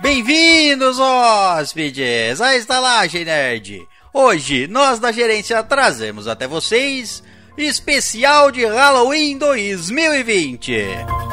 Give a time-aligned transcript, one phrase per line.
[0.00, 3.86] Bem-vindos, hóspedes, à Estalagem Nerd.
[4.12, 7.22] Hoje, nós da gerência trazemos até vocês
[7.56, 11.29] especial de Halloween 2020.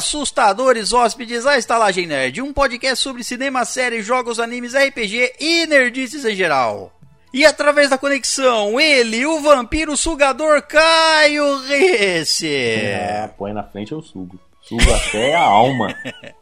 [0.00, 6.24] Assustadores hóspedes, à Estalagem Nerd, um podcast sobre cinema, séries, jogos, animes, RPG e nerdices
[6.24, 6.90] em geral.
[7.34, 12.48] E através da conexão, ele, o vampiro sugador Caio Rece.
[12.48, 14.40] É, põe na frente eu sugo.
[14.62, 15.94] Sugo até a alma.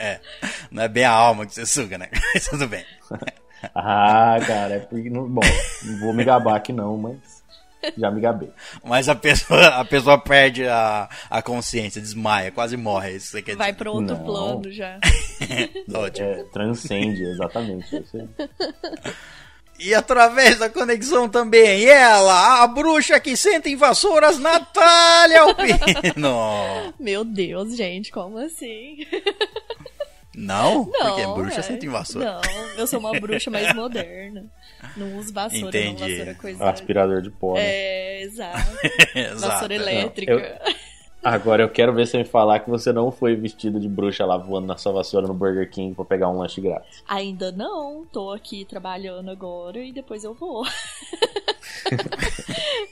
[0.00, 0.20] É,
[0.70, 2.08] não é bem a alma que você suga, né?
[2.48, 2.84] Tudo bem.
[3.74, 5.10] ah, cara, é porque.
[5.10, 5.40] Bom,
[5.82, 7.37] não vou me gabar aqui não, mas
[7.96, 8.50] já me gabei.
[8.84, 13.16] Mas a pessoa, a pessoa perde a, a consciência, desmaia, quase morre.
[13.16, 14.24] Isso você quer Vai pro outro Não.
[14.24, 14.98] plano já.
[15.94, 16.26] Ótimo.
[16.26, 17.96] É, transcende, exatamente.
[17.96, 18.28] Isso.
[19.78, 26.92] E através da conexão também, ela, a bruxa que senta em vassouras, Natália Alpino.
[26.98, 29.06] Meu Deus, gente, como assim?
[30.34, 30.90] Não?
[30.92, 31.14] Não.
[31.14, 31.62] Porque bruxa é.
[31.62, 32.40] senta em vassoura.
[32.44, 34.46] Não, eu sou uma bruxa mais moderna.
[34.96, 36.02] Não uso vassoura, Entendi.
[36.02, 36.08] não.
[36.10, 36.64] Vassoura coisa.
[36.70, 37.54] Aspirador de pó.
[37.54, 37.60] né?
[37.64, 38.58] É, exato.
[39.14, 39.40] Exato.
[39.40, 40.32] Vassoura elétrica.
[40.32, 40.58] eu-
[41.20, 44.36] Agora eu quero ver você me falar que você não foi vestido de bruxa lá
[44.36, 47.02] voando na sua vassoura no Burger King pra pegar um lanche grátis.
[47.08, 50.64] Ainda não, tô aqui trabalhando agora e depois eu vou.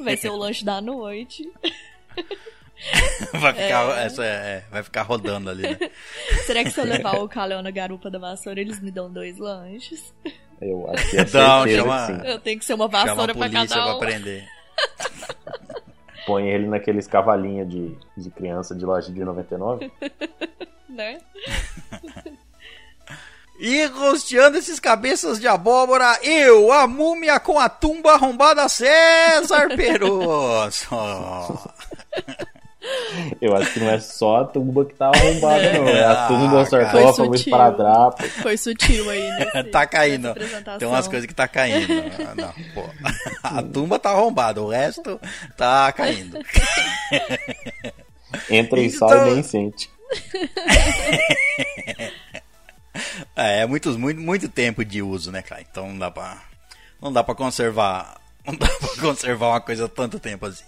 [0.00, 1.50] Vai ser o lanche da noite.
[3.32, 5.78] Vai ficar, essa, é, vai ficar rodando ali, né?
[6.44, 9.38] Será que se eu levar o calhão na garupa da vassoura, eles me dão dois
[9.38, 10.12] lanches?
[10.60, 11.28] Eu acho que é Não,
[11.64, 12.28] certeza chama- que sim.
[12.28, 13.98] Eu tenho que ser uma Chama a vassoura pra cada pra um.
[13.98, 14.44] prender.
[16.26, 19.90] Põe ele naqueles cavalinhos de, de criança de loja de 99.
[20.88, 21.18] Né?
[23.58, 30.86] E rosteando esses cabeças de abóbora, eu, a múmia com a tumba arrombada César Peroso.
[33.40, 35.88] Eu acho que não é só a tumba que tá arrombada, não.
[35.88, 36.90] É a Ah, tumba, o cara.
[36.90, 37.34] sarcófago, Foi o sutil.
[37.52, 38.22] esparadrapo.
[38.42, 40.34] Foi sutil aí, nesse, tá caindo.
[40.78, 41.88] Tem umas coisas que tá caindo.
[42.36, 42.84] Não, pô.
[43.42, 45.20] A tumba tá arrombada, o resto
[45.56, 46.38] tá caindo.
[48.50, 49.90] Entra e Então- sai e nem sente.
[53.34, 55.60] É, é muitos, muito, muito tempo de uso, né, cara?
[55.62, 56.38] Então não dá pra.
[57.00, 58.16] Não dá pra conservar.
[58.46, 60.64] Não dá pra conservar uma coisa tanto tempo assim.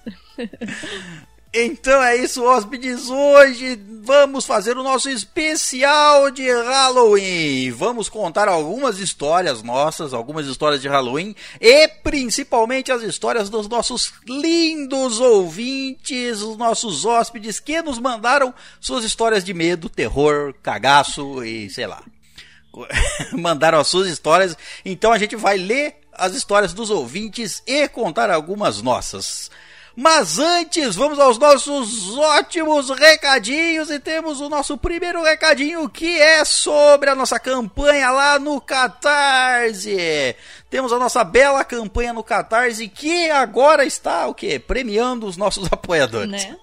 [1.53, 3.09] Então é isso, hóspedes.
[3.09, 7.71] Hoje vamos fazer o nosso especial de Halloween.
[7.71, 14.13] Vamos contar algumas histórias nossas, algumas histórias de Halloween e principalmente as histórias dos nossos
[14.27, 21.71] lindos ouvintes, os nossos hóspedes que nos mandaram suas histórias de medo, terror, cagaço e
[21.71, 22.03] sei lá.
[23.33, 24.55] mandaram as suas histórias.
[24.85, 29.51] Então a gente vai ler as histórias dos ouvintes e contar algumas nossas.
[30.01, 36.45] Mas antes, vamos aos nossos ótimos recadinhos e temos o nosso primeiro recadinho que é
[36.45, 40.37] sobre a nossa campanha lá no Catarse.
[40.71, 44.57] Temos a nossa bela campanha no Catarse que agora está o quê?
[44.61, 46.45] Premiando os nossos apoiadores.
[46.45, 46.57] Né?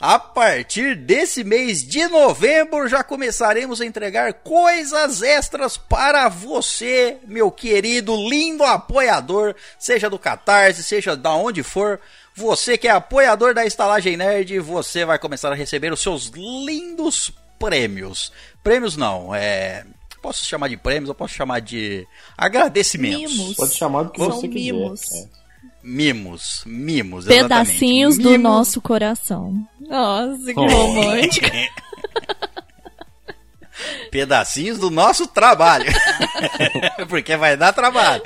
[0.00, 7.50] A partir desse mês de novembro já começaremos a entregar coisas extras para você, meu
[7.50, 12.00] querido, lindo apoiador, seja do Catarse, seja da onde for.
[12.34, 17.30] Você que é apoiador da Estalagem Nerd, você vai começar a receber os seus lindos
[17.58, 18.32] prêmios.
[18.62, 19.84] Prêmios não, é.
[20.22, 22.06] Posso chamar de prêmios, eu posso chamar de
[22.38, 23.36] agradecimentos.
[23.36, 23.56] Mimos.
[23.56, 24.72] Pode chamar do que São você quiser.
[24.72, 25.12] mimos.
[25.12, 25.26] É.
[25.82, 27.24] Mimos, mimos.
[27.24, 28.22] Pedacinhos exatamente.
[28.22, 29.66] do Mimos nosso coração.
[29.80, 30.66] Nossa, que Oh.
[30.68, 31.46] romântico.
[34.10, 35.90] pedacinhos do nosso trabalho.
[37.08, 38.22] Porque vai dar trabalho.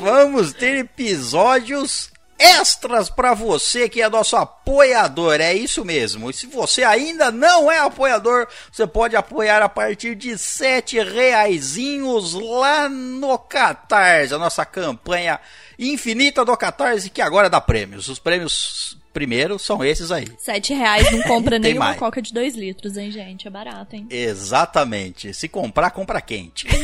[0.00, 2.09] Vamos ter episódios
[2.40, 5.40] extras para você que é nosso apoiador.
[5.40, 6.30] É isso mesmo.
[6.30, 12.32] E se você ainda não é apoiador, você pode apoiar a partir de sete reaisinhos
[12.32, 15.38] lá no Catarse, a nossa campanha
[15.78, 18.08] infinita do Catarse que agora dá prêmios.
[18.08, 20.28] Os prêmios primeiro são esses aí.
[20.38, 21.98] Sete reais não compra nenhuma mais.
[21.98, 23.46] coca de dois litros, hein, gente?
[23.46, 24.06] É barato, hein?
[24.08, 25.34] Exatamente.
[25.34, 26.66] Se comprar, compra quente.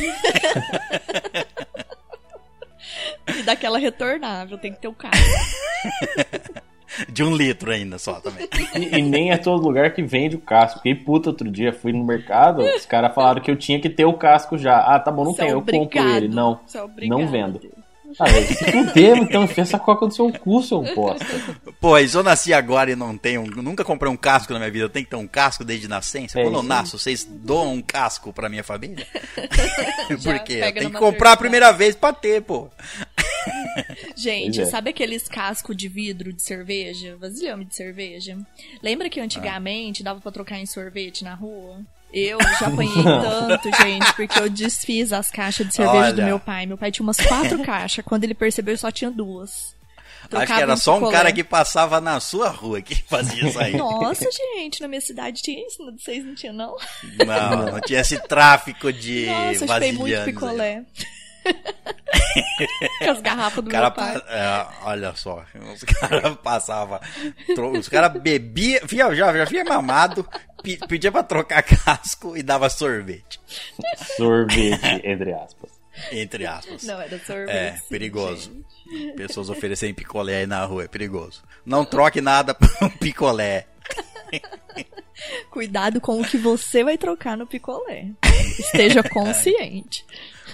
[3.27, 5.17] E daquela retornável, tem que ter o casco.
[7.09, 8.47] De um litro ainda só também.
[8.75, 10.79] E, e nem é todo lugar que vende o casco.
[10.79, 14.05] Fiquei puta outro dia, fui no mercado, os caras falaram que eu tinha que ter
[14.05, 14.79] o casco já.
[14.79, 16.27] Ah, tá bom, não Você é tem, eu compro ele.
[16.29, 17.59] Não, é não vendo.
[18.19, 21.25] Ah, velho, se tu então enfia essa coca no seu cu, seu bosta.
[21.79, 23.45] Pô, e se eu nasci agora e não tenho.
[23.45, 26.39] Nunca comprei um casco na minha vida, eu tenho que ter um casco desde nascença.
[26.39, 29.05] É Quando eu nasço, vocês doam um casco pra minha família?
[30.09, 30.17] Eu
[30.47, 32.69] pega tenho que comprar a primeira vez pra ter, pô.
[34.15, 34.65] Gente, é.
[34.65, 37.17] sabe aqueles cascos de vidro de cerveja?
[37.17, 38.37] Vasilhame de cerveja?
[38.81, 41.81] Lembra que antigamente dava pra trocar em sorvete na rua?
[42.13, 46.25] Eu já apanhei tanto, gente, porque eu desfiz as caixas de cerveja do Olha.
[46.25, 46.65] meu pai.
[46.65, 48.03] Meu pai tinha umas quatro caixas.
[48.05, 49.75] Quando ele percebeu, só tinha duas.
[50.19, 51.17] Acho Trocava que era em só um picolé.
[51.17, 53.77] cara que passava na sua rua que fazia isso aí.
[53.77, 56.75] Nossa, gente, na minha cidade tinha isso, de vocês não tinha, não?
[57.25, 60.85] Não, não tinha esse tráfico de Nossa, eu chupei muito vasilhames aí.
[62.99, 64.19] Com as garrafas do cara, meu pai.
[64.19, 66.99] pa- é, olha só, os caras passavam,
[67.55, 70.27] tro- os caras bebiam, via, já, já via mamado,
[70.63, 73.39] pe- pedia pra trocar casco e dava sorvete,
[74.15, 75.71] Sorvete, entre aspas.
[76.11, 76.83] entre aspas.
[76.83, 77.49] Não, era sorvete.
[77.55, 78.51] É, perigoso.
[78.89, 79.13] gente.
[79.15, 81.43] Pessoas oferecerem picolé aí na rua, é perigoso.
[81.65, 83.67] Não troque nada por um picolé.
[85.49, 88.05] Cuidado com o que você vai trocar no picolé.
[88.59, 90.05] Esteja consciente.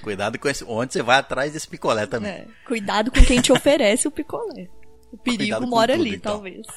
[0.03, 2.31] Cuidado com esse, onde você vai atrás desse picolé também.
[2.31, 4.67] É, Cuidado com quem te oferece o picolé.
[5.11, 6.33] O perigo mora tudo, ali, então.
[6.33, 6.67] talvez.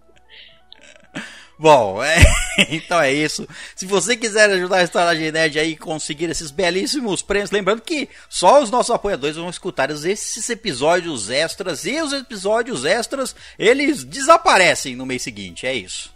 [1.59, 2.17] Bom, é,
[2.69, 3.47] então é isso.
[3.75, 8.61] Se você quiser ajudar a Estalagem Nerd aí conseguir esses belíssimos prêmios, lembrando que só
[8.61, 15.05] os nossos apoiadores vão escutar esses episódios extras e os episódios extras, eles desaparecem no
[15.05, 16.15] mês seguinte, é isso.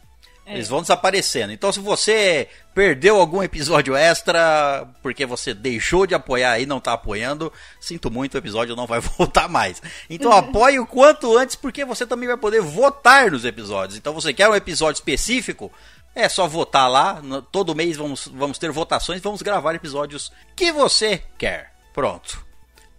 [0.54, 1.52] Eles vão desaparecendo.
[1.54, 6.94] Então, se você perdeu algum episódio extra porque você deixou de apoiar e não tá
[6.94, 9.82] apoiando, sinto muito, o episódio não vai voltar mais.
[10.10, 13.98] Então, apoie o quanto antes porque você também vai poder votar nos episódios.
[13.98, 15.72] Então, você quer um episódio específico?
[16.14, 17.22] É só votar lá.
[17.22, 21.72] No- Todo mês vamos, vamos ter votações, vamos gravar episódios que você quer.
[21.94, 22.46] Pronto.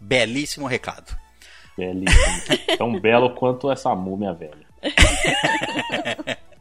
[0.01, 1.15] Belíssimo recado.
[1.77, 2.43] Belíssimo.
[2.79, 4.67] Tão belo quanto essa múmia velha.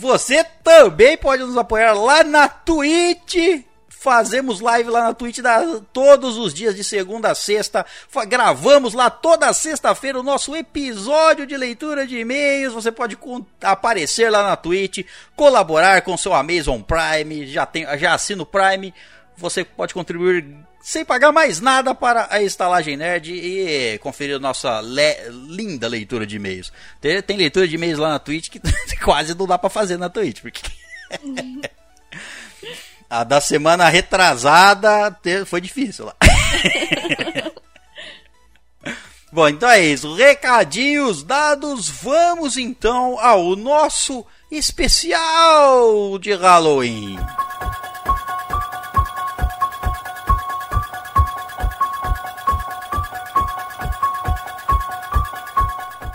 [0.00, 3.64] Você também pode nos apoiar lá na Twitch.
[3.88, 7.84] Fazemos live lá na Twitch da- todos os dias de segunda a sexta.
[8.28, 12.72] Gravamos lá toda sexta-feira o nosso episódio de leitura de e-mails.
[12.72, 13.18] Você pode
[13.60, 15.04] aparecer lá na Twitch,
[15.34, 17.44] colaborar com seu Amazon Prime.
[17.48, 18.94] Já, tem, já assina o Prime.
[19.38, 20.44] Você pode contribuir
[20.82, 26.36] sem pagar mais nada para a Estalagem Nerd e conferir nossa le- linda leitura de
[26.36, 26.72] e-mails.
[27.00, 28.60] Tem, tem leitura de e-mails lá na Twitch que
[29.04, 30.62] quase não dá para fazer na Twitch, porque
[33.08, 36.16] a da semana retrasada foi difícil lá.
[39.30, 40.14] Bom, então é isso.
[40.14, 41.88] Recadinhos dados.
[41.88, 47.16] Vamos então ao nosso especial de Halloween.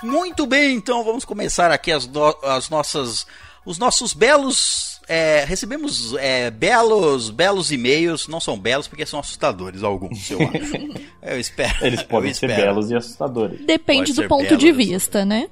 [0.04, 3.26] Muito bem, então vamos começar aqui as, no- as nossas,
[3.66, 5.00] os nossos belos.
[5.08, 8.28] é, recebemos é, belos, belos e-mails.
[8.28, 11.02] Não são belos porque são assustadores alguns, eu acho.
[11.24, 11.86] eu espero.
[11.86, 12.68] Eles eu podem ser espero.
[12.74, 13.66] belos e assustadores.
[13.66, 15.50] Depende Pode do ponto de vista, né?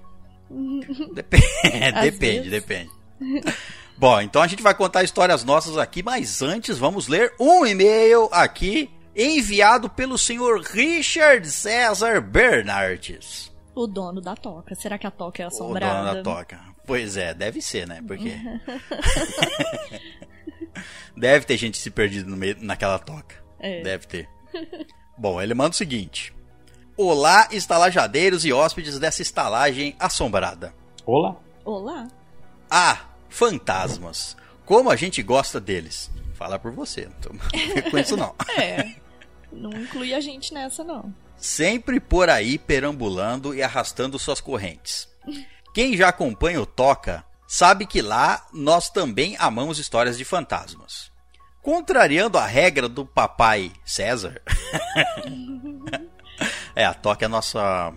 [1.13, 1.45] Depende,
[2.01, 2.51] depende, vezes.
[2.51, 2.89] depende.
[3.97, 8.27] Bom, então a gente vai contar histórias nossas aqui, mas antes vamos ler um e-mail
[8.31, 13.50] aqui enviado pelo senhor Richard César Bernardes.
[13.73, 14.75] O dono da toca.
[14.75, 16.15] Será que a toca é O dono assombrada?
[16.15, 16.59] da toca.
[16.85, 18.03] Pois é, deve ser, né?
[18.05, 18.35] Porque.
[21.15, 23.35] deve ter gente se perdido no meio, naquela toca.
[23.59, 23.81] É.
[23.81, 24.29] Deve ter.
[25.17, 26.33] Bom, ele manda o seguinte:
[26.97, 30.73] Olá, estalajadeiros e hóspedes dessa estalagem assombrada.
[31.05, 31.35] Olá.
[31.63, 32.07] Olá.
[32.69, 34.35] Ah, fantasmas.
[34.65, 36.09] Como a gente gosta deles.
[36.33, 37.29] Fala por você, não tô
[37.91, 38.33] com isso não.
[38.57, 38.95] É.
[39.51, 41.13] Não inclui a gente nessa, não.
[41.37, 45.09] Sempre por aí perambulando e arrastando suas correntes.
[45.73, 51.11] Quem já acompanha o Toca sabe que lá nós também amamos histórias de fantasmas.
[51.61, 54.41] Contrariando a regra do papai César.
[56.75, 57.93] é, a Toca é a nossa.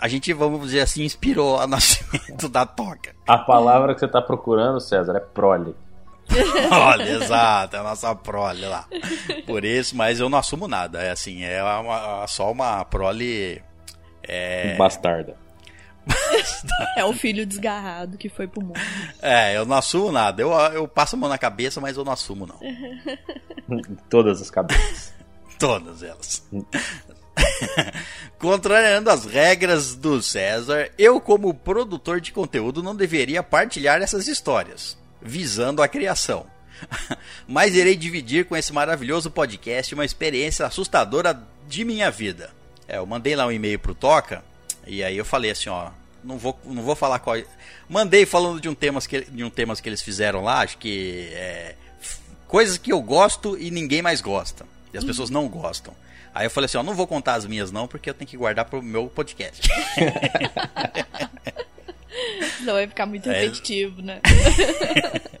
[0.00, 3.14] A gente, vamos dizer assim, inspirou o nascimento da Toca.
[3.26, 5.74] A palavra que você tá procurando, César, é prole.
[6.70, 8.86] Olha, exato, é a nossa prole lá.
[9.46, 11.02] Por isso, mas eu não assumo nada.
[11.02, 13.62] É assim, é uma- só uma prole.
[14.22, 15.36] É, Bastarda.
[16.96, 18.80] É o filho desgarrado que foi pro mundo.
[19.22, 20.40] é, eu não assumo nada.
[20.42, 22.58] Eu, eu passo a mão na cabeça, mas eu não assumo, não.
[24.08, 25.12] Todas as cabeças.
[25.58, 26.46] Todas elas.
[28.38, 34.97] Contrariando as regras do César, eu, como produtor de conteúdo, não deveria partilhar essas histórias,
[35.20, 36.46] visando a criação.
[37.46, 42.50] Mas irei dividir com esse maravilhoso podcast uma experiência assustadora de minha vida.
[42.86, 44.42] É, eu mandei lá um e-mail pro Toca,
[44.86, 45.90] e aí eu falei assim, ó,
[46.24, 47.36] não vou, não vou falar qual.
[47.88, 51.28] Mandei falando de um temas que, de um temas que eles fizeram lá, acho que
[51.32, 51.74] é,
[52.46, 54.64] coisas que eu gosto e ninguém mais gosta.
[54.92, 55.08] E as uhum.
[55.08, 55.94] pessoas não gostam.
[56.34, 58.36] Aí eu falei assim, ó, não vou contar as minhas não, porque eu tenho que
[58.36, 59.68] guardar pro meu podcast.
[62.62, 63.40] não vai ficar muito é.
[63.40, 64.04] repetitivo, é...
[64.04, 64.20] né?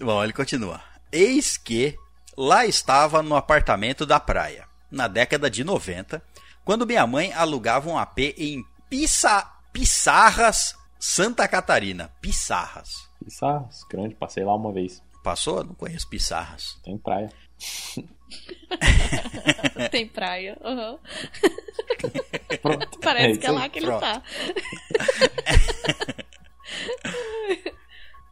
[0.00, 0.80] Bom, ele continua.
[1.10, 1.96] Eis que
[2.36, 6.22] lá estava no apartamento da praia, na década de 90,
[6.64, 9.54] quando minha mãe alugava um AP em Pissa...
[9.72, 12.10] Pissarras, Santa Catarina.
[12.20, 13.08] Pissarras.
[13.22, 15.02] Pissarras, grande, passei lá uma vez.
[15.22, 15.62] Passou?
[15.62, 16.78] Não conheço Pissarras.
[16.82, 17.30] Tem praia.
[19.90, 20.56] Tem praia.
[20.62, 20.98] Uhum.
[23.02, 24.00] Parece é, que é lá que ele pronto.
[24.00, 24.22] tá.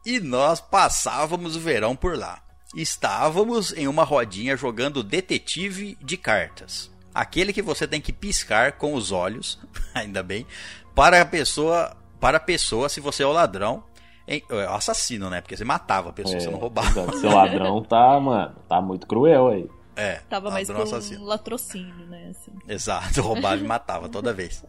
[0.05, 2.41] e nós passávamos o verão por lá.
[2.75, 6.91] Estávamos em uma rodinha jogando detetive de cartas.
[7.13, 9.59] Aquele que você tem que piscar com os olhos,
[9.95, 10.45] ainda bem,
[10.93, 13.83] para a pessoa, para a pessoa se você é o ladrão
[14.27, 15.41] em, é, assassino, né?
[15.41, 17.11] Porque você matava a pessoa, é, você não roubava.
[17.13, 19.69] Seu ladrão tá, mano, tá muito cruel aí.
[19.97, 20.21] É.
[20.29, 21.25] Tava mais com assassino.
[21.25, 22.29] latrocínio, né?
[22.29, 22.51] Assim.
[22.67, 24.63] Exato, roubava e matava toda vez.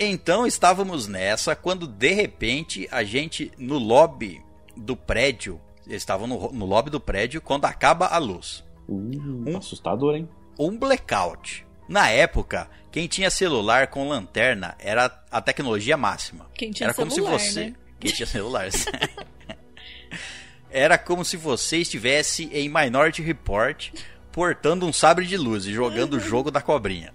[0.00, 4.42] Então estávamos nessa quando de repente a gente no lobby
[4.74, 8.64] do prédio, estavam no, no lobby do prédio quando acaba a luz.
[8.88, 10.26] Uh, um, assustador, hein?
[10.58, 11.66] Um blackout.
[11.86, 16.46] Na época, quem tinha celular com lanterna era a tecnologia máxima.
[16.54, 17.74] Quem tinha era celular, como se você, né?
[18.00, 18.68] quem tinha celular.
[20.70, 23.90] era como se você estivesse em Minority Report
[24.38, 27.12] portando um sabre de luz e jogando o jogo da cobrinha.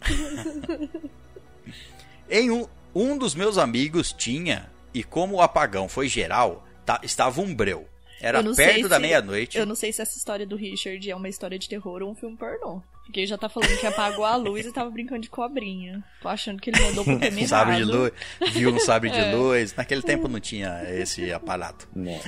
[2.30, 7.40] em um, um dos meus amigos tinha, e como o apagão foi geral, tá, estava
[7.40, 7.88] um breu.
[8.20, 9.58] Era perto da meia-noite.
[9.58, 12.16] Eu não sei se essa história do Richard é uma história de terror ou um
[12.16, 12.84] filme pornô.
[13.06, 16.04] Porque ele já tá falando que apagou a luz e tava brincando de cobrinha.
[16.22, 18.12] Tô achando que ele mandou pro tema sabre de luz,
[18.52, 19.34] viu um sabre de é.
[19.34, 19.74] luz.
[19.76, 21.88] Naquele tempo não tinha esse aparato.
[21.96, 22.20] Não.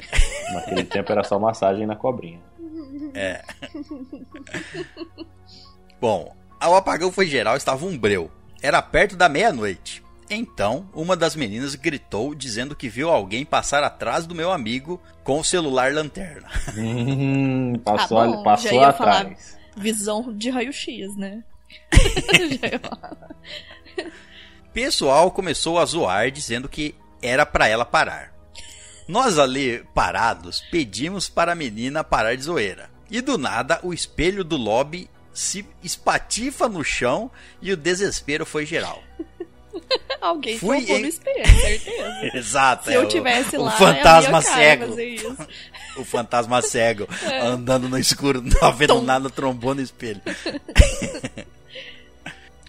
[0.53, 2.41] Naquele tempo era só massagem na cobrinha.
[3.13, 3.44] É.
[6.00, 8.32] Bom, o apagão foi geral, estava um breu.
[8.62, 10.04] Era perto da meia-noite.
[10.30, 15.39] Então, uma das meninas gritou dizendo que viu alguém passar atrás do meu amigo com
[15.39, 16.50] o celular lanterna.
[16.75, 19.58] Hum, passou ah, bom, passou atrás.
[19.77, 21.44] visão de raio-x, né?
[24.74, 28.35] Pessoal começou a zoar dizendo que era para ela parar.
[29.07, 32.89] Nós ali parados pedimos para a menina parar de zoeira.
[33.09, 37.29] E do nada o espelho do lobby se espatifa no chão
[37.62, 39.03] e o desespero foi geral.
[40.21, 41.01] Alguém Fui em...
[41.01, 42.29] no espelho, certeza.
[42.38, 42.85] Exato.
[42.85, 44.95] Se é, eu tivesse o, lá, o fantasma cego.
[45.97, 47.39] o fantasma cego é.
[47.41, 50.21] andando no escuro, não vendo nada, trombou no espelho.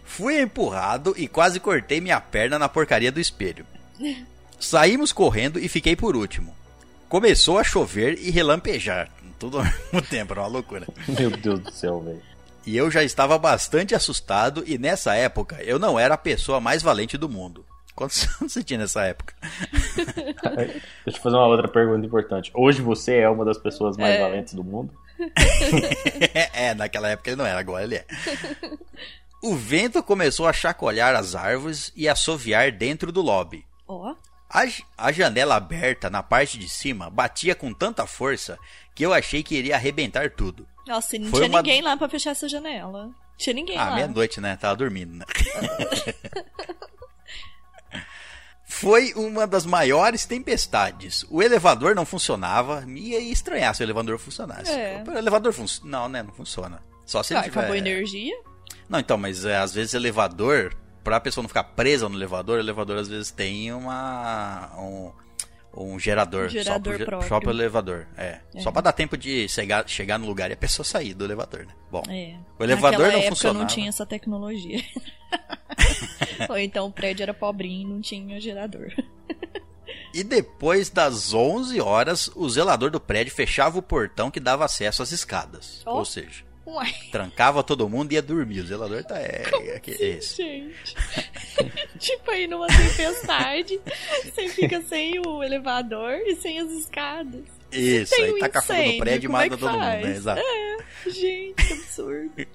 [0.05, 3.65] Fui empurrado e quase cortei minha perna na porcaria do espelho.
[4.59, 6.55] Saímos correndo e fiquei por último.
[7.09, 9.11] Começou a chover e relampejar.
[9.39, 10.87] Tudo ao mesmo tempo, era uma loucura.
[11.09, 12.23] Meu Deus do céu, velho.
[12.67, 16.83] E eu já estava bastante assustado e nessa época eu não era a pessoa mais
[16.83, 17.65] valente do mundo.
[17.95, 19.35] Quantos anos você tinha nessa época?
[21.05, 22.51] Deixa eu fazer uma outra pergunta importante.
[22.55, 24.21] Hoje você é uma das pessoas mais é.
[24.21, 24.93] valentes do mundo?
[26.53, 28.05] é, naquela época ele não era, agora ele é.
[29.43, 33.65] O vento começou a chacoalhar as árvores e assoviar dentro do lobby.
[33.87, 34.15] Oh.
[34.49, 34.65] A,
[34.97, 38.59] a janela aberta na parte de cima batia com tanta força
[38.95, 40.67] que eu achei que iria arrebentar tudo.
[40.87, 41.63] Nossa, e não Foi tinha uma...
[41.63, 43.11] ninguém lá para fechar essa janela.
[43.37, 43.95] Tinha ninguém ah, lá.
[43.95, 44.57] meia-noite, né?
[44.57, 45.25] Tava dormindo, né?
[48.69, 51.25] Foi uma das maiores tempestades.
[51.31, 52.85] O elevador não funcionava.
[52.89, 54.71] Ia estranhar se o elevador funcionasse.
[54.71, 55.03] É.
[55.07, 55.91] O elevador funciona.
[55.91, 56.23] Não, né?
[56.23, 56.83] Não funciona.
[57.05, 57.59] Só se ele ah, tiver...
[57.61, 58.35] Acabou a energia?
[58.89, 60.75] Não, então, mas é, às vezes elevador,
[61.07, 64.73] pra pessoa não ficar presa no elevador, o elevador às vezes tem uma.
[64.77, 65.13] Um,
[65.73, 67.29] um gerador, gerador só, pro, próprio.
[67.29, 68.09] só pro elevador.
[68.17, 68.41] É.
[68.53, 68.61] é.
[68.61, 71.65] Só pra dar tempo de chegar, chegar no lugar e a pessoa sair do elevador,
[71.65, 71.75] né?
[71.93, 72.03] Bom.
[72.09, 72.35] É.
[72.59, 73.59] O elevador Naquela não época funcionava.
[73.61, 74.83] não tinha essa tecnologia.
[76.51, 78.93] Ou então o prédio era pobrinho e não tinha gerador.
[80.13, 85.03] E depois das 11 horas, o zelador do prédio fechava o portão que dava acesso
[85.03, 85.83] às escadas.
[85.87, 85.99] Oh.
[85.99, 86.93] Ou seja, Uai.
[87.13, 88.61] Trancava todo mundo e ia dormir.
[88.61, 89.19] O zelador tá.
[89.21, 90.37] É, é, assim, é esse.
[90.37, 90.97] Gente.
[91.99, 93.81] tipo aí numa tempestade,
[94.25, 97.45] você fica sem o elevador e sem as escadas.
[97.71, 99.81] Isso, Tem aí um taca fogo no incêndio, prédio e é mata que todo mundo,
[99.81, 100.11] né?
[100.11, 100.41] Exato.
[100.41, 102.33] É, gente, que absurdo.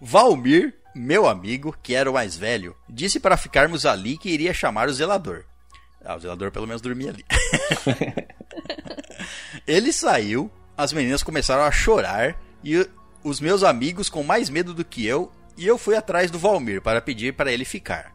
[0.00, 4.88] Valmir, meu amigo, que era o mais velho, disse para ficarmos ali que iria chamar
[4.88, 5.44] o zelador.
[6.02, 7.24] Ah, o zelador pelo menos dormia ali.
[9.66, 12.86] Ele saiu, as meninas começaram a chorar e
[13.24, 16.80] os meus amigos com mais medo do que eu, e eu fui atrás do Valmir
[16.80, 18.12] para pedir para ele ficar.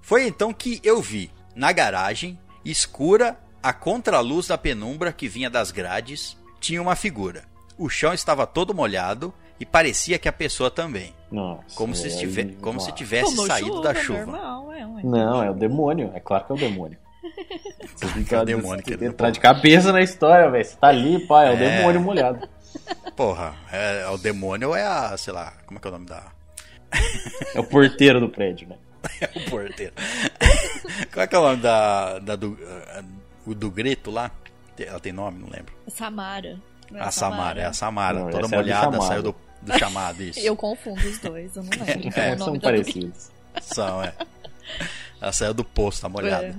[0.00, 5.70] Foi então que eu vi, na garagem, escura, a contraluz da penumbra que vinha das
[5.70, 7.44] grades, tinha uma figura.
[7.78, 11.12] O chão estava todo molhado e parecia que a pessoa também.
[11.30, 14.20] Nossa, Como se, aí, estive- como se tivesse Tomou saído da chuva.
[14.26, 14.86] Normal, é.
[15.04, 16.10] Não, é o demônio.
[16.14, 16.96] É claro que é o demônio.
[17.96, 20.64] Você que É o demônio que tem que ele- entrar de cabeça na história, velho.
[20.64, 21.76] Você tá ali, pai, é o É.
[21.78, 22.48] demônio molhado.
[23.16, 25.92] Porra, é, é o demônio ou é a, sei lá, como é que é o
[25.92, 26.24] nome da.
[27.54, 28.76] É o porteiro do prédio, né?
[29.20, 29.92] É o porteiro.
[31.12, 32.18] Qual é que é o nome da.
[32.18, 32.58] da do,
[32.94, 33.02] ah,
[33.46, 34.30] o do grito lá?
[34.78, 35.72] Ela tem nome, não lembro.
[35.88, 36.58] Samara.
[36.90, 40.22] Não é A Samara, é a Samara, Não, toda é molhada, saiu do, do chamado,
[40.22, 40.38] isso.
[40.38, 42.72] Eu confundo os dois, eu não lembro qual é, É, o são nome da do-
[42.82, 43.30] parecidos.
[43.62, 44.12] São, é.
[45.20, 46.46] Ela saiu do poço, tá molhada.
[46.46, 46.54] É.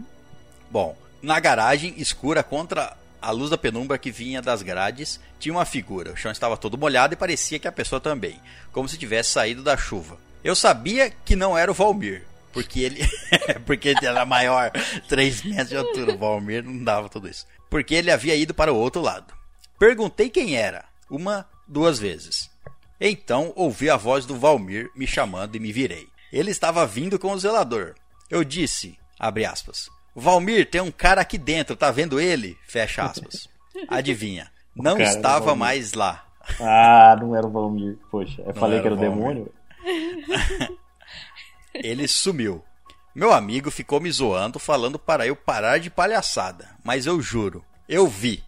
[0.71, 2.97] Bom, na garagem escura contra
[3.27, 6.13] a luz da penumbra que vinha das grades, tinha uma figura.
[6.13, 8.39] O chão estava todo molhado e parecia que a pessoa também,
[8.72, 10.17] como se tivesse saído da chuva.
[10.41, 13.05] Eu sabia que não era o Valmir, porque ele
[13.67, 14.72] porque ele era maior,
[15.10, 16.13] 3 metros de altura.
[16.13, 17.46] O Valmir não dava tudo isso.
[17.69, 19.34] Porque ele havia ido para o outro lado.
[19.77, 22.50] Perguntei quem era, uma, duas vezes.
[22.98, 26.07] Então ouvi a voz do Valmir me chamando e me virei.
[26.31, 27.93] Ele estava vindo com o zelador.
[28.29, 32.57] Eu disse, abre aspas, Valmir, tem um cara aqui dentro, tá vendo ele?
[32.67, 33.47] Fecha aspas.
[33.88, 36.25] Adivinha, não cara estava mais lá.
[36.59, 38.00] Ah, não era o Valmir.
[38.09, 39.53] Poxa, eu falei era que era o demônio.
[41.74, 42.63] Ele sumiu.
[43.13, 46.69] Meu amigo ficou me zoando, falando para eu parar de palhaçada.
[46.83, 48.43] Mas eu juro, eu vi.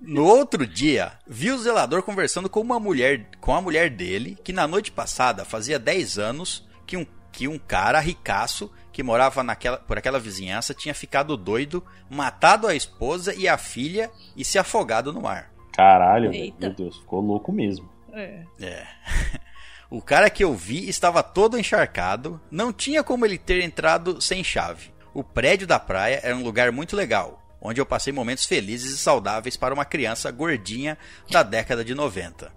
[0.00, 4.52] No outro dia, vi o zelador conversando com uma mulher, com a mulher dele, que
[4.52, 9.78] na noite passada fazia 10 anos que um, que um cara ricaço que morava naquela,
[9.78, 15.12] por aquela vizinhança tinha ficado doido, matado a esposa e a filha e se afogado
[15.12, 15.50] no mar.
[15.72, 16.32] Caralho.
[16.32, 16.66] Eita.
[16.66, 17.88] meu Deus, ficou louco mesmo.
[18.12, 18.44] É.
[18.60, 18.86] É.
[19.92, 24.42] O cara que eu vi estava todo encharcado, não tinha como ele ter entrado sem
[24.42, 24.90] chave.
[25.12, 28.96] O prédio da praia era um lugar muito legal, onde eu passei momentos felizes e
[28.96, 30.96] saudáveis para uma criança gordinha
[31.30, 32.50] da década de 90.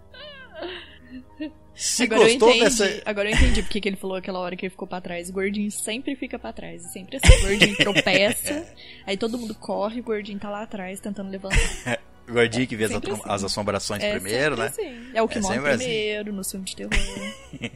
[1.76, 2.64] Se Agora eu gostou entendi.
[2.64, 3.02] dessa.
[3.06, 5.30] Agora eu entendi porque que ele falou aquela hora que ele ficou pra trás.
[5.30, 6.86] O gordinho sempre fica pra trás.
[6.86, 7.34] é Sempre assim.
[7.38, 8.66] O gordinho tropeça,
[9.06, 12.00] aí todo mundo corre, o gordinho tá lá atrás tentando levantar.
[12.28, 13.22] O gordinho que vê as, assim.
[13.26, 14.68] as assombrações É primeiro, né?
[14.68, 15.12] assim.
[15.14, 15.78] É o que É morre assim.
[15.78, 16.92] primeiro no filme de terror.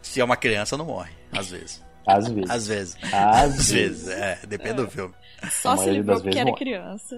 [0.00, 1.10] Se é uma criança, não morre.
[1.32, 1.82] Às vezes.
[2.06, 2.50] Às vezes.
[2.50, 2.96] Às vezes.
[3.02, 3.72] Às Às vezes.
[3.72, 4.38] vezes, é.
[4.46, 5.14] Depende do filme.
[5.50, 6.58] Só se livrou porque era morre.
[6.58, 7.16] criança.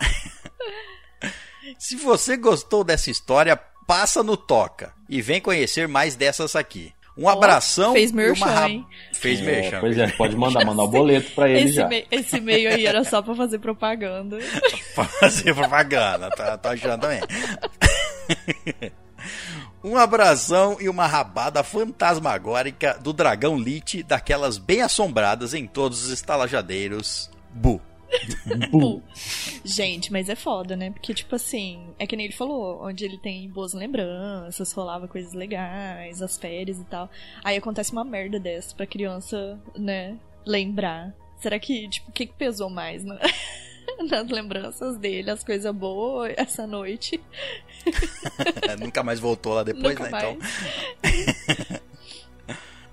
[1.78, 6.92] Se você gostou dessa história, passa no Toca e vem conhecer mais dessas aqui.
[7.18, 8.86] Um abração fez e merchan, uma hein?
[9.12, 9.80] Fez É, merchan.
[9.80, 11.86] pois é, pode mandar, mandar o boleto pra ele Esse, já.
[11.88, 14.38] mei- esse meio aí era só pra fazer propaganda.
[14.94, 17.20] Pra fazer propaganda, tá, tá achando também.
[19.84, 26.10] um abração e uma rabada fantasmagórica do dragão Lich, daquelas bem assombradas em todos os
[26.10, 27.30] estalajadeiros.
[27.52, 27.80] Bu.
[29.64, 30.90] Gente, mas é foda, né?
[30.90, 35.32] Porque, tipo assim, é que nem ele falou, onde ele tem boas lembranças, rolava coisas
[35.32, 37.10] legais, as férias e tal.
[37.44, 41.14] Aí acontece uma merda dessa pra criança, né, lembrar.
[41.38, 43.18] Será que, tipo, o que, que pesou mais, né?
[44.08, 47.20] Nas lembranças dele, as coisas boas, essa noite.
[48.78, 50.10] Nunca mais voltou lá depois, Nunca né?
[50.10, 50.24] mais.
[50.24, 51.80] Então.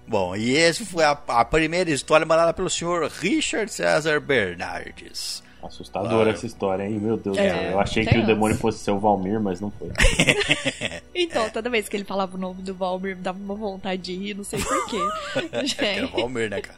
[0.07, 5.43] Bom, e esse foi a, a primeira história mandada pelo senhor Richard César Bernardes.
[5.61, 6.29] Assustadora Claro.
[6.29, 6.99] essa história, hein?
[6.99, 7.71] Meu Deus do É, céu.
[7.71, 8.61] Eu achei que o demônio essa.
[8.61, 9.89] fosse ser o Valmir, mas não foi.
[11.19, 14.15] Então, toda vez que ele falava o nome do Valmir, me dava uma vontade de
[14.15, 14.97] rir, não sei porquê.
[15.83, 16.11] Era o.
[16.11, 16.77] Valmir, né, cara?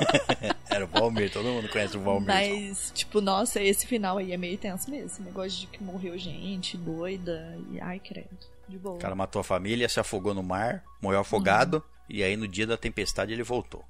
[0.68, 2.26] Era o Valmir, todo mundo conhece o Valmir.
[2.26, 5.06] Mas, tipo, nossa, esse final aí é meio tenso mesmo.
[5.06, 8.28] Esse negócio de que morreu gente doida e ai, credo.
[8.68, 8.96] De boa.
[8.96, 12.66] O cara matou a família, se afogou no mar, morreu afogado, e aí no dia
[12.66, 13.84] da tempestade ele voltou.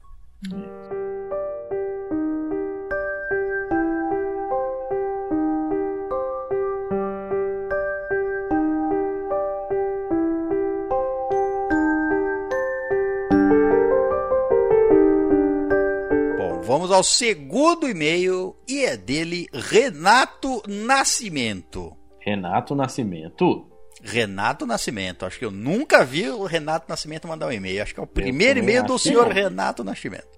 [16.39, 21.97] Bom, vamos ao segundo e-mail e é dele Renato Nascimento.
[22.21, 23.76] Renato Nascimento?
[24.07, 25.27] Renato Nascimento.
[25.27, 27.83] Acho que eu nunca vi o Renato Nascimento mandar um e-mail.
[27.83, 29.33] Acho que é o primeiro e-mail do senhor não.
[29.33, 30.29] Renato Nascimento.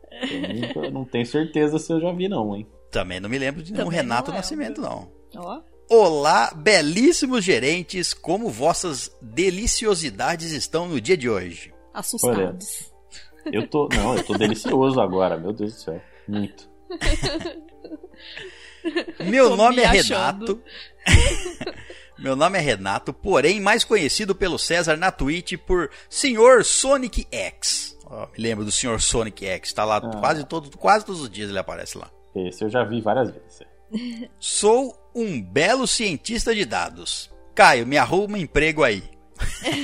[0.75, 2.67] Eu não tenho certeza se eu já vi, não, hein?
[2.91, 4.37] Também não me lembro de nenhum Também não Renato lembro.
[4.39, 5.13] Nascimento, não.
[5.37, 11.73] Ó, Olá, belíssimos gerentes, como vossas deliciosidades estão no dia de hoje?
[11.95, 12.93] Assustados.
[13.51, 13.89] Eu tô.
[13.95, 16.01] Não, eu tô delicioso agora, meu Deus do céu.
[16.27, 16.69] Muito.
[19.21, 20.63] Meu Tô nome me é achando.
[21.07, 21.79] Renato.
[22.19, 26.65] Meu nome é Renato, porém mais conhecido pelo César na Twitch por Sr.
[26.65, 27.97] Sonic X.
[28.07, 29.01] Ó, me lembro do Sr.
[29.01, 30.17] Sonic X, tá lá Ah.
[30.19, 32.11] quase, todo, quase todos os dias ele aparece lá.
[32.35, 33.63] Esse eu já vi várias vezes.
[34.39, 37.31] Sou um belo cientista de dados.
[37.55, 39.03] Caio, me arruma um emprego aí.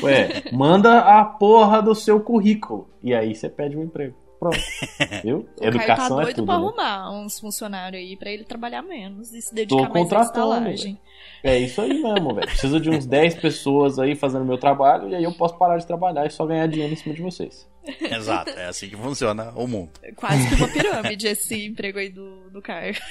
[0.02, 2.88] Ué, manda a porra do seu currículo.
[3.02, 4.16] E aí você pede um emprego.
[4.38, 4.58] Pronto.
[5.22, 5.38] Viu?
[5.38, 6.46] O Caio tá Educação é doido tudo.
[6.46, 6.64] pra né?
[6.64, 10.28] arrumar uns funcionários aí pra ele trabalhar menos e se Tô dedicar mais à contratando.
[10.28, 11.00] estalagem.
[11.44, 12.46] É isso aí mesmo, velho.
[12.48, 15.86] Preciso de uns 10 pessoas aí fazendo meu trabalho e aí eu posso parar de
[15.86, 17.68] trabalhar e só ganhar dinheiro em cima de vocês.
[18.00, 19.90] Exato, é assim que funciona o mundo.
[20.16, 22.94] Quase que uma pirâmide esse emprego aí do, do Caio.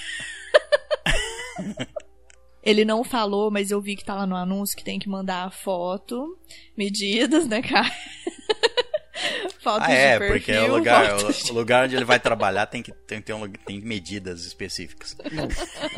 [2.64, 5.52] Ele não falou, mas eu vi que tá lá no anúncio que tem que mandar
[5.52, 6.38] foto,
[6.78, 7.92] medidas, né, Caio?
[9.60, 12.04] Fotos Ah, é, de perfil, porque é o lugar, fotos de- o lugar onde ele
[12.04, 15.16] vai trabalhar tem que, tem que ter um, tem medidas específicas.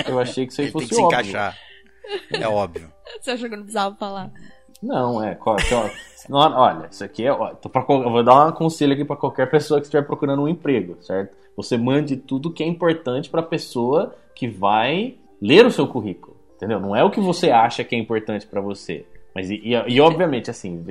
[0.08, 1.20] Eu achei que isso aí Ele fosse tem que se óbvio.
[1.32, 1.58] encaixar.
[2.32, 2.92] É óbvio.
[3.22, 4.32] Você achou que eu não precisava falar?
[4.82, 5.38] Não, é.
[6.58, 7.32] Olha, isso aqui é.
[7.32, 10.42] ó, tô pra eu vou dar um conselho aqui pra qualquer pessoa que estiver procurando
[10.44, 11.36] um emprego, certo?
[11.56, 16.80] Você mande tudo que é importante pra pessoa que vai ler o seu currículo, entendeu?
[16.80, 19.06] Não é o que você acha que é importante pra você.
[19.34, 20.84] Mas, e, e- e, obviamente, assim,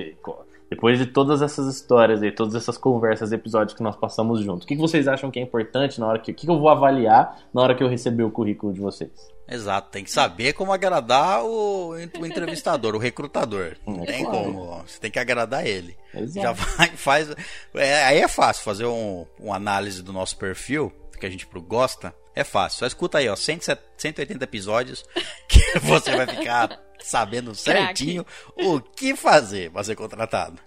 [0.74, 4.66] depois de todas essas histórias e todas essas conversas, episódios que nós passamos juntos, o
[4.66, 6.32] que, que vocês acham que é importante na hora que.
[6.32, 9.10] O que, que eu vou avaliar na hora que eu receber o currículo de vocês?
[9.48, 13.76] Exato, tem que saber como agradar o, o entrevistador, o recrutador.
[13.86, 14.44] Não É tem claro.
[14.44, 15.96] como, você tem que agradar ele.
[16.14, 16.42] Exato.
[16.42, 17.34] Já vai, faz.
[17.74, 22.14] é, aí é fácil fazer um, uma análise do nosso perfil, que a gente gosta.
[22.34, 25.04] É fácil, só escuta aí, ó, 107 180 episódios,
[25.48, 30.60] que você vai ficar sabendo certinho o que fazer pra ser contratado.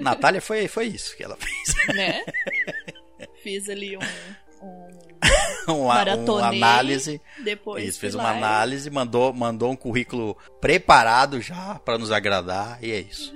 [0.00, 1.96] Natália foi, foi isso que ela fez.
[1.96, 2.24] Né?
[3.42, 4.00] Fiz ali um,
[4.62, 5.04] um
[5.66, 7.20] Uma, análise.
[7.42, 12.92] depois Isso, fez uma análise, mandou, mandou um currículo preparado já pra nos agradar e
[12.92, 13.32] é isso.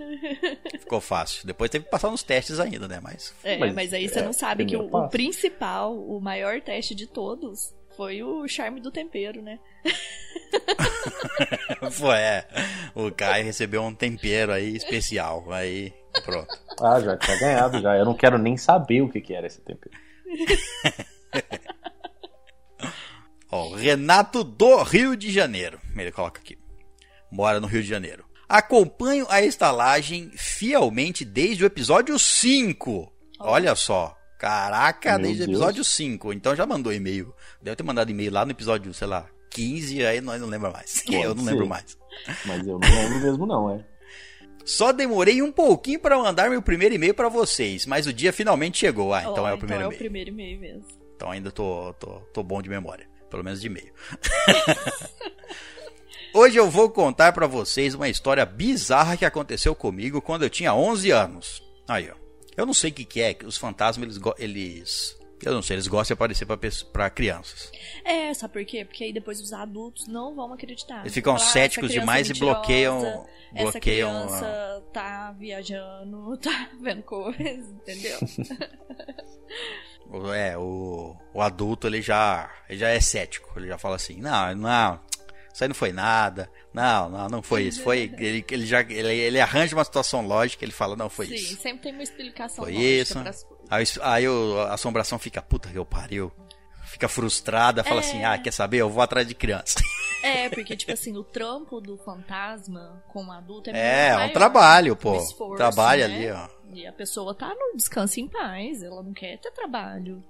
[0.78, 1.46] Ficou fácil.
[1.46, 3.00] Depois teve que passar nos testes ainda, né?
[3.02, 6.60] Mas É, mas, Mas, aí você é, não sabe que o, o principal, o maior
[6.60, 9.58] teste de todos, foi o charme do tempero, né?
[11.90, 12.46] foi, é.
[12.94, 15.50] O Caio recebeu um tempero aí especial.
[15.50, 15.92] Aí,
[16.24, 16.46] pronto.
[16.80, 17.96] Ah, já tinha ganhado já.
[17.96, 19.98] Eu não quero nem saber o que, que era esse tempero.
[23.50, 25.80] Ó, Renato do Rio de Janeiro.
[25.96, 26.56] Ele coloca aqui.
[27.32, 28.24] Mora no Rio de Janeiro.
[28.48, 33.12] Acompanho a estalagem fielmente desde o episódio 5.
[33.40, 34.16] Olha só.
[34.38, 36.32] Caraca, Meu desde o episódio 5.
[36.32, 37.34] Então já mandou e-mail.
[37.62, 41.02] Deve ter mandado e-mail lá no episódio, sei lá, 15, aí nós não lembra mais.
[41.02, 41.50] Pode Eu não ser.
[41.50, 41.98] lembro mais.
[42.46, 43.84] Mas eu não lembro mesmo, não, é.
[44.64, 48.78] Só demorei um pouquinho para mandar meu primeiro e-mail para vocês, mas o dia finalmente
[48.78, 49.14] chegou.
[49.14, 49.98] Ah, então Ó, é o primeiro Então é o e-mail.
[49.98, 50.84] primeiro e-mail mesmo.
[51.16, 53.08] Então ainda tô, tô, tô bom de memória.
[53.30, 53.92] Pelo menos de e-mail.
[56.34, 60.74] Hoje eu vou contar pra vocês uma história bizarra que aconteceu comigo quando eu tinha
[60.74, 61.62] 11 anos.
[61.88, 62.14] Aí, ó.
[62.56, 65.18] Eu não sei o que, que é, que os fantasmas, eles, eles...
[65.44, 67.70] Eu não sei, eles gostam de aparecer pra crianças.
[68.04, 68.84] É, sabe por quê?
[68.84, 71.00] Porque aí depois os adultos não vão acreditar.
[71.00, 72.94] Eles ficam Falar, "Ah, céticos criança demais é e bloqueiam...
[73.00, 78.18] mentirosa, Essa bloqueiam a- criança tá viajando, tá vendo coisas, entendeu?
[80.34, 83.52] É, o, o adulto ele já, ele já é cético.
[83.58, 85.00] Ele já fala assim: não, não,
[85.52, 86.50] isso aí não foi nada.
[86.72, 87.82] Não, não, não foi isso.
[87.82, 91.34] Foi, ele, ele já ele, ele arranja uma situação lógica, ele fala: não, foi Sim,
[91.34, 91.56] isso.
[91.60, 93.20] sempre tem uma explicação Foi lógica isso.
[93.20, 93.57] pras coisas.
[93.70, 94.24] Aí, aí
[94.68, 96.32] a assombração fica: puta que eu pariu.
[96.84, 98.00] Fica frustrada, fala É.
[98.00, 98.78] assim: ah, quer saber?
[98.78, 99.78] Eu vou atrás de criança.
[100.22, 104.14] É, porque, tipo assim, o trampo do fantasma com o adulto é muito É, é
[104.14, 104.32] um maior.
[104.32, 105.12] trabalho, pô.
[105.12, 106.14] O esforço, Trabalho né?
[106.14, 106.48] ali, ó.
[106.72, 110.22] E a pessoa tá no descanso em paz, ela não quer ter trabalho.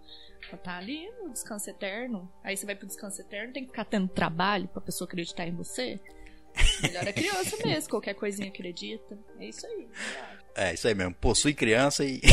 [0.48, 2.30] Ela tá ali no descanso eterno.
[2.44, 5.54] Aí você vai pro descanso eterno, tem que ficar tendo trabalho pra pessoa acreditar em
[5.54, 5.98] você.
[6.82, 9.18] Melhor a criança mesmo, qualquer coisinha acredita.
[9.38, 9.88] É isso aí.
[10.54, 11.14] É, isso aí mesmo.
[11.14, 12.20] Possui criança e.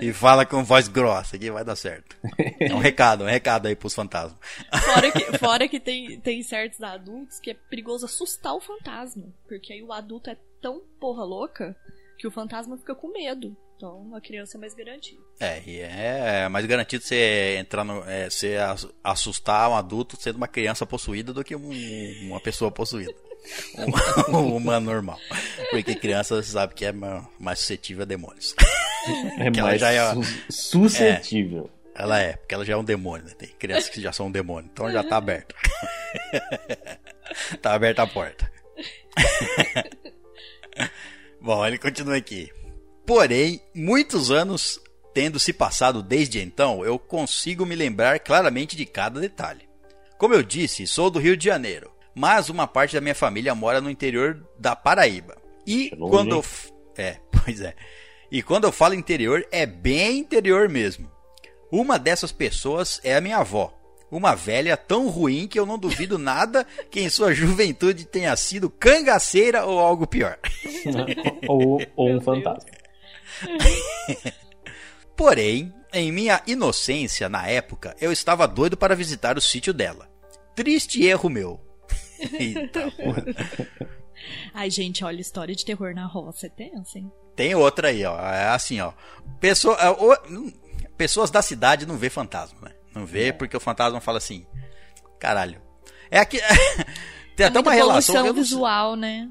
[0.00, 2.16] e fala com voz grossa, que vai dar certo.
[2.60, 4.38] É um recado, um recado aí pros fantasmas.
[4.84, 9.26] Fora que, fora que tem, tem certos adultos que é perigoso assustar o fantasma.
[9.48, 11.76] Porque aí o adulto é tão porra louca
[12.18, 13.56] que o fantasma fica com medo.
[13.82, 15.20] Então a criança é mais garantida.
[15.40, 18.08] É, e é mais garantido você entrar no.
[18.08, 22.70] É, você ass- assustar um adulto sendo uma criança possuída do que um- uma pessoa
[22.70, 23.12] possuída.
[24.28, 25.18] Um, um humano normal.
[25.72, 28.54] Porque criança você sabe que é ma- mais suscetível a demônios.
[29.36, 31.68] É Que ela mais já é- su- suscetível.
[31.92, 33.32] Ela é, porque ela já é um demônio, né?
[33.36, 35.56] Tem crianças que já são um demônio, então já tá aberto.
[37.60, 38.48] tá aberta a porta.
[41.40, 42.48] Bom, ele continua aqui.
[43.14, 44.80] Porém, muitos anos
[45.12, 49.68] tendo se passado desde então, eu consigo me lembrar claramente de cada detalhe.
[50.16, 53.82] Como eu disse, sou do Rio de Janeiro, mas uma parte da minha família mora
[53.82, 55.36] no interior da Paraíba.
[55.66, 57.74] E É longe, quando eu f- é, pois é.
[58.30, 61.12] E quando eu falo interior, é bem interior mesmo.
[61.70, 63.74] Uma dessas pessoas é a minha avó.
[64.10, 68.70] Uma velha tão ruim que eu não duvido nada que em sua juventude tenha sido
[68.70, 70.38] cangaceira ou algo pior.
[71.46, 72.70] ou, ou um fantasma.
[75.16, 80.10] Porém, em minha inocência na época, eu estava doido para visitar o sítio dela.
[80.54, 81.60] Triste erro meu.
[84.54, 87.10] Ai, gente, olha, história de terror na roça é tensa, hein?
[87.34, 88.18] tem outra aí, ó.
[88.20, 88.92] É assim, ó.
[89.40, 89.90] Pessoa, é,
[90.30, 90.52] hum,
[90.96, 92.74] pessoas da cidade não vê fantasma, né?
[92.94, 94.46] Não vê porque o fantasma fala assim:
[95.18, 95.60] caralho.
[96.10, 96.38] É aqui.
[97.34, 98.34] Tem até Muita uma relação.
[98.34, 99.30] visual, né?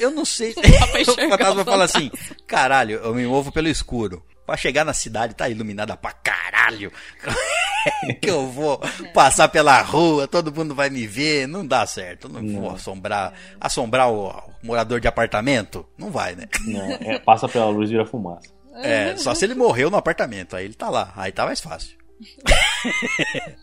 [0.00, 0.54] Eu não sei.
[1.06, 2.10] O fantasma fala assim:
[2.46, 4.24] caralho, eu me movo pelo escuro.
[4.46, 6.92] Pra chegar na cidade, tá iluminada pra caralho.
[8.20, 8.80] que eu vou
[9.12, 11.48] passar pela rua, todo mundo vai me ver.
[11.48, 12.28] Não dá certo.
[12.28, 15.86] Não, vou assombrar, assombrar o, o morador de apartamento.
[15.98, 16.46] Não vai, né?
[16.64, 18.56] Não, é, passa pela luz e vira fumaça.
[18.76, 21.96] É, só se ele morreu no apartamento, aí ele tá lá, aí tá mais fácil.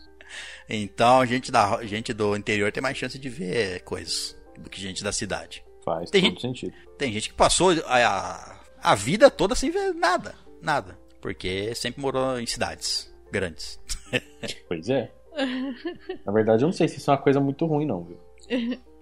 [0.68, 5.04] então, gente, da, gente do interior tem mais chance de ver coisas do que gente
[5.04, 5.64] da cidade.
[5.84, 6.72] Faz Tem todo gente- sentido.
[6.96, 12.00] Tem gente que passou a, a, a vida toda sem ver nada, nada, porque sempre
[12.00, 13.78] morou em cidades grandes.
[14.68, 15.10] Pois é.
[16.24, 18.20] Na verdade, eu não sei se isso é uma coisa muito ruim, não, viu?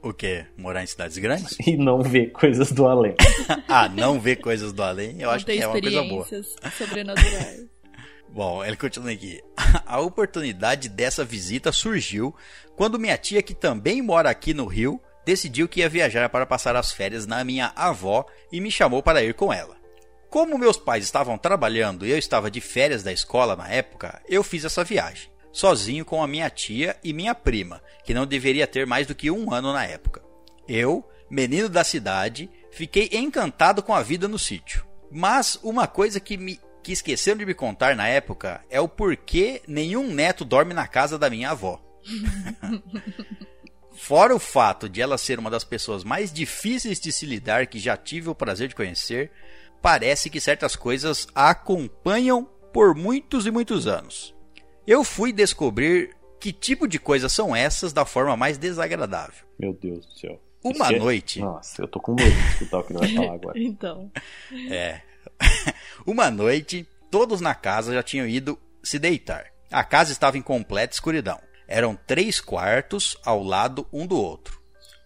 [0.02, 0.44] O que?
[0.56, 1.56] Morar em cidades grandes?
[1.66, 3.14] E não ver coisas do além.
[3.68, 6.22] ah, não ver coisas do além, eu Não acho que é uma coisa boa.
[6.22, 7.66] experiências sobrenaturais.
[8.30, 9.42] Bom, ele continua aqui.
[9.84, 12.34] A oportunidade dessa visita surgiu
[12.76, 16.76] quando minha tia, que também mora aqui no Rio, decidiu que ia viajar para passar
[16.76, 19.76] as férias na minha avó e me chamou para ir com ela.
[20.28, 24.42] Como meus pais estavam trabalhando e eu estava de férias da escola na época, eu
[24.42, 28.86] fiz essa viagem, sozinho com a minha tia e minha prima, que não deveria ter
[28.86, 30.22] mais do que um ano na época.
[30.66, 34.86] Eu, menino da cidade, fiquei encantado com a vida no sítio.
[35.10, 39.62] Mas uma coisa que me que esqueceram de me contar na época é o porquê
[39.68, 41.80] nenhum neto dorme na casa da minha avó.
[44.02, 47.78] Fora o fato de ela ser uma das pessoas mais difíceis de se lidar que
[47.78, 49.30] já tive o prazer de conhecer,
[49.80, 54.34] parece que certas coisas a acompanham por muitos e muitos anos.
[54.84, 59.46] Eu fui descobrir que tipo de coisas são essas da forma mais desagradável.
[59.56, 60.42] Meu Deus do céu.
[60.64, 61.38] Uma Isso é- noite.
[61.38, 63.54] Nossa, eu tô com medo de escutar o que ele vai falar agora.
[63.62, 64.10] Então,
[66.04, 69.46] Uma noite, todos na casa já tinham ido se deitar.
[69.70, 71.40] A casa estava em completa escuridão.
[71.72, 74.60] Eram três quartos ao lado um do outro.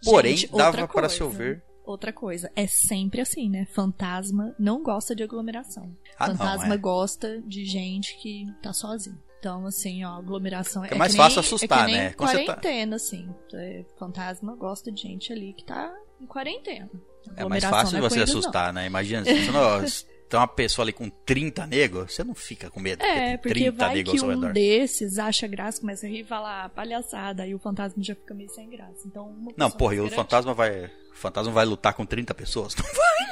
[0.04, 1.62] Porém, Gente, dava para se ouvir.
[1.84, 3.66] outra coisa, é sempre assim, né?
[3.72, 5.96] Fantasma não gosta de aglomeração.
[6.18, 6.78] Ah, não, Fantasma é.
[6.78, 9.18] gosta de gente que tá sozinho.
[9.38, 12.10] Então, assim, ó, aglomeração é, É mais que nem- fácil assustar, é que nem né?
[12.10, 13.28] Tá- Quarentena, assim.
[13.54, 16.90] É, Fantasma gosta de gente ali que tá em quarentena.
[17.36, 18.40] É mais fácil não é você eles, não.
[18.40, 18.86] assustar, né?
[18.86, 19.84] Imagina, se você não,
[20.28, 23.04] tem uma pessoa ali com 30 negros, você não fica com medo.
[23.04, 24.52] É, porque 30 vai negros que um redor.
[24.52, 28.34] desses acha graça, começa a rir e fala ah, palhaçada, aí o fantasma já fica
[28.34, 29.06] meio sem graça.
[29.06, 30.86] Então, Não, porra, e o fantasma vai.
[30.86, 32.74] O fantasma vai lutar com 30 pessoas?
[32.74, 33.26] Não vai.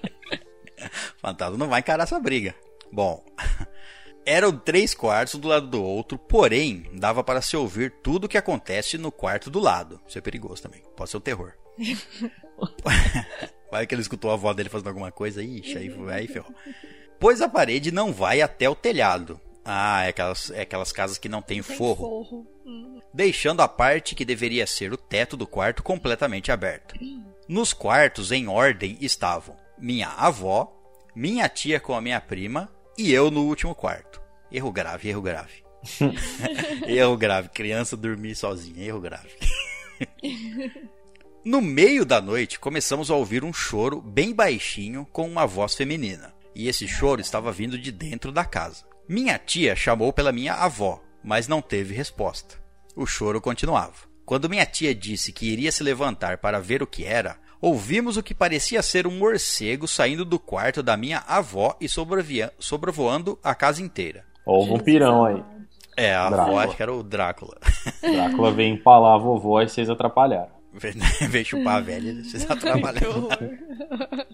[0.00, 2.54] o fantasma não vai encarar essa briga.
[2.90, 3.24] Bom.
[4.26, 8.38] Eram três quartos do lado do outro, porém, dava para se ouvir tudo o que
[8.38, 10.00] acontece no quarto do lado.
[10.08, 10.82] Isso é perigoso também.
[10.96, 11.52] Pode ser um terror.
[13.70, 15.42] vai que ele escutou a avó dele fazendo alguma coisa.
[15.42, 16.52] Ixi, aí, aí ferrou.
[17.20, 19.40] Pois a parede não vai até o telhado.
[19.64, 22.46] Ah, é aquelas, é aquelas casas que não tem, Tem forro forro.
[22.66, 23.00] Hum.
[23.12, 26.94] deixando a parte que deveria ser o teto do quarto completamente aberta.
[27.48, 30.72] Nos quartos, em ordem, estavam minha avó,
[31.14, 34.22] minha tia com a minha prima e eu no último quarto.
[34.50, 35.64] Erro grave, erro grave.
[36.86, 39.30] erro grave, criança dormir sozinha, erro grave.
[41.44, 46.32] no meio da noite, começamos a ouvir um choro bem baixinho com uma voz feminina.
[46.54, 48.84] E esse choro estava vindo de dentro da casa.
[49.08, 52.62] Minha tia chamou pela minha avó, mas não teve resposta.
[52.94, 54.14] O choro continuava.
[54.24, 58.22] Quando minha tia disse que iria se levantar para ver o que era, ouvimos o
[58.22, 61.88] que parecia ser um morcego saindo do quarto da minha avó e
[62.58, 64.24] sobrevoando a casa inteira.
[64.46, 65.42] Ó, o vampirão aí.
[65.96, 66.64] É, a avó Drácula.
[66.64, 67.56] acho que era o Drácula.
[68.02, 70.52] Drácula vem empalar a vovó e vocês atrapalharam.
[71.30, 73.28] Veio chupar a velha e vocês atrapalharam.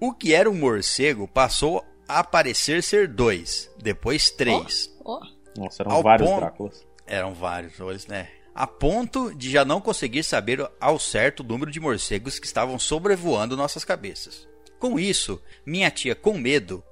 [0.00, 4.90] O que era um morcego passou a parecer ser dois, depois três.
[5.04, 5.18] Ó,
[5.56, 6.86] Nossa, eram Ao vários ponto- Dráculas.
[7.06, 8.28] Eram vários, olhos, né?
[8.54, 12.78] A ponto de já não conseguir saber ao certo o número de morcegos que estavam
[12.78, 14.46] sobrevoando nossas cabeças.
[14.78, 16.82] Com isso, minha tia, com medo,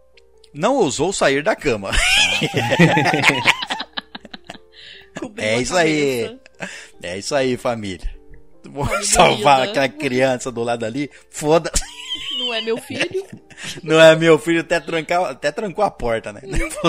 [0.52, 1.90] não ousou sair da cama.
[5.36, 6.38] É isso aí.
[7.02, 8.10] É isso aí, família.
[8.64, 9.70] Vou salvar unida.
[9.70, 11.10] aquela criança do lado ali.
[11.30, 11.84] Foda-se.
[12.38, 13.26] Não é meu filho?
[13.82, 16.40] Não é meu filho, até, trancar, até trancou a porta, né?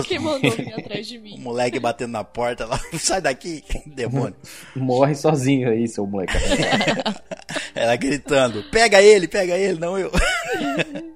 [0.06, 1.39] Quem mandou vir atrás de O mim?
[1.39, 2.80] moleque batendo na porta lá.
[2.97, 4.36] Sai daqui, demônio.
[4.76, 6.34] Morre sozinho aí, seu moleque.
[7.76, 10.12] Ela gritando: Pega ele, pega ele, não eu.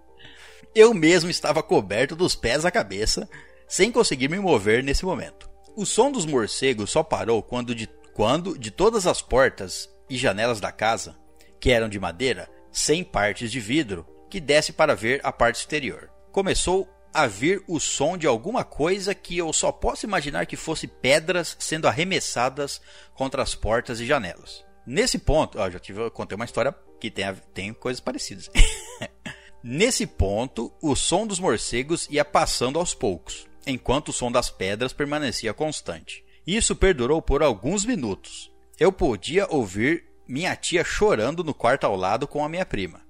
[0.75, 3.27] Eu mesmo estava coberto dos pés à cabeça,
[3.67, 5.49] sem conseguir me mover nesse momento.
[5.75, 10.59] O som dos morcegos só parou quando de, quando, de todas as portas e janelas
[10.59, 11.15] da casa,
[11.59, 16.09] que eram de madeira, sem partes de vidro, que desce para ver a parte exterior.
[16.31, 20.87] Começou a vir o som de alguma coisa que eu só posso imaginar que fosse
[20.87, 22.81] pedras sendo arremessadas
[23.15, 24.63] contra as portas e janelas.
[24.85, 28.49] Nesse ponto, ó, já tive, contei uma história que tem, tem coisas parecidas.
[29.63, 34.93] Nesse ponto, o som dos morcegos ia passando aos poucos, enquanto o som das pedras
[34.93, 36.23] permanecia constante.
[36.45, 38.51] Isso perdurou por alguns minutos.
[38.79, 43.06] Eu podia ouvir minha tia chorando no quarto ao lado com a minha prima.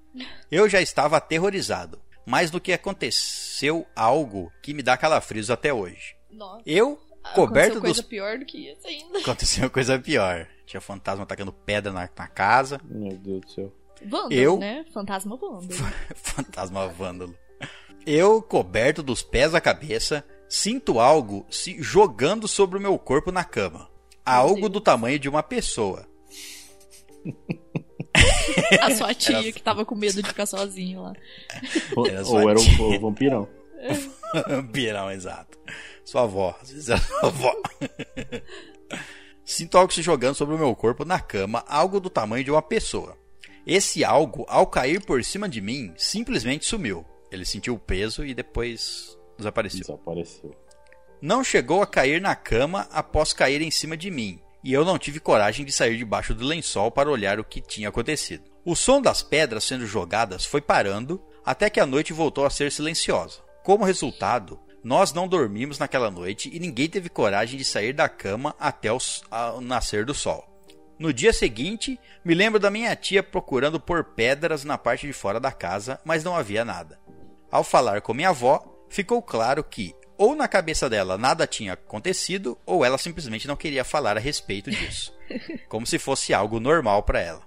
[0.51, 6.15] Eu já estava aterrorizado, mas do que aconteceu algo que me dá calafrios até hoje.
[6.31, 6.61] Nossa.
[6.65, 6.99] Eu,
[7.33, 9.19] coberto Aconteceu coisa dos pior do que isso ainda.
[9.19, 10.47] Aconteceu coisa pior.
[10.65, 12.79] Tinha fantasma atacando pedra na, na casa.
[12.83, 13.73] Meu Deus do céu.
[14.05, 14.85] Vândalo, Eu- né?
[14.93, 15.69] Fantasma vândalo.
[16.15, 17.35] fantasma vândalo.
[18.05, 23.43] Eu, coberto dos pés à cabeça, sinto algo se jogando sobre o meu corpo na
[23.43, 23.89] cama.
[24.25, 24.71] Algo Deus.
[24.73, 26.05] do tamanho de uma pessoa.
[28.81, 31.13] A sua tia Era- que tava com medo de ficar sozinho lá.
[31.95, 33.47] Ou, Era ou era o, o vampirão.
[34.73, 35.57] Pirão, exato.
[36.03, 36.57] Sua avó.
[36.61, 37.53] Às vezes era sua avó.
[39.45, 42.61] Sinto algo se jogando sobre o meu corpo na cama, algo do tamanho de uma
[42.61, 43.17] pessoa.
[43.65, 47.05] Esse algo, ao cair por cima de mim, simplesmente sumiu.
[47.31, 49.81] Ele sentiu o peso e depois desapareceu.
[49.81, 50.55] Desapareceu.
[51.21, 54.97] Não chegou a cair na cama após cair em cima de mim, e eu não
[54.99, 58.43] tive coragem de sair debaixo do lençol para olhar o que tinha acontecido.
[58.65, 62.69] O som das pedras sendo jogadas foi parando até que a noite voltou a ser
[62.69, 63.39] silenciosa.
[63.63, 68.53] Como resultado, nós não dormimos naquela noite e ninguém teve coragem de sair da cama
[68.59, 68.99] até o
[69.61, 70.45] nascer do sol.
[70.99, 75.39] No dia seguinte, me lembro da minha tia procurando por pedras na parte de fora
[75.39, 76.99] da casa, mas não havia nada.
[77.49, 82.57] Ao falar com minha avó, ficou claro que ou na cabeça dela nada tinha acontecido,
[82.65, 85.13] ou ela simplesmente não queria falar a respeito disso.
[85.69, 87.41] Como se fosse algo normal pra ela.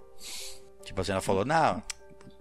[0.84, 1.82] Tipo assim, ela falou, não,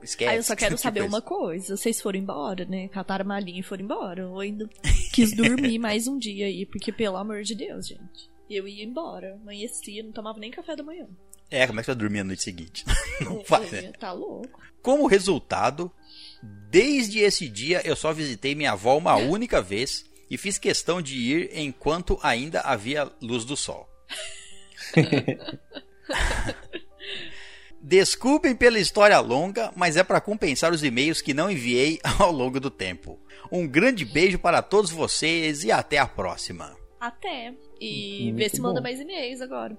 [0.03, 0.31] esquece.
[0.31, 1.75] Aí eu só quero saber uma coisa.
[1.75, 2.87] Vocês foram embora, né?
[2.89, 4.21] Cataram a malinha e foram embora.
[4.21, 4.69] Eu ainda
[5.13, 8.29] quis dormir mais um dia aí, porque pelo amor de Deus, gente.
[8.49, 11.07] Eu ia embora, amanhecia, não tomava nem café da manhã.
[11.51, 12.83] É, como é que você vai dormir a noite seguinte?
[13.21, 13.81] Não Eu vai, né?
[13.83, 14.59] ia, Tá louco.
[14.81, 15.91] Como resultado,
[16.69, 21.17] desde esse dia eu só visitei minha avó uma única vez e fiz questão de
[21.17, 23.89] ir enquanto ainda havia luz do sol.
[27.81, 32.59] Desculpem pela história longa, mas é para compensar os e-mails que não enviei ao longo
[32.59, 33.19] do tempo.
[33.51, 36.75] Um grande beijo para todos vocês e até a próxima.
[36.99, 37.53] Até.
[37.79, 39.77] E Muito vê se manda mais e-mails agora.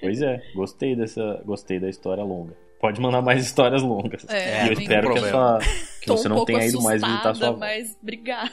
[0.00, 2.56] Pois é, gostei dessa, gostei da história longa.
[2.80, 4.24] Pode mandar mais histórias longas.
[4.28, 5.58] É, e eu espero que, essa,
[6.02, 8.52] que você um não tenha ido mais visitar sua mas obrigada.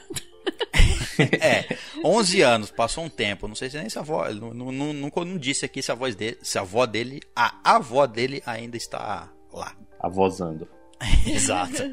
[1.42, 1.66] É,
[2.04, 3.48] 11 anos, passou um tempo.
[3.48, 4.28] Não sei se nem se a avó.
[4.30, 8.06] Não, não, não, disse aqui se a voz dele, se a avó dele, a avó
[8.06, 9.76] dele ainda está lá.
[10.00, 10.68] Avozando.
[11.26, 11.84] Exato.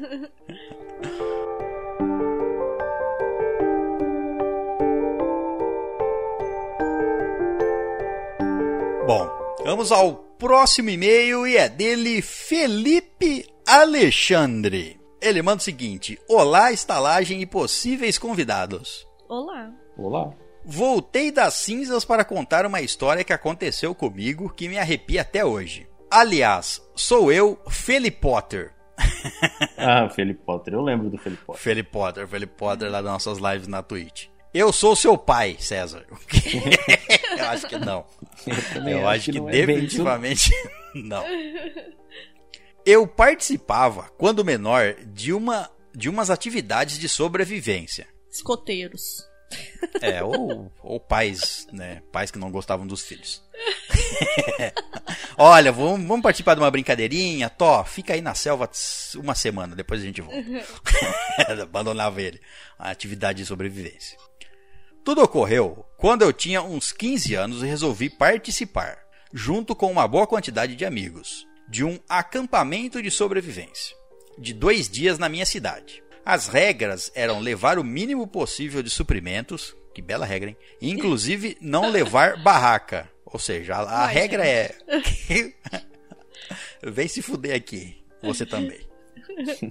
[9.05, 9.27] Bom,
[9.65, 14.99] vamos ao próximo e-mail e é dele Felipe Alexandre.
[15.21, 19.08] Ele manda o seguinte: Olá, estalagem e possíveis convidados.
[19.29, 19.71] Olá.
[19.95, 20.33] Olá.
[20.65, 25.87] Voltei das cinzas para contar uma história que aconteceu comigo que me arrepia até hoje.
[26.09, 28.73] Aliás, sou eu, Felipe Potter.
[29.77, 30.73] Ah, Felipe Potter.
[30.73, 31.61] Eu lembro do Felipe Potter.
[31.61, 34.27] Felipe Potter, Felipe Potter lá das nossas lives na Twitch.
[34.53, 36.05] Eu sou seu pai, César.
[37.37, 38.05] eu acho que não.
[38.73, 40.51] também Eu acho que, não é definitivamente
[40.95, 41.23] não.
[42.85, 48.07] Eu participava, quando menor, de uma de umas atividades de sobrevivência.
[48.29, 49.28] Escoteiros.
[50.01, 52.01] É, ou, ou pais, né?
[52.11, 53.43] Pais que não gostavam dos filhos.
[55.37, 57.49] Olha, vamos, vamos participar de uma brincadeirinha?
[57.49, 58.69] Tó, fica aí na selva
[59.15, 60.37] uma semana, depois a gente volta.
[61.63, 62.39] Abandonava ele.
[62.77, 64.17] A atividade de sobrevivência.
[65.03, 68.97] Tudo ocorreu quando eu tinha uns 15 anos e resolvi participar.
[69.33, 73.95] junto com uma boa quantidade de amigos, de um acampamento de sobrevivência,
[74.39, 76.03] de dois dias na minha cidade.
[76.25, 80.57] As regras eram levar o mínimo possível de suprimentos, que bela regra, hein?
[80.81, 83.09] Inclusive não levar barraca.
[83.25, 84.75] Ou seja, a, a regra é.
[86.81, 88.03] Vem se fuder aqui.
[88.21, 88.81] Você também.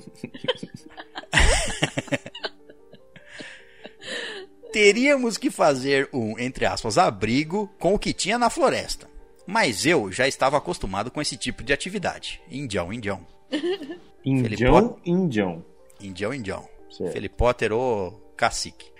[4.72, 9.08] Teríamos que fazer um, entre aspas, abrigo com o que tinha na floresta.
[9.46, 12.40] Mas eu já estava acostumado com esse tipo de atividade.
[12.50, 13.26] Indião, indião.
[14.24, 15.64] Indião, indião.
[16.00, 16.68] Indião, indião.
[16.90, 17.12] Certo.
[17.12, 18.90] Felipe Potter, ô cacique.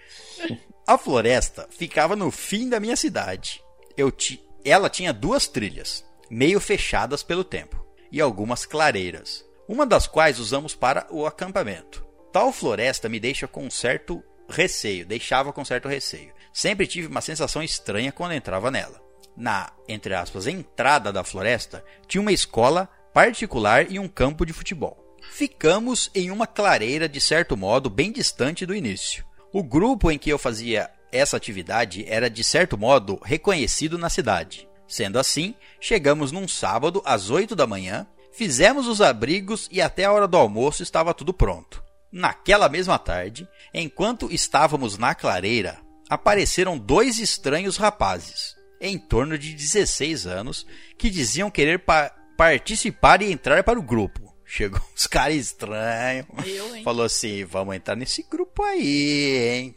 [0.86, 3.62] A floresta ficava no fim da minha cidade.
[3.96, 4.42] Eu ti...
[4.64, 10.74] Ela tinha duas trilhas, meio fechadas pelo tempo, e algumas clareiras, uma das quais usamos
[10.74, 12.04] para o acampamento.
[12.32, 16.32] Tal floresta me deixa com um certo receio, deixava com certo receio.
[16.52, 19.00] Sempre tive uma sensação estranha quando entrava nela.
[19.36, 25.07] Na, entre aspas, entrada da floresta, tinha uma escola particular e um campo de futebol.
[25.38, 29.24] Ficamos em uma clareira de certo modo bem distante do início.
[29.52, 34.68] O grupo em que eu fazia essa atividade era de certo modo reconhecido na cidade.
[34.88, 40.12] Sendo assim, chegamos num sábado às 8 da manhã, fizemos os abrigos e até a
[40.12, 41.84] hora do almoço estava tudo pronto.
[42.10, 45.78] Naquela mesma tarde, enquanto estávamos na clareira,
[46.10, 50.66] apareceram dois estranhos rapazes, em torno de 16 anos,
[50.98, 54.27] que diziam querer pa participar e entrar para o grupo.
[54.50, 56.26] Chegou uns caras estranhos.
[56.46, 56.82] Eu, hein?
[56.82, 59.76] Falou assim: vamos entrar nesse grupo aí, hein?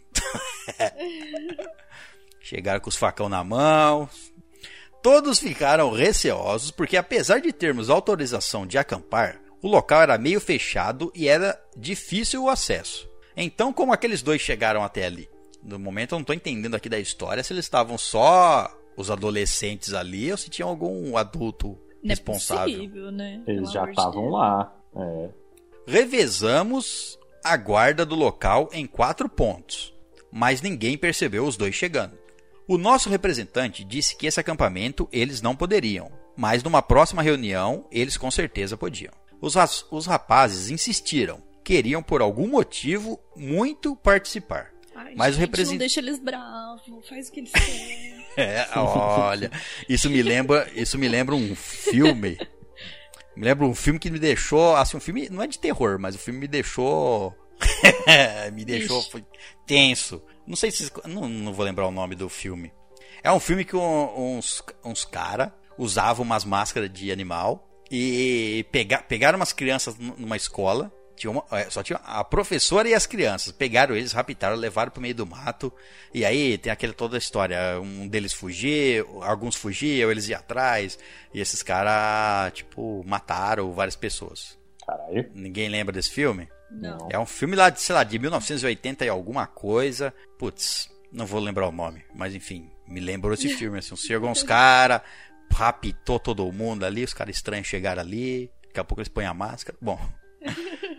[2.39, 4.09] Chegaram com os facão na mão.
[5.03, 11.11] Todos ficaram receosos porque, apesar de termos autorização de acampar, o local era meio fechado
[11.13, 13.09] e era difícil o acesso.
[13.36, 15.30] Então, como aqueles dois chegaram até ali?
[15.61, 19.93] No momento, eu não estou entendendo aqui da história se eles estavam só os adolescentes
[19.93, 22.76] ali ou se tinha algum adulto Não é responsável.
[22.78, 23.41] possível, né?
[23.47, 24.74] Eles já de estavam lá.
[24.95, 25.30] É.
[25.88, 29.93] Revezamos a guarda do local em quatro pontos,
[30.32, 32.18] mas ninguém percebeu os dois chegando.
[32.68, 38.16] O nosso representante disse que esse acampamento eles não poderiam, mas numa próxima reunião eles
[38.18, 39.12] com certeza podiam.
[39.41, 39.56] Os,
[39.91, 44.72] os rapazes insistiram, queriam por algum motivo muito participar.
[44.95, 48.20] Ai, Mas o gente, represent- não deixa eles bravos, faz o que eles querem.
[48.38, 49.51] É, olha,
[49.89, 52.38] isso me lembra, isso me lembra um filme.
[53.36, 56.15] Me lembra um filme que me deixou, assim, um filme não é de terror, mas
[56.15, 57.36] o filme me deixou
[58.53, 59.03] me deixou
[59.65, 60.21] tenso.
[60.47, 62.71] Não sei se não, não vou lembrar o nome do filme.
[63.23, 68.99] É um filme que um- uns uns cara usavam umas máscaras de animal e pega,
[68.99, 70.91] pegaram umas crianças numa escola.
[71.22, 73.51] Tinha uma- é, só tinha a professora e as crianças.
[73.51, 75.72] Pegaram eles, raptaram, levaram pro meio do mato.
[76.11, 77.80] E aí tem aquela toda a história.
[77.80, 80.97] Um deles fugiu, alguns fugiam, eles iam atrás.
[81.32, 84.57] E esses caras, tipo, mataram várias pessoas.
[84.84, 85.30] Caralho.
[85.36, 86.49] Ninguém lembra desse filme?
[86.72, 87.07] Não.
[87.11, 90.11] É um filme lá de, sei lá, de 1980 e alguma coisa.
[90.39, 93.78] Putz, não vou lembrar o nome, mas enfim, me lembrou esse filme.
[93.78, 95.01] Assim, chegou uns caras,
[95.53, 99.36] raptou todo mundo ali, os caras estranhos chegaram ali, daqui a pouco eles põem a
[99.36, 99.78] máscara.
[99.80, 99.99] Bom.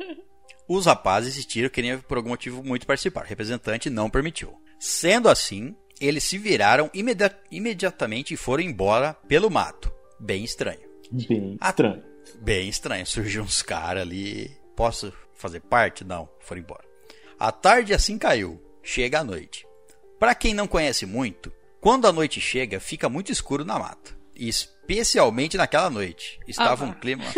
[0.75, 3.25] Os rapazes insistiram, queriam por algum motivo muito participar.
[3.25, 4.55] O representante não permitiu.
[4.81, 9.93] Sendo assim, eles se viraram imedi- imediatamente e foram embora pelo mato.
[10.19, 10.81] Bem estranho.
[11.11, 12.03] Bem estranho.
[12.41, 13.07] Bem estranho.
[13.07, 14.51] Surgiu uns caras ali.
[14.75, 16.05] Posso fazer parte?
[16.05, 16.29] Não.
[16.41, 16.85] Foram embora.
[17.39, 18.59] A tarde assim caiu.
[18.83, 19.67] Chega a noite.
[20.19, 24.17] Para quem não conhece muito, quando a noite chega, fica muito escuro na mata.
[24.35, 26.41] E especialmente naquela noite.
[26.49, 27.25] Estava Ah, um clima.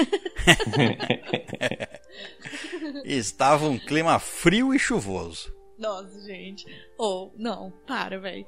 [3.04, 5.52] Estava um clima frio e chuvoso.
[5.78, 6.64] Nossa, gente.
[6.96, 8.46] Ou, não, para, velho.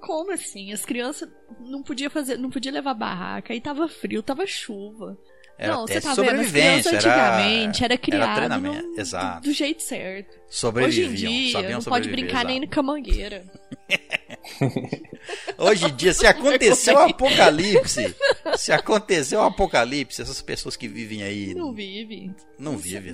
[0.00, 0.72] Como assim?
[0.72, 1.28] As crianças
[1.60, 5.16] não podiam fazer, não podia levar barraca, aí tava frio, tava chuva.
[5.56, 6.26] Era não, você tá vendo?
[6.26, 9.40] Sobrevivência, era- antigamente era, era criado treinamento, no- exato.
[9.42, 10.30] do, do jeito certo.
[10.30, 12.74] Hoje em Sobreviviam, dia, não pode brincar nem exato.
[12.74, 13.44] com a mangueira.
[15.58, 18.14] Hoje em dia, se aconteceu o apocalipse,
[18.56, 22.34] se aconteceu o apocalipse, essas pessoas que vivem aí Não vive.
[22.58, 23.12] não vivem,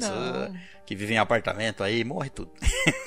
[0.87, 2.53] que vivem em apartamento aí, morre tudo.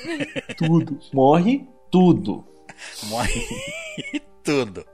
[0.58, 1.00] Tudo.
[1.14, 2.46] Morre tudo.
[3.04, 3.46] Morre
[4.44, 4.86] tudo.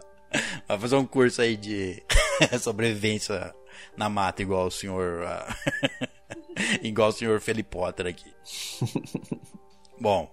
[0.68, 2.04] Vai fazer um curso aí de
[2.60, 3.54] sobrevivência
[3.96, 5.24] na mata, igual o senhor.
[5.26, 5.56] ah,
[6.82, 8.32] igual o senhor Felipe Potter aqui.
[10.00, 10.30] Bom,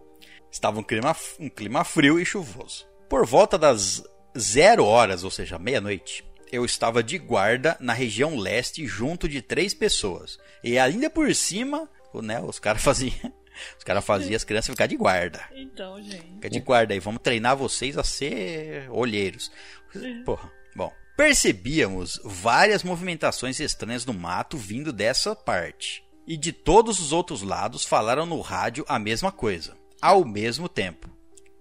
[0.51, 2.89] estava um clima, um clima frio e chuvoso.
[3.11, 4.05] Por volta das
[4.39, 9.75] zero horas, ou seja, meia-noite, eu estava de guarda na região leste junto de três
[9.75, 10.39] pessoas.
[10.63, 13.35] E ainda por cima, né, os caras faziam.
[13.77, 15.45] Os caras faziam as crianças ficar de guarda.
[15.53, 16.35] Então, gente.
[16.35, 19.51] Fica de guarda aí, vamos treinar vocês a ser olheiros.
[20.25, 20.93] Porra, bom.
[21.17, 26.05] Percebíamos várias movimentações estranhas no mato vindo dessa parte.
[26.29, 31.11] E de todos os outros lados falaram no rádio a mesma coisa, ao mesmo tempo,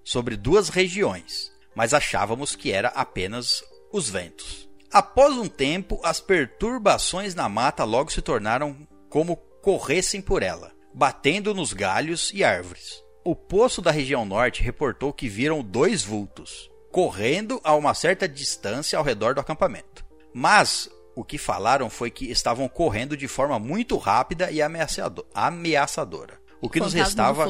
[0.09, 4.67] sobre duas regiões, mas achávamos que era apenas os ventos.
[4.91, 8.75] Após um tempo, as perturbações na mata logo se tornaram
[9.07, 13.03] como corressem por ela, batendo nos galhos e árvores.
[13.23, 18.97] O poço da região norte reportou que viram dois vultos, correndo a uma certa distância
[18.97, 20.03] ao redor do acampamento.
[20.33, 26.39] Mas o que falaram foi que estavam correndo de forma muito rápida e ameaçado- ameaçadora.
[26.59, 27.43] O que nos restava.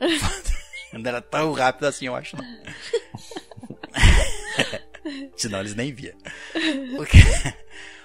[0.92, 2.36] Não era tão rápido assim, eu acho.
[2.36, 2.44] Não.
[5.36, 6.14] Senão eles nem via.
[6.98, 7.18] O que...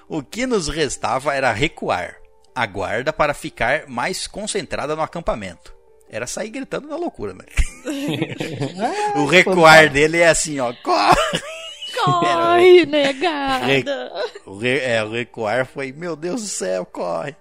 [0.07, 2.17] o que nos restava era recuar
[2.55, 5.75] a guarda para ficar mais concentrada no acampamento.
[6.09, 7.43] Era sair gritando na loucura, né?
[9.15, 10.73] o recuar dele é assim, ó.
[10.81, 11.41] Corre!
[12.03, 14.11] Corre, negada.
[14.45, 17.35] O, re- é, o recuar foi, meu Deus do céu, corre.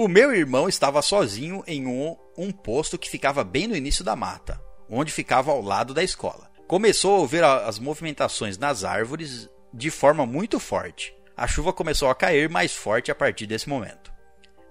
[0.00, 4.14] O meu irmão estava sozinho em um, um posto que ficava bem no início da
[4.14, 6.48] mata, onde ficava ao lado da escola.
[6.68, 11.12] Começou a ouvir as movimentações nas árvores de forma muito forte.
[11.36, 14.12] A chuva começou a cair mais forte a partir desse momento.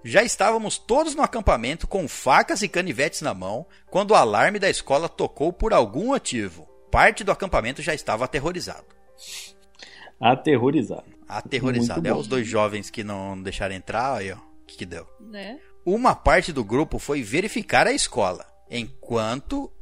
[0.02, 4.70] Já estávamos todos no acampamento com facas e canivetes na mão quando o alarme da
[4.70, 6.66] escola tocou por algum motivo.
[6.90, 8.86] Parte do acampamento já estava aterrorizado.
[10.18, 11.04] Aterrorizado.
[11.28, 12.00] Aterrorizado.
[12.00, 12.20] Muito É bom.
[12.20, 14.47] os dois jovens que não deixaram entrar, aí ó.
[14.74, 15.06] O que, deu?
[15.20, 15.58] Né?
[15.84, 19.72] Uma parte do grupo foi verificar a escola, enquanto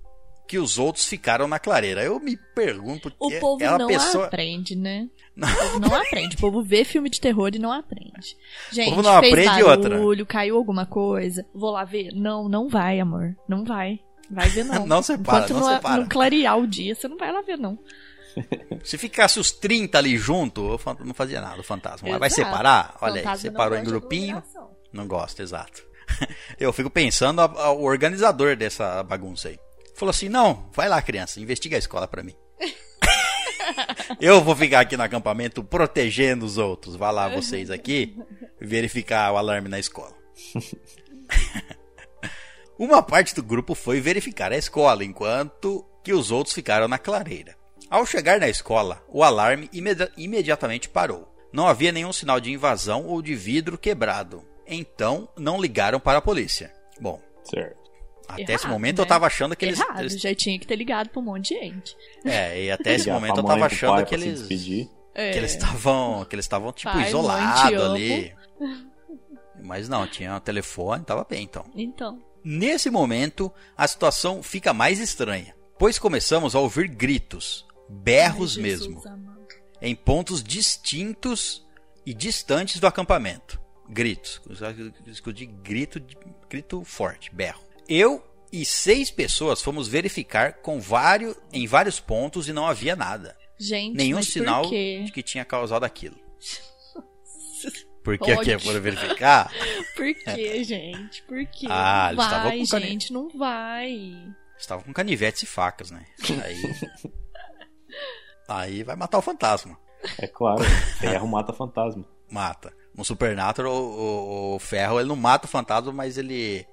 [0.46, 2.04] que os outros ficaram na clareira.
[2.04, 4.26] Eu me pergunto O que povo é não pessoa.
[4.26, 5.08] aprende, né?
[5.36, 6.36] O povo não aprende.
[6.36, 8.36] O povo vê filme de terror e não aprende.
[8.70, 10.24] Gente, povo não fez aprende barulho, outra.
[10.26, 11.44] caiu alguma coisa.
[11.52, 12.12] Vou lá ver?
[12.14, 13.34] Não, não vai, amor.
[13.48, 13.98] Não vai.
[14.30, 14.86] Vai ver não.
[14.86, 15.96] Não separa, Enquanto não não, separa.
[16.00, 17.76] não clarear o dia, você não vai lá ver não.
[18.84, 22.08] Se ficasse os 30 ali junto, eu não fazia nada, o fantasma.
[22.08, 22.48] Mas vai Exato.
[22.48, 22.96] separar?
[23.00, 24.42] Olha aí, Fantasma não separou em de grupinho.
[24.96, 25.84] Não gosto, exato.
[26.58, 29.58] Eu fico pensando o organizador dessa bagunça aí.
[29.94, 32.34] Falou assim: não, vai lá, criança, investiga a escola pra mim.
[34.20, 36.96] Eu vou ficar aqui no acampamento protegendo os outros.
[36.96, 38.16] Vá lá vocês aqui
[38.60, 40.14] verificar o alarme na escola.
[42.78, 47.56] Uma parte do grupo foi verificar a escola, enquanto que os outros ficaram na clareira.
[47.88, 51.32] Ao chegar na escola, o alarme imedi- imediatamente parou.
[51.52, 54.44] Não havia nenhum sinal de invasão ou de vidro quebrado.
[54.66, 56.72] Então, não ligaram para a polícia.
[57.00, 57.76] Bom, Certo.
[58.28, 59.02] até Errado, esse momento né?
[59.02, 59.78] eu tava achando que eles.
[59.80, 61.96] Errado, eles- já tinha que ter ligado pra um monte de gente.
[62.24, 64.50] é, e até esse momento eu tava achando pai que eles.
[65.14, 65.30] É.
[65.32, 66.24] Que eles estavam.
[66.24, 68.34] Que eles estavam, tipo, Pai, mãe, te isolados ali.
[69.62, 71.64] Mas não, tinha um telefone, tava bem então.
[71.74, 78.62] Então, Nesse momento, a situação fica mais estranha, pois começamos a ouvir gritos, berros ai,
[78.62, 79.48] mesmo, amado.
[79.82, 81.66] em pontos distintos
[82.04, 83.60] e distantes do acampamento.
[83.88, 84.40] Gritos,
[85.06, 86.00] escuto de grito,
[86.48, 87.62] grito forte, berro.
[87.88, 93.36] Eu e seis pessoas fomos verificar com vários, em vários pontos e não havia nada.
[93.58, 95.02] Gente, Nenhum mas por sinal quê?
[95.04, 96.16] de que tinha causado aquilo.
[98.04, 98.60] Porque aqui Ódio.
[98.60, 99.50] foram verificar?
[99.96, 101.22] Por quê, gente?
[101.24, 101.66] Por quê?
[101.68, 104.34] Ah, não eles estavam vai, com gente, não vai.
[104.56, 106.06] Estavam com canivetes e facas, né?
[106.44, 106.62] Aí.
[108.48, 109.76] Aí vai matar o fantasma.
[110.18, 110.62] É claro.
[111.00, 112.06] Ferro mata fantasma.
[112.30, 112.72] Mata.
[112.96, 116.66] No Supernatural, o, o- ferro ele não mata o fantasma, mas ele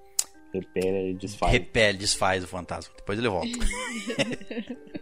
[0.54, 1.52] Repele e desfaz.
[1.52, 2.94] repele, desfaz o fantasma.
[2.96, 3.48] Depois ele volta.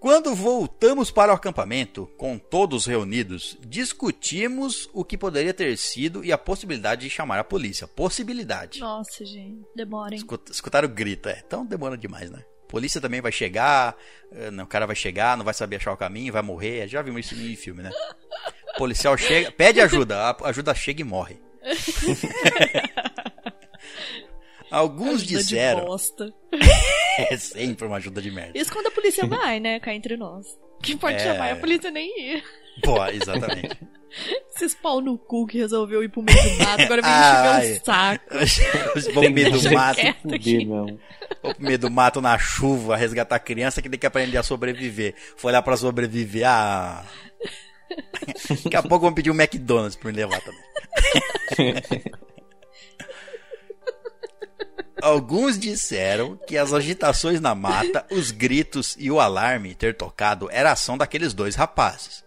[0.00, 6.32] Quando voltamos para o acampamento, com todos reunidos, discutimos o que poderia ter sido e
[6.32, 7.86] a possibilidade de chamar a polícia.
[7.86, 8.80] Possibilidade.
[8.80, 10.16] Nossa, gente, demorem.
[10.18, 11.40] Escut- Escutaram o grito, é.
[11.46, 12.44] Então demora demais, né?
[12.72, 13.94] Polícia também vai chegar,
[14.34, 16.88] eh, não, o cara vai chegar, não vai saber achar o caminho, vai morrer.
[16.88, 17.90] Já vimos isso em filme, né?
[18.74, 21.36] O policial chega, pede ajuda, a ajuda chega e morre.
[24.70, 25.86] Alguns disseram.
[27.18, 28.58] É sempre uma ajuda de merda.
[28.58, 29.78] Isso quando a polícia vai, né?
[29.78, 30.46] Cá entre nós.
[30.82, 31.18] Quem pode É.
[31.18, 32.42] chamar é a polícia nem ir.
[32.82, 33.78] Pô, exatamente.
[34.54, 37.58] Esses pau no cu que resolveu ir pro meio do mato, agora vem Ai.
[37.58, 38.24] encher meu saco.
[38.98, 40.00] Os vão pro meio do mato.
[40.22, 40.98] Fuder vão
[41.54, 45.14] pro meio do mato na chuva, resgatar criança que tem que aprender a sobreviver.
[45.36, 47.04] Foi lá pra sobreviver, ah.
[48.48, 50.62] Daqui a pouco vão pedir um McDonald's pra me levar também.
[55.02, 60.70] Alguns disseram que as agitações na mata, os gritos e o alarme ter tocado era
[60.70, 62.22] ação daqueles dois rapazes.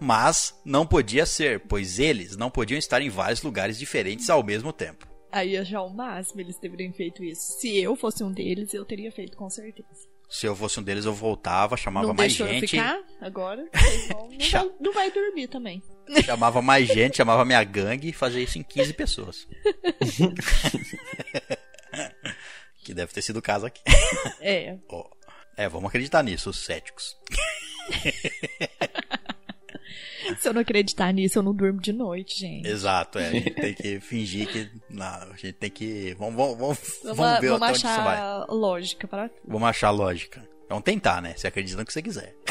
[0.00, 4.72] Mas não podia ser, pois eles não podiam estar em vários lugares diferentes ao mesmo
[4.72, 5.06] tempo.
[5.30, 7.60] Aí é já o máximo eles teriam feito isso.
[7.60, 10.08] Se eu fosse um deles, eu teria feito com certeza.
[10.28, 12.70] Se eu fosse um deles, eu voltava, chamava não mais deixou eu gente.
[12.70, 13.68] ficar agora?
[14.10, 15.82] Não, vai, não vai dormir também.
[16.24, 19.48] Chamava mais gente, chamava minha gangue e fazia isso em 15 pessoas.
[22.84, 23.80] que deve ter sido o caso aqui.
[24.40, 24.76] É.
[24.88, 25.08] Ó,
[25.56, 27.16] É, vamos acreditar nisso, os céticos.
[30.38, 32.68] Se eu não acreditar nisso, eu não durmo de noite, gente.
[32.68, 33.28] Exato, é.
[33.28, 34.70] A gente tem que fingir que.
[34.88, 36.14] Não, a gente tem que.
[36.18, 36.78] Vamos, vamos, vamos,
[37.16, 38.14] Vamos, ver vamos até onde isso vai.
[38.16, 39.40] achar lógica para tudo.
[39.46, 40.48] Vamos achar lógica.
[40.68, 41.34] Vamos tentar, né?
[41.36, 42.34] Você acredita no que você quiser.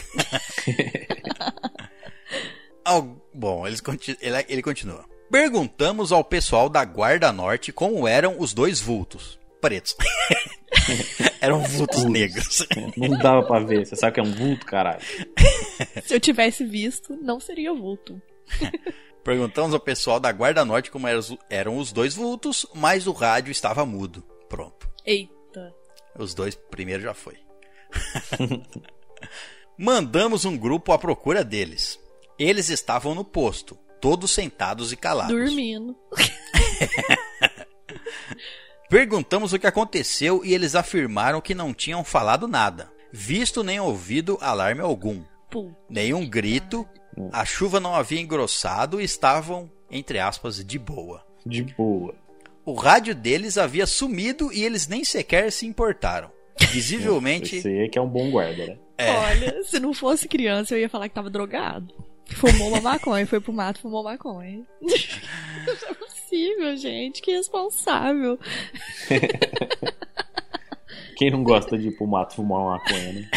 [3.34, 5.06] Bom, eles conti- ele, ele continua.
[5.32, 9.39] Perguntamos ao pessoal da Guarda Norte como eram os dois vultos.
[9.62, 9.96] Pretos.
[11.42, 12.66] eram vultos negros.
[12.96, 13.86] Não dava pra ver.
[13.86, 15.02] Você sabe que é um vulto, caralho.
[16.04, 18.22] Se eu tivesse visto, não seria vulto.
[19.24, 23.12] Perguntamos ao pessoal da Guarda Norte como eram os- eram os dois vultos, mas o
[23.12, 24.24] rádio estava mudo.
[24.48, 24.90] Pronto.
[25.06, 25.74] Eita.
[26.18, 27.38] Os dois primeiro já foi.
[29.78, 32.00] Mandamos um grupo à procura deles.
[32.38, 35.36] Eles estavam no posto, todos sentados e calados.
[35.36, 35.96] Dormindo.
[38.90, 44.38] Perguntamos o que aconteceu e eles afirmaram que não tinham falado nada, visto nem ouvido
[44.42, 45.22] alarme algum.
[45.88, 46.88] Nenhum grito,
[47.32, 51.24] a chuva não havia engrossado e estavam, entre aspas, de boa.
[51.46, 52.16] De boa.
[52.66, 56.32] O rádio deles havia sumido e eles nem sequer se importaram.
[56.72, 57.58] Visivelmente.
[57.58, 58.78] Esse aí é que é um bom guarda, né?
[58.98, 59.12] É.
[59.12, 61.94] Olha, se não fosse criança, eu ia falar que tava drogado.
[62.26, 64.64] Fumou uma maconha, foi pro mato, fumou maconha.
[66.30, 67.22] É possível, gente.
[67.22, 68.40] Que responsável.
[71.18, 73.30] Quem não gosta de ir pro mato fumar uma maconha, né?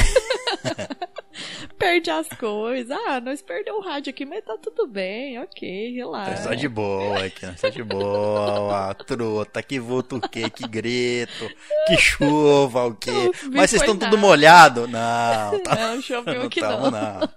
[1.79, 2.97] Perde as coisas.
[3.07, 5.41] Ah, nós perdemos o rádio aqui, mas tá tudo bem.
[5.41, 6.35] Ok, relaxa.
[6.35, 11.51] Está de boa aqui, está de boa, truta, que vulto o quê, que grito,
[11.89, 13.11] que chuva, o quê.
[13.51, 14.87] Mas vocês estão tudo molhado?
[14.87, 16.91] Não, tá, Não, choveu não aqui tamo, não.
[16.91, 17.29] não.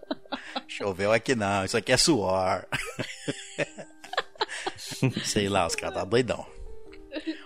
[0.67, 2.65] Choveu aqui não, isso aqui é suor.
[5.23, 6.45] Sei lá, os caras tá doidão.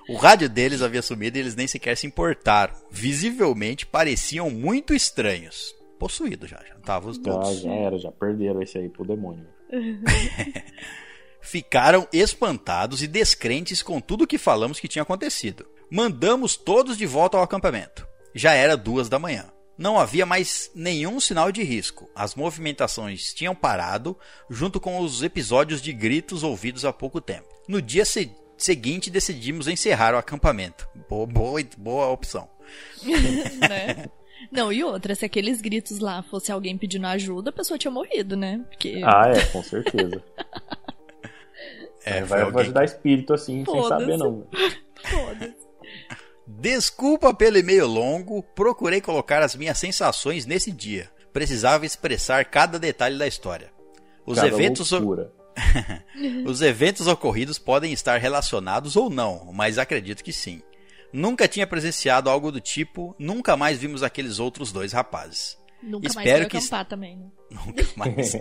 [0.07, 2.74] O rádio deles havia sumido e eles nem sequer se importaram.
[2.89, 5.76] Visivelmente pareciam muito estranhos.
[5.99, 9.45] Possuídos já, já estavam os Já, já era, já perderam esse aí pro demônio.
[11.41, 15.67] Ficaram espantados e descrentes com tudo que falamos que tinha acontecido.
[15.89, 18.07] Mandamos todos de volta ao acampamento.
[18.34, 19.45] Já era duas da manhã.
[19.80, 22.09] Não havia mais nenhum sinal de risco.
[22.13, 24.15] As movimentações tinham parado,
[24.49, 27.47] junto com os episódios de gritos ouvidos há pouco tempo.
[27.65, 30.86] No dia se- seguinte, decidimos encerrar o acampamento.
[31.09, 32.49] Boa, boa, boa opção.
[33.69, 34.07] né?
[34.51, 38.36] Não, e outra, se aqueles gritos lá fosse alguém pedindo ajuda, a pessoa tinha morrido,
[38.36, 38.59] né?
[38.69, 39.01] Porque.
[39.03, 40.21] Ah, é, com certeza.
[42.05, 44.47] É, vai, vai ajudar espírito assim, sem saber não.
[45.03, 45.59] Foda-se.
[46.52, 51.10] Desculpa pelo e-mail longo, procurei colocar as minhas sensações nesse dia.
[51.32, 53.72] Precisava expressar cada detalhe da história.
[54.26, 55.32] Os Cada eventos, loucura.
[56.47, 60.62] os eventos ocorridos podem estar relacionados ou não, mas acredito que sim.
[61.14, 65.56] Nunca tinha presenciado algo do tipo, nunca mais vimos aqueles outros dois rapazes.
[65.84, 67.26] Nunca mais Espero foi que acampar também, né?
[67.66, 68.36] Nunca mais.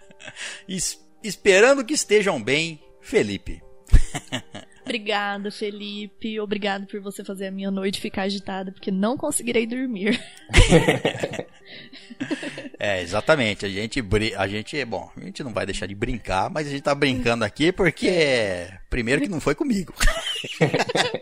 [0.66, 3.62] Es- esperando que estejam bem, Felipe.
[4.84, 6.40] Obrigada, Felipe.
[6.40, 10.20] Obrigado por você fazer a minha noite ficar agitada, porque não conseguirei dormir.
[12.78, 13.64] É, exatamente.
[13.64, 14.04] A gente,
[14.36, 17.44] a gente, bom, a gente não vai deixar de brincar, mas a gente tá brincando
[17.44, 19.94] aqui porque, primeiro que não foi comigo.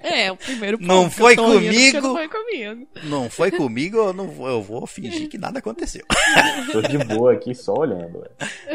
[0.02, 0.88] É, o primeiro ponto.
[0.88, 2.00] Não foi porque comigo.
[2.00, 2.88] Não foi comigo.
[3.04, 6.04] Não foi comigo, eu, não vou, eu vou fingir que nada aconteceu.
[6.72, 8.26] Tô de boa aqui só olhando.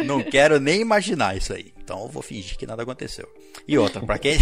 [0.06, 1.75] Não quero nem imaginar isso aí.
[1.86, 3.32] Então eu vou fingir que nada aconteceu.
[3.68, 4.40] E outra, pra quem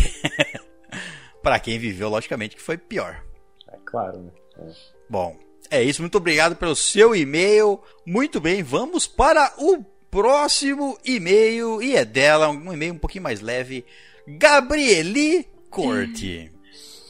[1.44, 3.22] para quem viveu, logicamente que foi pior.
[3.68, 4.32] É claro, né?
[4.60, 4.72] É.
[5.10, 5.38] Bom,
[5.70, 6.02] é isso.
[6.02, 7.82] Muito obrigado pelo seu e-mail.
[8.06, 11.82] Muito bem, vamos para o próximo e-mail.
[11.82, 13.86] E é dela, um e-mail um pouquinho mais leve.
[14.26, 16.50] Gabrieli Corte.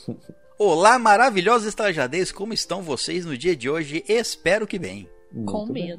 [0.58, 2.32] Olá, maravilhosos estajadeiros.
[2.32, 4.04] Como estão vocês no dia de hoje?
[4.08, 5.08] Espero que bem.
[5.46, 5.96] Com Muito bem.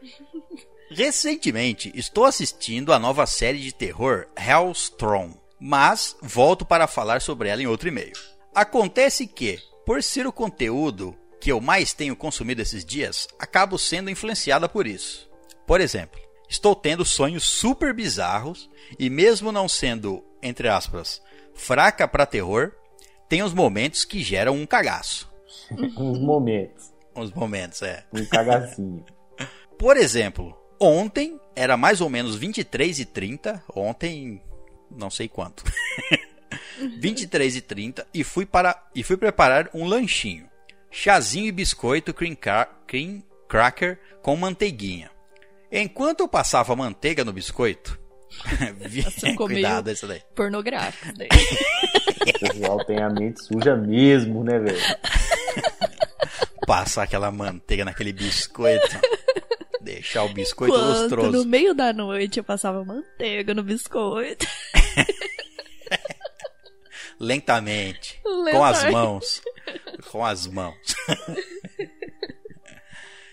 [0.94, 7.62] Recentemente, estou assistindo a nova série de terror Hellstrom, mas volto para falar sobre ela
[7.62, 8.12] em outro e-mail.
[8.54, 14.10] Acontece que, por ser o conteúdo que eu mais tenho consumido esses dias, acabo sendo
[14.10, 15.30] influenciada por isso.
[15.66, 18.68] Por exemplo, estou tendo sonhos super bizarros
[18.98, 21.22] e mesmo não sendo, entre aspas,
[21.54, 22.72] fraca para terror,
[23.30, 25.32] tem uns momentos que geram um cagaço.
[25.96, 26.92] Uns momentos.
[27.16, 28.04] Uns momentos, é.
[28.12, 29.04] Um cagacinho.
[29.78, 34.42] Por exemplo, ontem era mais ou menos 23 e 30, ontem
[34.90, 35.64] não sei quanto.
[36.98, 40.48] 23 e 30 e fui para e fui preparar um lanchinho.
[40.90, 45.10] chazinho e biscoito cream, cra cream cracker com manteiguinha.
[45.70, 47.98] Enquanto eu passava manteiga no biscoito,
[49.36, 50.20] cuidado essa daí.
[50.34, 51.16] Pornográfico.
[51.16, 51.28] daí.
[52.22, 54.78] O pessoal tem a mente suja mesmo, né, velho?
[56.64, 58.96] Passar aquela manteiga naquele biscoito.
[59.92, 61.32] Deixar o biscoito Quando lustroso.
[61.32, 64.46] no meio da noite eu passava manteiga no biscoito.
[67.20, 68.18] Lentamente.
[68.22, 68.92] Com as Lentamente.
[68.92, 69.42] mãos.
[70.10, 70.74] Com as mãos.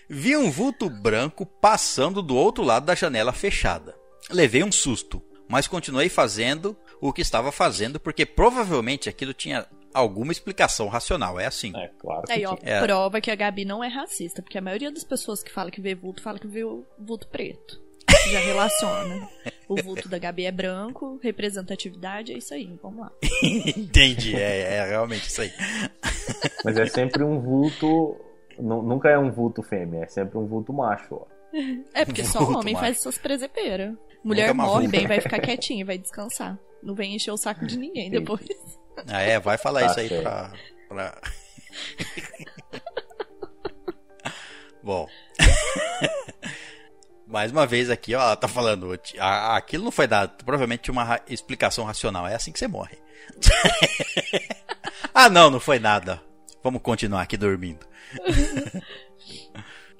[0.08, 3.96] Vi um vulto branco passando do outro lado da janela fechada.
[4.28, 10.32] Levei um susto, mas continuei fazendo o que estava fazendo porque provavelmente aquilo tinha alguma
[10.32, 11.38] explicação racional.
[11.40, 11.72] É assim.
[11.76, 12.56] É, claro que Aí, ó.
[12.62, 12.80] É.
[12.80, 15.80] prova que a Gabi não é racista, porque a maioria das pessoas que fala que
[15.80, 17.80] vê vulto, fala que vê o vulto preto.
[18.30, 19.28] Já relaciona.
[19.68, 23.12] O vulto da Gabi é branco, representatividade é isso aí, vamos lá.
[23.76, 24.34] Entendi.
[24.36, 25.52] É, é realmente isso aí.
[26.64, 28.16] Mas é sempre um vulto.
[28.58, 31.26] nu- Nunca é um vulto fêmea, é sempre um vulto macho, ó.
[31.94, 32.84] É porque só Vulto, homem macho.
[32.86, 33.94] faz essas presepeiras.
[34.22, 34.96] Mulher mais morre vulto.
[34.98, 36.58] bem, vai ficar quietinha, vai descansar.
[36.82, 38.46] Não vem encher o saco de ninguém depois.
[39.08, 40.22] Ah, é, vai falar Tá isso aí certo.
[40.22, 40.52] pra.
[40.88, 41.20] pra...
[44.82, 45.06] Bom.
[47.26, 48.98] Mais uma vez aqui, ó, ela tá falando.
[49.18, 50.42] Aquilo não foi dado.
[50.44, 52.26] Provavelmente tinha uma ra- explicação racional.
[52.26, 52.98] É assim que você morre.
[55.14, 56.20] ah, não, não foi nada.
[56.62, 57.86] Vamos continuar aqui dormindo.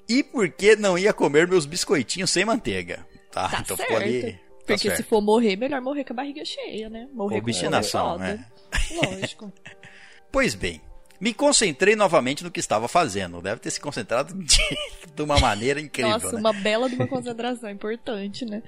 [0.09, 3.05] e por que não ia comer meus biscoitinhos sem manteiga?
[3.31, 3.87] Tá, Tá então certo.
[3.87, 4.37] ficou ali.
[4.61, 5.07] Tá Porque se certo.
[5.09, 7.07] for morrer, melhor morrer com a barriga cheia, né?
[7.13, 8.45] Morrer Obstinação, com né?
[8.91, 9.51] Lógico.
[10.31, 10.81] Pois bem,
[11.19, 13.41] me concentrei novamente no que estava fazendo.
[13.41, 14.57] Deve ter se concentrado de,
[15.13, 16.39] de uma maneira incrível, Nossa, né?
[16.39, 18.63] uma bela de uma concentração importante, né?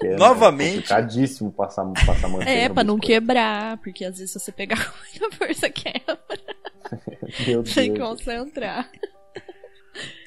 [0.00, 0.70] Que é, Novamente.
[0.70, 2.50] É complicadíssimo passar, passar manteiga.
[2.50, 6.18] É, pra não quebrar, porque às vezes se você pegar com muita força quebra.
[7.46, 8.08] Meu Tem que Deus.
[8.18, 8.90] concentrar.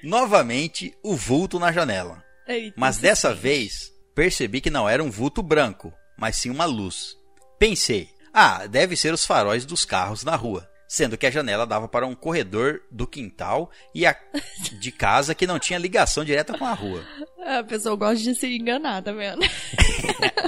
[0.03, 2.23] Novamente, o vulto na janela.
[2.47, 7.15] Eita, Mas dessa vez, percebi que não era um vulto branco, mas sim uma luz.
[7.57, 10.69] Pensei, ah, deve ser os faróis dos carros na rua.
[10.89, 14.13] Sendo que a janela dava para um corredor do quintal e a
[14.81, 17.01] de casa que não tinha ligação direta com a rua.
[17.45, 19.39] A pessoa gosta de se enganar, tá vendo?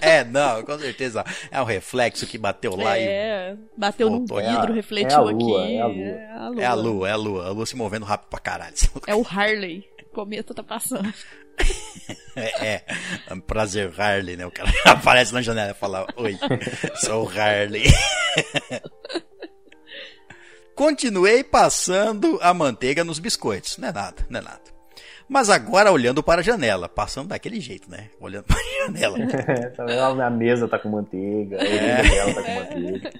[0.02, 1.24] É, não, com certeza.
[1.52, 4.76] É o reflexo que bateu lá e é, bateu num Voltou, é a- vidro, é
[4.76, 5.76] refletiu a lua, aqui.
[5.76, 5.96] é a lua.
[5.96, 6.62] É a lua.
[6.62, 7.46] É a lua, é a lua.
[7.48, 8.76] A lua se movendo rápido pra caralho.
[9.08, 9.86] É o Harley.
[10.08, 11.14] O cometa tá passando.
[12.34, 12.82] É, é.
[13.46, 14.46] prazer, Harley, né?
[14.46, 16.38] O cara aparece na janela e fala: Oi,
[17.04, 17.84] sou o Harley.
[20.76, 23.78] Continuei passando a manteiga nos biscoitos.
[23.78, 24.62] Não é nada, não é nada.
[25.28, 28.10] Mas agora olhando para a janela, passando daquele jeito, né?
[28.20, 29.18] Olhando para a janela.
[29.76, 30.08] tá?
[30.08, 32.02] A minha mesa tá com manteiga, a É.
[32.02, 33.12] dela tá com manteiga.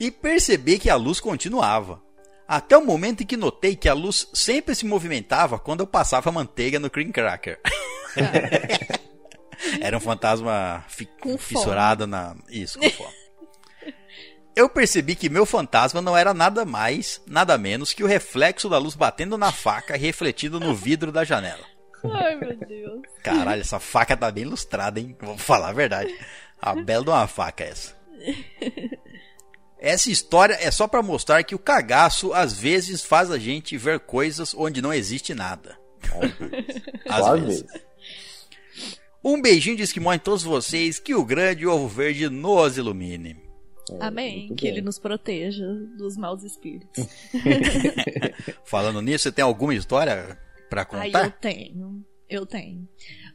[0.00, 2.00] E percebi que a luz continuava.
[2.48, 6.32] Até o momento em que notei que a luz sempre se movimentava quando eu passava
[6.32, 7.60] manteiga no cream cracker.
[9.82, 11.38] Era um fantasma fi Com fome.
[11.38, 12.34] fissurado na.
[12.48, 13.12] Isso, com fome.
[14.56, 18.76] Eu percebi que meu fantasma não era nada mais, nada menos que o reflexo da
[18.78, 21.64] luz batendo na faca e refletindo no vidro da janela.
[22.12, 23.02] Ai, meu Deus.
[23.22, 25.16] Caralho, essa faca tá bem ilustrada, hein?
[25.20, 26.12] Vou falar a verdade.
[26.60, 27.94] A bela de uma faca essa.
[29.80, 34.00] Essa história é só pra mostrar que o cagaço às vezes faz a gente ver
[34.00, 35.78] coisas onde não existe nada.
[37.08, 37.64] Às vezes.
[39.24, 43.36] Um beijinho de esquimó em todos vocês, que o grande ovo verde nos ilumine.
[43.90, 44.48] É, Amém.
[44.54, 44.72] Que bem.
[44.72, 45.64] ele nos proteja
[45.96, 47.06] dos maus espíritos.
[48.64, 51.30] Falando nisso, você tem alguma história pra Aí eu contar?
[51.40, 52.04] tenho.
[52.28, 52.86] Eu tenho.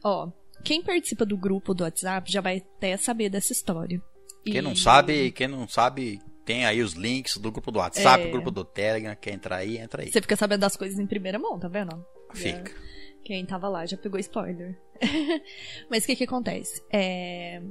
[0.02, 0.30] Ó,
[0.62, 4.00] quem participa do grupo do WhatsApp já vai até saber dessa história.
[4.44, 8.24] Quem E- não sabe, quem não sabe, tem aí os links do grupo do WhatsApp,
[8.24, 8.26] É.
[8.26, 10.10] do grupo do Telegram, quer entrar aí, entra aí.
[10.10, 12.04] Você fica sabendo das coisas em primeira mão, tá vendo?
[12.32, 12.72] Fica.
[13.24, 14.78] Quem tava lá já pegou spoiler.
[15.88, 16.82] Mas o que que acontece?
[16.92, 17.62] É...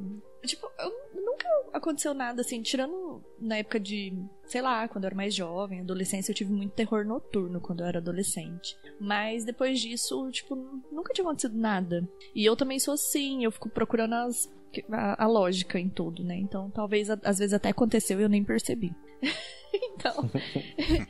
[0.46, 4.14] Tipo, eu, nunca aconteceu nada assim, tirando na época de,
[4.46, 7.88] sei lá, quando eu era mais jovem, adolescência, eu tive muito terror noturno quando eu
[7.88, 8.76] era adolescente.
[9.00, 10.56] Mas depois disso, tipo,
[10.92, 12.06] nunca tinha acontecido nada.
[12.36, 14.52] E eu também sou assim, eu fico procurando as,
[14.92, 16.36] a, a lógica em tudo, né?
[16.38, 18.94] Então talvez a- às vezes até aconteceu e eu nem percebi.
[19.74, 20.30] então.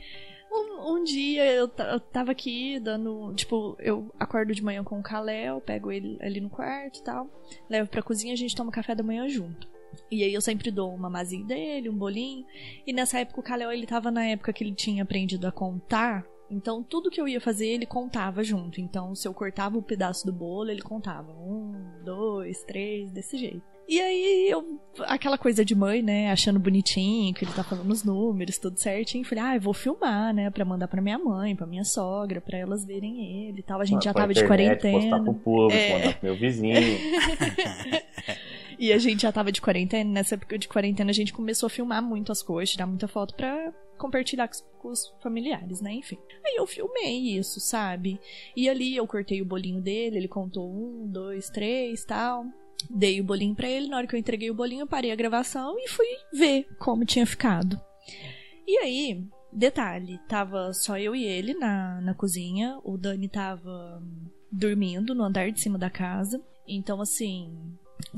[0.56, 3.34] Um, um dia eu, eu tava aqui dando.
[3.34, 7.28] Tipo, eu acordo de manhã com o Kalel, pego ele ali no quarto e tal,
[7.68, 9.68] levo pra cozinha a gente toma café da manhã junto.
[10.08, 12.46] E aí eu sempre dou uma mazinha dele, um bolinho.
[12.86, 16.24] E nessa época o Kalel ele tava na época que ele tinha aprendido a contar.
[16.50, 18.80] Então tudo que eu ia fazer ele contava junto.
[18.80, 21.32] Então se eu cortava o pedaço do bolo, ele contava.
[21.32, 21.74] Um,
[22.04, 23.62] dois, três, desse jeito.
[23.86, 28.02] E aí, eu, aquela coisa de mãe, né, achando bonitinho, que ele tá falando os
[28.02, 29.22] números, tudo certinho.
[29.26, 32.56] Falei, ah, eu vou filmar, né, pra mandar pra minha mãe, pra minha sogra, pra
[32.56, 33.82] elas verem ele e tal.
[33.82, 35.00] A gente Ah, já tava internet, de quarentena.
[35.18, 35.98] Postar pro público, É.
[35.98, 36.74] mandar pro meu vizinho.
[38.76, 40.10] E a gente já tava de quarentena.
[40.10, 43.32] Nessa época de quarentena, a gente começou a filmar muito as coisas, tirar muita foto
[43.34, 43.72] pra
[44.04, 45.94] compartilhar com os, familiares, né?
[45.94, 46.18] Enfim.
[46.44, 48.20] Aí eu filmei isso, sabe?
[48.54, 52.44] E ali eu cortei o bolinho dele, ele contou um, dois, três tal.
[52.90, 53.88] Dei o bolinho pra ele.
[53.88, 57.06] Na hora que eu entreguei o bolinho, eu parei a gravação e fui ver como
[57.06, 57.80] tinha ficado.
[58.66, 62.78] E aí, detalhe, tava só eu e ele na, na cozinha.
[62.84, 64.02] O Dani tava
[64.52, 66.42] dormindo no andar de cima da casa.
[66.68, 67.50] Então, assim,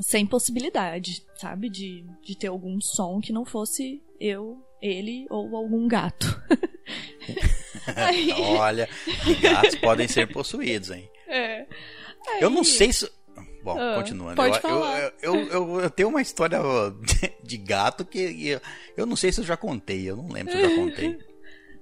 [0.01, 1.69] sem possibilidade, sabe?
[1.69, 6.41] De, de ter algum som que não fosse eu, ele ou algum gato.
[7.95, 8.89] Aí- Olha,
[9.41, 11.09] gatos podem ser possuídos, hein?
[11.27, 11.65] É.
[12.39, 13.09] Eu não Aí- sei se.
[13.63, 14.35] Bom, Ah, continuando.
[14.35, 14.99] pode eu, falar.
[15.21, 16.59] Eu, eu, eu- eu tenho uma história
[17.43, 18.61] de, gato que eu,
[18.95, 20.09] eu não sei se eu já contei.
[20.09, 21.19] Eu não lembro se eu já contei.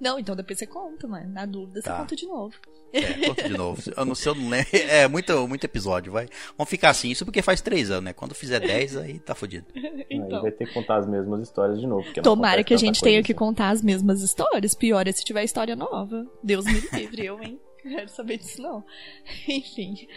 [0.00, 1.32] Não, então depois você conta, mano.
[1.32, 1.98] Na dúvida, você Tá.
[1.98, 2.54] conta de novo.
[2.96, 3.82] É, conta de novo.
[3.96, 4.68] Eu não sei, eu não lembro.
[4.72, 6.28] É muito, muito episódio, vai.
[6.56, 8.12] Vamos ficar assim, isso porque faz três anos, né?
[8.12, 9.66] Quando fizer dez, aí tá fudido.
[9.74, 10.42] Aí Então.
[10.42, 12.04] vai ter que contar as mesmas histórias de novo.
[12.22, 13.38] Tomara que a gente tenha que assim.
[13.38, 14.74] contar as mesmas histórias.
[14.74, 16.26] Pior é se tiver história nova.
[16.42, 17.60] Deus me livre, eu, hein?
[17.82, 18.84] Quero saber disso, não.
[19.48, 20.08] Enfim.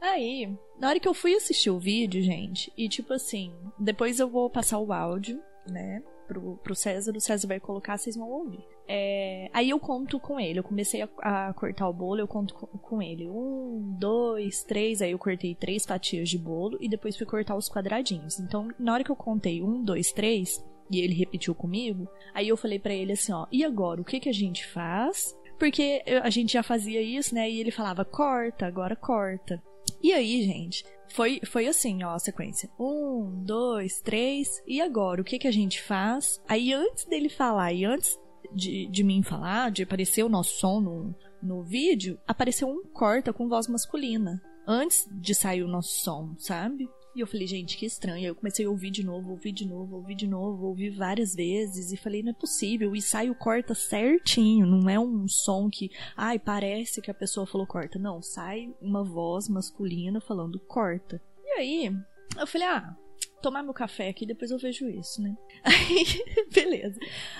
[0.00, 4.28] Aí, na hora que eu fui assistir o vídeo, gente, e tipo assim, depois eu
[4.28, 8.64] vou passar o áudio, né, pro, pro César, o César vai colocar, vocês vão ouvir.
[8.88, 11.08] É, aí eu conto com ele, eu comecei a,
[11.48, 13.28] a cortar o bolo, eu conto com, com ele.
[13.28, 17.68] Um, dois, três, aí eu cortei três fatias de bolo e depois fui cortar os
[17.68, 18.38] quadradinhos.
[18.38, 22.56] Então, na hora que eu contei um, dois, três, e ele repetiu comigo, aí eu
[22.56, 25.36] falei pra ele assim, ó, e agora, o que que a gente faz?
[25.58, 27.50] Porque a gente já fazia isso, né?
[27.50, 29.62] E ele falava, corta, agora corta.
[30.02, 32.70] E aí, gente, foi, foi assim, ó, a sequência.
[32.78, 36.40] Um, dois, três, e agora, o que que a gente faz?
[36.48, 38.18] Aí, antes dele falar e antes
[38.52, 43.32] de, de mim falar, de aparecer o nosso som no, no vídeo, apareceu um corta
[43.32, 44.42] com voz masculina.
[44.66, 46.88] Antes de sair o nosso som, sabe?
[47.16, 48.18] E eu falei, gente, que estranho.
[48.18, 51.34] Aí eu comecei a ouvir de novo, ouvir de novo, ouvir de novo, ouvir várias
[51.34, 51.90] vezes.
[51.90, 52.94] E falei, não é possível.
[52.94, 54.66] E sai o corta certinho.
[54.66, 57.98] Não é um som que, ai, parece que a pessoa falou corta.
[57.98, 61.18] Não, sai uma voz masculina falando corta.
[61.42, 61.90] E aí,
[62.38, 62.94] eu falei, ah,
[63.40, 65.34] tomar meu café aqui, depois eu vejo isso, né?
[65.64, 66.04] Aí,
[66.52, 66.98] beleza.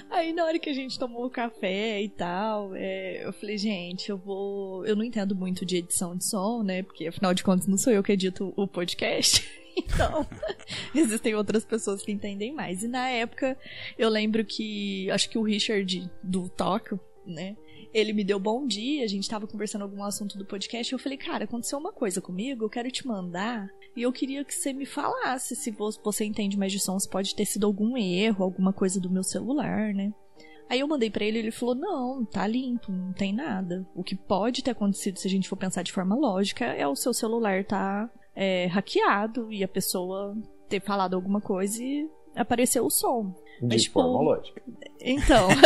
[0.08, 4.08] Aí na hora que a gente tomou o café e tal, é, eu falei, gente,
[4.08, 4.86] eu vou.
[4.86, 6.82] Eu não entendo muito de edição de som, né?
[6.82, 9.46] Porque afinal de contas não sou eu que edito o podcast.
[9.76, 10.26] Então,
[10.94, 12.82] existem outras pessoas que entendem mais.
[12.82, 13.56] E na época,
[13.98, 15.10] eu lembro que.
[15.10, 17.56] Acho que o Richard do Tóquio, né?
[17.92, 20.98] Ele me deu bom dia, a gente tava conversando algum assunto do podcast, e eu
[20.98, 24.70] falei, cara, aconteceu uma coisa comigo, eu quero te mandar, e eu queria que você
[24.72, 28.44] me falasse se vo- você entende mais de som, se pode ter sido algum erro,
[28.44, 30.12] alguma coisa do meu celular, né?
[30.68, 33.86] Aí eu mandei pra ele ele falou: Não, tá limpo, não tem nada.
[33.94, 36.96] O que pode ter acontecido, se a gente for pensar de forma lógica, é o
[36.96, 40.36] seu celular tá é, hackeado e a pessoa
[40.68, 42.06] ter falado alguma coisa e
[42.36, 43.34] apareceu o som.
[43.60, 44.62] De Mas, tipo, forma lógica.
[45.00, 45.48] Então.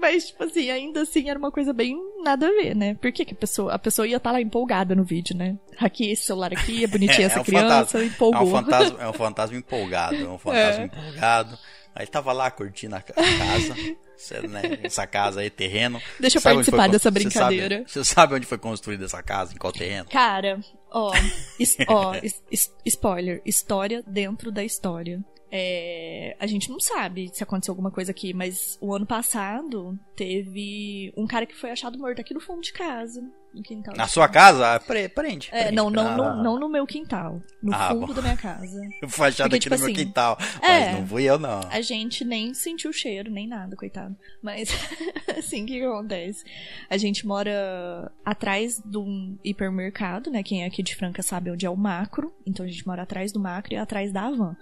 [0.00, 2.94] Mas, tipo assim, ainda assim era uma coisa bem nada a ver, né?
[2.94, 5.58] Por que, que a pessoa, a pessoa ia estar lá empolgada no vídeo, né?
[5.76, 8.00] Hackeei esse celular aqui, é bonitinha É, essa é um criança, fantasma.
[8.00, 8.42] É empolgou.
[8.42, 10.16] um, fantasma, é um fantasma empolgado.
[10.16, 11.58] É um fantasma empolgado.
[11.98, 13.74] Aí tava lá curtindo a ca- a casa.
[14.48, 16.02] Né, essa casa aí, terreno.
[16.18, 17.84] Deixa eu Sabe participar foi dessa con- cê sabe- brincadeira.
[17.86, 19.54] Você sabe, onde foi construída essa casa?
[19.54, 20.08] Em qual terreno?
[20.10, 20.58] Cara,
[20.90, 21.12] ó,
[21.60, 22.14] es- ó,
[22.50, 25.24] es- spoiler, história dentro da história.
[25.52, 31.12] É, a gente não sabe se aconteceu alguma coisa aqui, mas o ano passado teve
[31.16, 33.22] um cara que foi achado morto aqui no fundo de casa,
[33.58, 33.94] no quintal.
[33.96, 34.74] Na sua casa?
[34.74, 35.48] Ah, pre- prende.
[35.52, 35.76] É, prende.
[35.76, 37.42] não, não, Ah, no, não no meu quintal.
[37.62, 38.12] No Ah, fundo bom.
[38.14, 38.80] da minha casa.
[39.08, 40.38] Foi achado Porque, aqui tipo no meu assim, quintal.
[40.60, 40.92] Mas é.
[40.92, 41.60] não fui eu, não.
[41.70, 44.16] A gente nem sentiu o cheiro, nem nada, coitado.
[44.42, 44.68] Mas,
[45.36, 46.44] assim, o que, que acontece?
[46.88, 50.42] A gente mora atrás de um hipermercado, né?
[50.42, 52.32] Quem é aqui de Franca sabe onde é o macro.
[52.46, 54.56] Então a gente mora atrás do macro e atrás da Avan.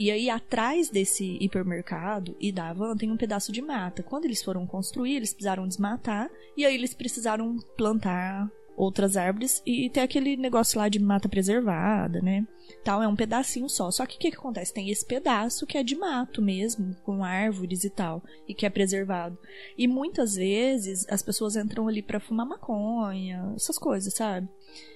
[0.00, 4.00] E aí, atrás desse hipermercado e da Avan tem um pedaço de mata.
[4.00, 6.30] Quando eles foram construir, eles precisaram desmatar.
[6.56, 8.37] E aí eles precisaram plantar
[8.78, 12.46] outras árvores e ter aquele negócio lá de mata preservada, né?
[12.84, 13.90] Tal, é um pedacinho só.
[13.90, 14.72] Só que o que, que acontece?
[14.72, 18.70] Tem esse pedaço que é de mato mesmo, com árvores e tal, e que é
[18.70, 19.36] preservado.
[19.76, 24.48] E muitas vezes as pessoas entram ali pra fumar maconha, essas coisas, sabe?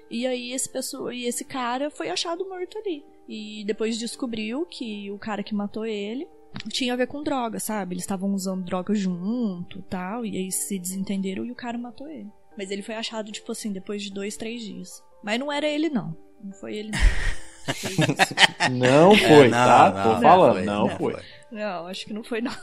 [0.09, 3.05] E aí esse pessoa, e esse cara foi achado morto ali.
[3.29, 6.29] E depois descobriu que o cara que matou ele
[6.69, 7.95] tinha a ver com droga, sabe?
[7.95, 12.31] Eles estavam usando droga junto, tal, e aí se desentenderam e o cara matou ele.
[12.57, 15.03] Mas ele foi achado tipo assim depois de dois, três dias.
[15.23, 16.17] Mas não era ele não.
[16.43, 16.91] Não foi ele.
[16.91, 17.75] Não.
[17.75, 18.35] Fez isso.
[18.73, 19.93] Não foi, É, não, tá?
[19.95, 21.13] não, Tô não falando, não não foi.
[21.15, 21.23] foi.
[21.53, 22.55] Não, acho que não foi, não.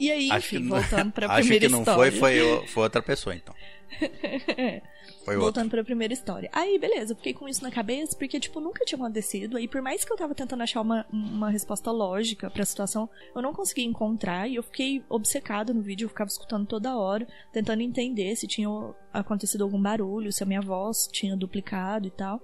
[0.00, 2.10] E aí, Acho que enfim, não- voltando pra Acho primeira que não história.
[2.12, 3.54] foi, foi, foi outra pessoa, então.
[5.24, 5.36] Foi.
[5.36, 6.50] Voltando pra primeira história.
[6.52, 9.56] Aí, beleza, eu fiquei com isso na cabeça, porque, tipo, nunca tinha acontecido.
[9.56, 13.40] Aí, por mais que eu tava tentando achar uma, uma resposta lógica pra situação, eu
[13.40, 14.48] não conseguia encontrar.
[14.48, 18.68] E eu fiquei obcecada no vídeo, eu ficava escutando toda hora, tentando entender se tinha
[19.12, 22.40] acontecido algum barulho, se a minha voz tinha duplicado e tal.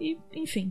[0.00, 0.70] E, enfim.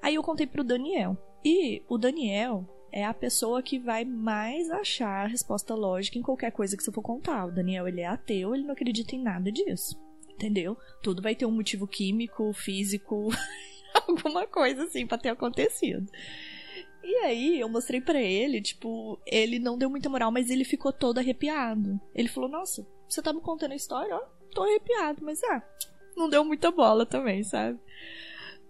[0.00, 1.16] Aí eu contei pro Daniel.
[1.44, 6.52] E o Daniel é a pessoa que vai mais achar a resposta lógica em qualquer
[6.52, 7.46] coisa que você for contar.
[7.46, 9.98] O Daniel, ele é ateu, ele não acredita em nada disso.
[10.40, 10.74] Entendeu?
[11.02, 13.28] Tudo vai ter um motivo químico, físico,
[14.08, 16.10] alguma coisa assim pra ter acontecido.
[17.04, 20.94] E aí eu mostrei pra ele, tipo, ele não deu muita moral, mas ele ficou
[20.94, 22.00] todo arrepiado.
[22.14, 24.20] Ele falou: "Nossa, você tá me contando a história, ó,
[24.54, 25.62] tô arrepiado", mas ah,
[26.16, 27.78] não deu muita bola também, sabe?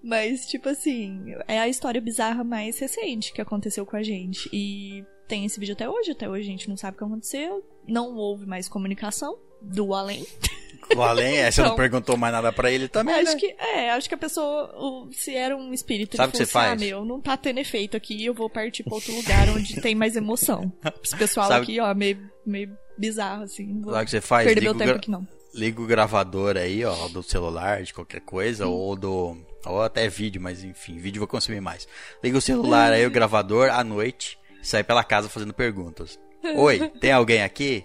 [0.02, 5.04] Mas tipo assim, é a história bizarra mais recente que aconteceu com a gente e
[5.28, 8.16] tem esse vídeo até hoje, até hoje a gente não sabe o que aconteceu, não
[8.16, 10.26] houve mais comunicação do além.
[10.96, 13.38] O além, é, você não Então- perguntou mais nada pra ele também, acho né?
[13.38, 16.74] que é, acho que a pessoa, se era um espírito, Sabe ele que falou você
[16.74, 16.82] assim, faz?
[16.82, 19.94] ah, meu, não tá tendo efeito aqui, eu vou partir pra outro lugar onde tem
[19.94, 20.72] mais emoção.
[21.04, 24.46] Esse pessoal Sabe- aqui, ó, meio, meio bizarro, assim, Sabe o que você faz?
[24.46, 25.24] perder meu o, tempo gra- aqui não.
[25.54, 29.36] liga o gravador aí, ó, do celular, de qualquer coisa, ou do.
[29.66, 31.86] Ou até vídeo, mas enfim, vídeo eu vou consumir mais.
[32.24, 36.18] Liga o celular aí, o gravador, à noite, sai pela casa fazendo perguntas.
[36.56, 37.84] Oi, tem alguém aqui?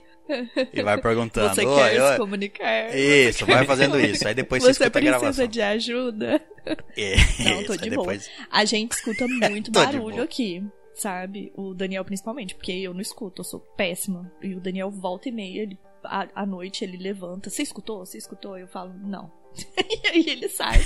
[0.73, 1.53] E vai perguntando.
[1.53, 2.95] Você quer se comunicar?
[2.95, 4.27] Isso, vai fazendo isso.
[4.27, 5.47] Aí depois você, Você escuta a precisa gravação.
[5.47, 6.41] de ajuda?
[6.97, 8.07] É, Não, tô isso, de aí boa.
[8.07, 8.31] depois...
[8.49, 10.63] A gente escuta muito barulho aqui,
[10.95, 11.51] sabe?
[11.55, 14.31] O Daniel principalmente, porque eu não escuto, eu sou péssima.
[14.41, 17.51] E o Daniel volta e meia, ele, à, à noite ele levanta.
[17.51, 18.03] Você escutou?
[18.03, 18.57] Você escutou?
[18.57, 19.31] Eu falo, não.
[19.77, 20.81] e aí ele sai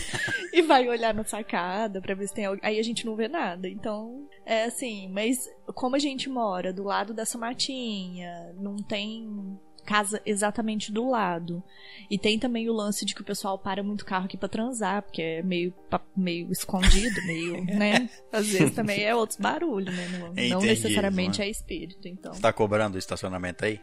[0.53, 2.61] e vai olhar na sacada pra ver se tem alguém.
[2.63, 3.69] Aí a gente não vê nada.
[3.69, 10.19] Então, é assim, mas como a gente mora do lado dessa matinha, não tem casa
[10.25, 11.63] exatamente do lado.
[12.09, 15.03] E tem também o lance de que o pessoal para muito carro aqui pra transar,
[15.03, 15.71] porque é meio,
[16.17, 18.09] meio escondido, meio, né?
[18.31, 20.07] Às vezes também é outros barulhos, né?
[20.13, 21.45] Não, não Entendi, necessariamente né?
[21.45, 22.33] é espírito, então.
[22.33, 23.79] Você tá cobrando o estacionamento aí?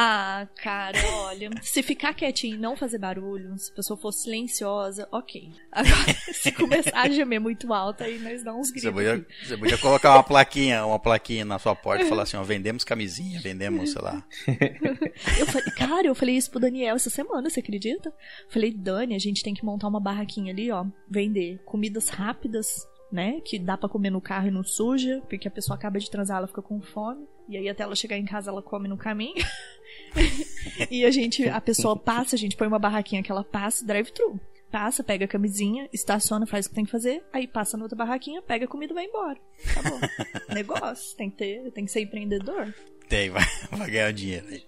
[0.00, 5.08] Ah, cara, olha, se ficar quietinho e não fazer barulho, se a pessoa for silenciosa,
[5.10, 5.50] ok.
[5.72, 8.84] Agora, se começar a gemer muito alto, aí nós damos uns gritos.
[8.84, 12.36] Você podia, você podia colocar uma plaquinha, uma plaquinha na sua porta e falar assim,
[12.36, 14.24] ó, vendemos camisinha, vendemos, sei lá.
[15.36, 18.14] Eu falei, cara, eu falei isso pro Daniel essa semana, você acredita?
[18.48, 23.40] Falei, Dani, a gente tem que montar uma barraquinha ali, ó, vender comidas rápidas, né?
[23.44, 26.38] Que dá pra comer no carro e não suja, porque a pessoa acaba de transar,
[26.38, 27.26] ela fica com fome.
[27.48, 29.34] E aí até ela chegar em casa ela come no caminho.
[30.90, 34.40] e a gente, a pessoa passa, a gente põe uma barraquinha que ela passa, drive-thru.
[34.70, 37.96] Passa, pega a camisinha, estaciona, faz o que tem que fazer, aí passa na outra
[37.96, 39.38] barraquinha, pega a comida e vai embora.
[39.70, 39.98] Acabou.
[40.54, 42.74] Negócio, tem que ter, tem que ser empreendedor.
[43.08, 44.66] Tem, vai, vai ganhar dinheiro aí.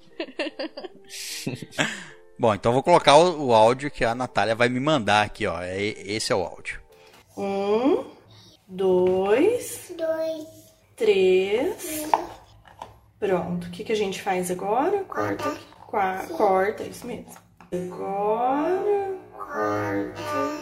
[2.38, 5.46] Bom, então eu vou colocar o, o áudio que a Natália vai me mandar aqui,
[5.46, 5.60] ó.
[5.60, 6.80] É, esse é o áudio.
[7.36, 8.04] Um,
[8.66, 10.46] dois, dois,
[10.96, 12.10] três.
[13.20, 13.66] Pronto.
[13.68, 15.04] O que, que a gente faz agora?
[15.04, 15.56] Corta.
[15.86, 17.26] Qua- corta, isso mesmo.
[17.70, 20.60] Agora, corta.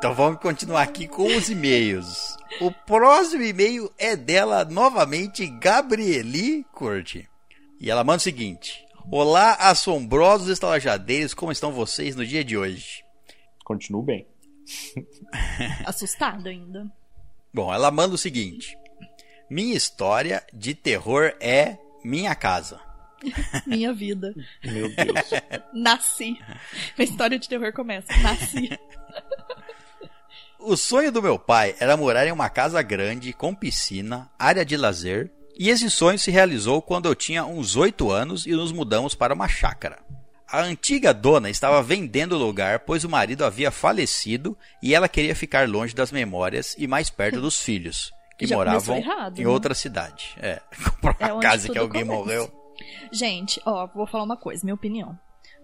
[0.00, 2.34] Então vamos continuar aqui com os e-mails.
[2.58, 7.28] O próximo e-mail é dela novamente, Gabrieli Corte.
[7.78, 8.82] E ela manda o seguinte:
[9.12, 13.04] Olá, assombrosos estalajadeiros, como estão vocês no dia de hoje?
[13.62, 14.26] Continuo bem.
[15.84, 16.90] Assustada ainda.
[17.52, 18.78] Bom, ela manda o seguinte:
[19.50, 22.80] Minha história de terror é Minha Casa.
[23.66, 24.34] Minha vida.
[24.64, 25.30] Meu Deus.
[25.74, 26.40] Nasci.
[26.98, 28.10] A história de terror começa.
[28.22, 28.70] Nasci.
[30.62, 34.76] O sonho do meu pai era morar em uma casa grande, com piscina, área de
[34.76, 39.14] lazer, e esse sonho se realizou quando eu tinha uns 8 anos e nos mudamos
[39.14, 39.98] para uma chácara.
[40.46, 45.34] A antiga dona estava vendendo o lugar, pois o marido havia falecido e ela queria
[45.34, 49.48] ficar longe das memórias e mais perto dos filhos, que Já moravam errado, em né?
[49.48, 50.34] outra cidade.
[50.38, 50.60] É,
[51.00, 52.20] comprou É uma casa que alguém começa.
[52.20, 52.52] morreu.
[53.12, 55.16] Gente, ó, vou falar uma coisa, minha opinião.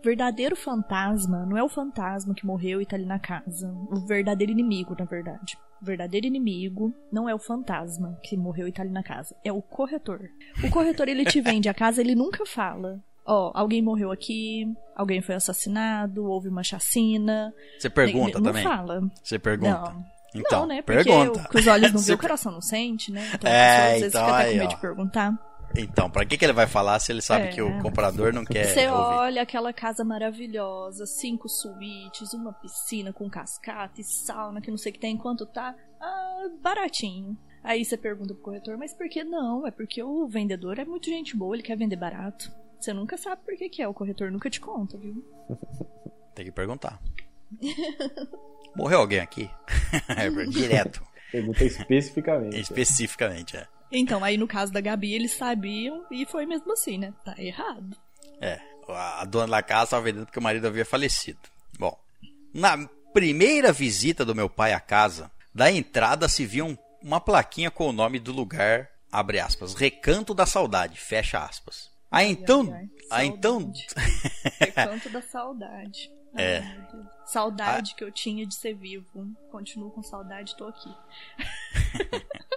[0.06, 3.68] Verdadeiro fantasma não é o fantasma que morreu e tá ali na casa.
[3.90, 5.58] O verdadeiro inimigo, na verdade.
[5.82, 9.34] O verdadeiro inimigo não é o fantasma que morreu e tá ali na casa.
[9.44, 10.20] É o corretor.
[10.62, 15.20] O corretor, ele te vende a casa, ele nunca fala Ó, alguém morreu aqui, alguém
[15.20, 17.52] foi assassinado, houve uma chacina.
[17.76, 18.62] Você pergunta não também?
[18.62, 19.10] fala.
[19.20, 19.72] Você pergunta?
[19.72, 20.06] Não.
[20.36, 20.82] Então, não, né?
[20.82, 21.48] Porque pergunta.
[21.52, 23.28] o os olhos não veem, o coração não sente, né?
[23.34, 25.55] Então É, a pessoa às vezes então, fica até com medo de perguntar.
[25.74, 27.48] Então, pra que, que ele vai falar se ele sabe É.
[27.48, 29.14] que o comprador não quer Você ouvir?
[29.16, 34.90] olha aquela casa maravilhosa, cinco suítes, uma piscina com cascata e sauna, que não sei
[34.90, 35.74] o que tem, quanto tá?
[36.00, 37.36] Ah, baratinho.
[37.62, 39.66] Aí você pergunta pro corretor, mas por que não?
[39.66, 42.50] É porque o vendedor é muito gente boa, ele quer vender barato.
[42.80, 45.24] Você nunca sabe por que, que é, o corretor nunca te conta, viu?
[46.34, 47.00] Tem que perguntar.
[48.76, 49.50] Morreu alguém aqui?
[50.08, 51.02] É, Direto.
[51.32, 52.58] Pergunta especificamente.
[52.60, 53.66] Especificamente, é.
[53.90, 57.12] Então, aí no caso da Gabi, eles sabiam e foi mesmo assim, né?
[57.24, 57.96] Tá errado.
[58.40, 61.38] É, a dona da casa estava vendendo porque o marido havia falecido.
[61.78, 61.96] Bom,
[62.52, 67.70] na primeira visita do meu pai à casa, da entrada se via um- uma plaquinha
[67.70, 71.90] com o nome do lugar, abre aspas, Recanto da Saudade, fecha aspas.
[72.10, 73.86] Aí então, ai, aí então, saudade.
[74.60, 76.10] Recanto da saudade.
[76.34, 76.60] Ai, É.
[76.60, 77.06] meu Deus.
[77.26, 79.26] Saudade que eu tinha de ser vivo.
[79.50, 80.90] Continuo com saudade, tô aqui.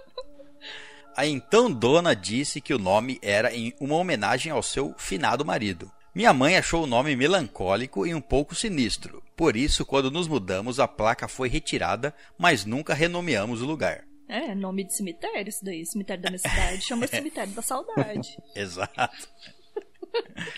[1.20, 5.92] a então dona disse que o nome era em uma homenagem ao seu finado marido.
[6.16, 9.22] Minha mãe achou o nome melancólico e um pouco sinistro.
[9.36, 14.06] Por isso, quando nos mudamos, a placa foi retirada, mas nunca renomeamos o lugar.
[14.30, 15.86] É, nome de cemitério isso daí.
[15.86, 16.82] Cemitério da minha cidade.
[16.84, 18.38] Chama Cemitério da Saudade.
[18.56, 19.28] Exato.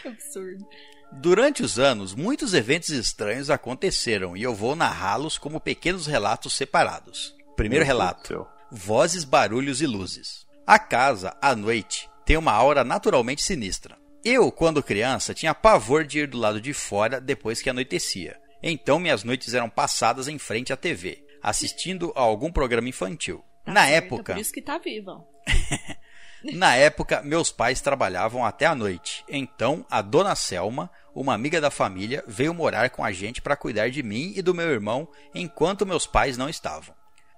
[0.04, 0.64] Que absurdo.
[1.12, 7.36] Durante os anos, muitos eventos estranhos aconteceram e eu vou narrá-los como pequenos relatos separados.
[7.58, 10.51] Primeiro relato: vozes, barulhos e luzes.
[10.66, 13.98] A casa, à noite, tem uma aura naturalmente sinistra.
[14.24, 18.40] Eu, quando criança, tinha pavor de ir do lado de fora depois que anoitecia.
[18.62, 23.44] Então minhas noites eram passadas em frente à TV, assistindo a algum programa infantil.
[23.66, 25.26] Tá Na certo, época, Por isso que tá viva.
[26.54, 29.26] na época, meus pais trabalhavam até a noite.
[29.28, 33.90] Então, a dona Selma, uma amiga da família, veio morar com a gente para cuidar
[33.90, 36.96] de mim e do meu irmão enquanto meus pais não estavam.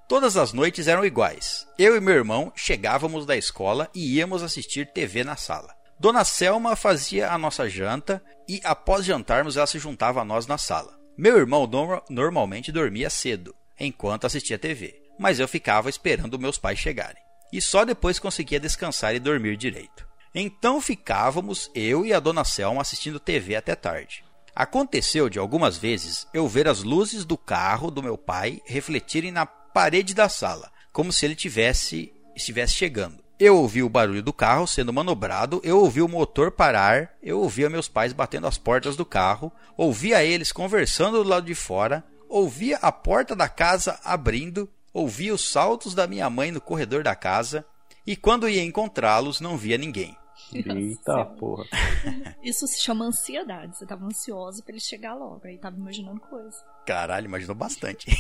[0.07, 1.65] Todas as noites eram iguais.
[1.77, 5.73] Eu e meu irmão chegávamos da escola e íamos assistir TV na sala.
[5.99, 10.57] Dona Selma fazia a nossa janta e, após jantarmos, ela se juntava a nós na
[10.57, 10.97] sala.
[11.17, 16.79] Meu irmão norma- normalmente dormia cedo, enquanto assistia TV, mas eu ficava esperando meus pais
[16.79, 17.21] chegarem.
[17.51, 20.05] E só depois conseguia descansar e dormir direito.
[20.35, 24.25] Então ficávamos eu e a Dona Selma assistindo TV até tarde.
[24.55, 29.45] Aconteceu de algumas vezes eu ver as luzes do carro do meu pai refletirem na
[29.73, 33.23] parede da sala, como se ele tivesse estivesse chegando.
[33.39, 37.69] Eu ouvi o barulho do carro sendo manobrado, eu ouvi o motor parar, eu ouvia
[37.69, 42.77] meus pais batendo as portas do carro, ouvia eles conversando do lado de fora, ouvia
[42.77, 47.65] a porta da casa abrindo, ouvia os saltos da minha mãe no corredor da casa,
[48.05, 50.15] e quando ia encontrá-los não via ninguém.
[50.55, 51.65] Eita Nossa, porra.
[52.43, 53.77] Isso se chama ansiedade.
[53.77, 55.41] Você tava ansiosa pra ele chegar logo.
[55.45, 56.57] Aí tava imaginando coisa.
[56.85, 58.07] Caralho, imaginou bastante.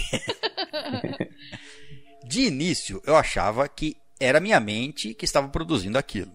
[2.25, 6.31] De início, eu achava que era minha mente que estava produzindo aquilo,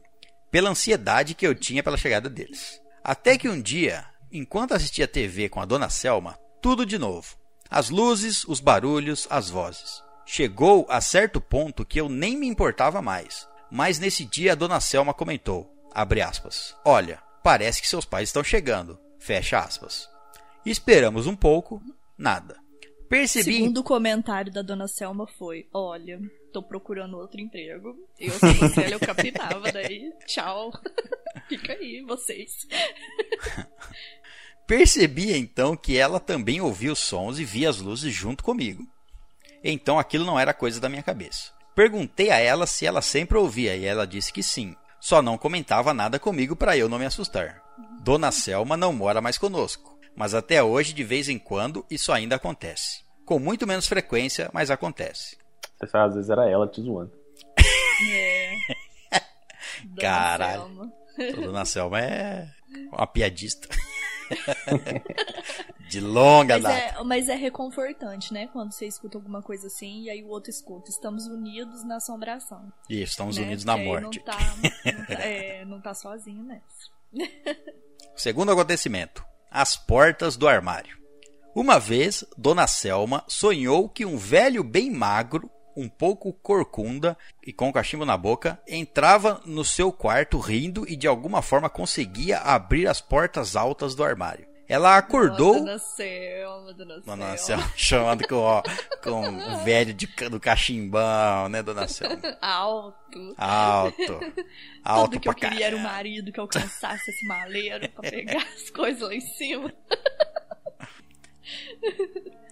[0.51, 2.81] pela ansiedade que eu tinha pela chegada deles.
[3.03, 7.37] Até que um dia, enquanto assistia TV com a dona Selma, tudo de novo.
[7.71, 10.03] As luzes, os barulhos, as vozes.
[10.27, 13.49] Chegou a certo ponto que eu nem me importava mais.
[13.71, 18.45] Mas nesse dia a dona Selma comentou, abre aspas, olha, parece que seus pais estão
[18.45, 20.09] chegando, fecha aspas.
[20.65, 21.83] Esperamos um pouco,
[22.17, 22.57] nada.
[23.09, 23.55] Percebi.
[23.55, 26.21] Segundo comentário da dona Selma foi: Olha,
[26.53, 27.97] tô procurando outro emprego.
[28.19, 30.71] Eu sei se ela eu capinava, daí tchau.
[31.49, 32.67] Fica aí, vocês.
[34.67, 38.87] Percebi então que ela também ouvia os sons e via as luzes junto comigo.
[39.65, 41.53] Então aquilo não era coisa da minha cabeça.
[41.75, 45.95] Perguntei a ela se ela sempre ouvia e ela disse que sim, só não comentava
[45.95, 47.63] nada comigo para eu não me assustar.
[48.01, 52.37] Dona Selma não mora mais conosco, mas até hoje de vez em quando isso ainda
[52.37, 53.05] acontece.
[53.25, 55.37] Com muito menos frequência, mas acontece.
[55.79, 57.13] Você sabe, às vezes era ela te zoando.
[58.11, 58.57] É.
[59.85, 60.93] Dona Caralho.
[61.37, 62.49] Dona Selma é
[62.93, 63.69] uma piadista.
[65.89, 67.01] De longa Mas data.
[67.01, 68.47] é, mas é reconfortante, né?
[68.49, 70.91] Quando você escuta alguma coisa assim e aí o outro escuta.
[70.91, 72.71] Estamos unidos na assombração.
[72.91, 73.45] Isso, estamos né?
[73.45, 74.19] unidos na morte.
[74.19, 74.39] Não tá,
[74.85, 76.63] não, tá, é, não tá sozinho nessa.
[78.15, 80.99] Segundo acontecimento, as portas do armário.
[81.55, 87.73] Uma vez, Dona Selma sonhou que um velho bem magro, um pouco corcunda e com
[87.73, 93.01] cachimbo na boca, entrava no seu quarto rindo e de alguma forma conseguia abrir as
[93.01, 94.47] portas altas do armário.
[94.69, 95.55] Ela acordou.
[95.55, 97.17] Dona Selma, Dona Selma.
[97.17, 98.63] Dona Selma chamando com, ó,
[99.03, 102.21] com o velho de, do cachimbão, né, Dona Selma?
[102.43, 103.35] Alto.
[103.39, 104.21] Alto.
[104.85, 105.97] Alto Tudo que eu queria era um caralho.
[105.97, 109.73] marido que alcançasse esse maleiro pra pegar as coisas lá em cima.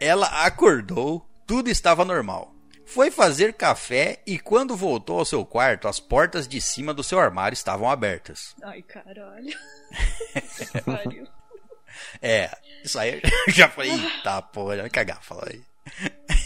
[0.00, 2.55] Ela acordou, tudo estava normal.
[2.86, 7.18] Foi fazer café e quando voltou ao seu quarto, as portas de cima do seu
[7.18, 8.54] armário estavam abertas.
[8.62, 9.56] Ai, caralho.
[10.86, 11.26] Pariu.
[12.22, 12.50] É,
[12.84, 13.90] isso aí eu já falei,
[14.22, 15.62] tá, porra, vai cagar, fala aí.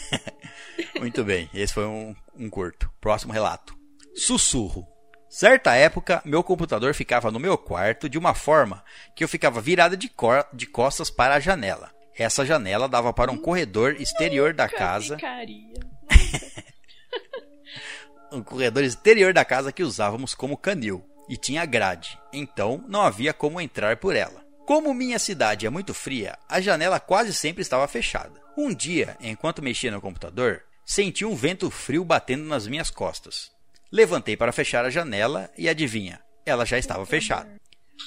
[0.99, 2.91] Muito bem, esse foi um, um curto.
[3.01, 3.77] Próximo relato.
[4.15, 4.87] Sussurro.
[5.29, 8.83] Certa época, meu computador ficava no meu quarto de uma forma
[9.15, 11.93] que eu ficava virada de, cor- de costas para a janela.
[12.21, 15.17] Essa janela dava para um corredor exterior da casa,
[18.31, 23.33] um corredor exterior da casa que usávamos como canil e tinha grade, então não havia
[23.33, 24.45] como entrar por ela.
[24.67, 28.39] Como minha cidade é muito fria, a janela quase sempre estava fechada.
[28.55, 33.51] Um dia, enquanto mexia no computador, senti um vento frio batendo nas minhas costas.
[33.91, 37.51] Levantei para fechar a janela e adivinha, ela já estava fechada.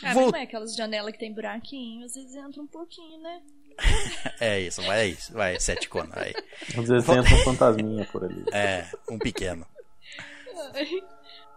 [0.04, 3.20] Ah, Vou- mas não é aquelas janelas que tem buraquinho, às vezes entra um pouquinho,
[3.24, 3.42] né?
[4.40, 6.34] É isso, vai é isso, vai, sete cona, vai.
[6.76, 8.44] Entra um fantasminha por ali.
[8.54, 9.66] É, um pequeno.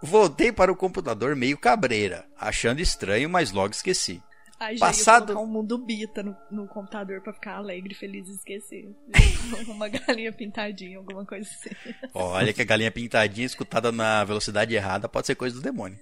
[0.03, 4.23] Voltei para o computador meio cabreira, achando estranho, mas logo esqueci.
[4.59, 8.33] Aí já Passado- colocar um mundo bita no, no computador pra ficar alegre, feliz e
[8.33, 8.89] esquecer.
[9.69, 11.75] Uma galinha pintadinha, alguma coisa assim.
[12.15, 15.99] Olha que a galinha pintadinha escutada na velocidade errada pode ser coisa do demônio.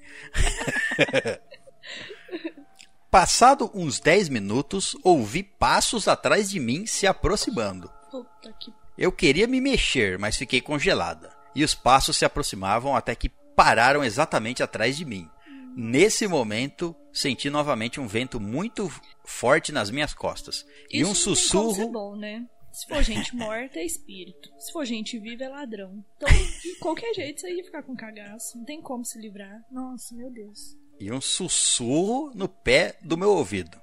[3.15, 7.89] Passado uns 10 minutos, ouvi passos atrás de mim se aproximando.
[8.11, 8.75] Puta que.
[8.99, 11.33] Eu queria me mexer, mas fiquei congelada.
[11.55, 15.31] E os passos se aproximavam até que pararam exatamente atrás de mim.
[15.77, 18.93] Nesse momento, senti novamente um vento muito
[19.25, 20.67] forte nas minhas costas.
[20.91, 21.93] E Isso um como ser sussurro.
[21.93, 22.45] bom, né?
[22.73, 24.51] Se for gente morta, é espírito.
[24.59, 26.05] Se for gente viva, é ladrão.
[26.17, 26.29] Então,
[26.61, 28.59] de qualquer jeito, você ia ficar com cagaço.
[28.59, 29.63] Não tem como se livrar.
[29.71, 30.83] Nossa, meu Deus.
[30.99, 33.79] E um sussurro no pé do meu ouvido.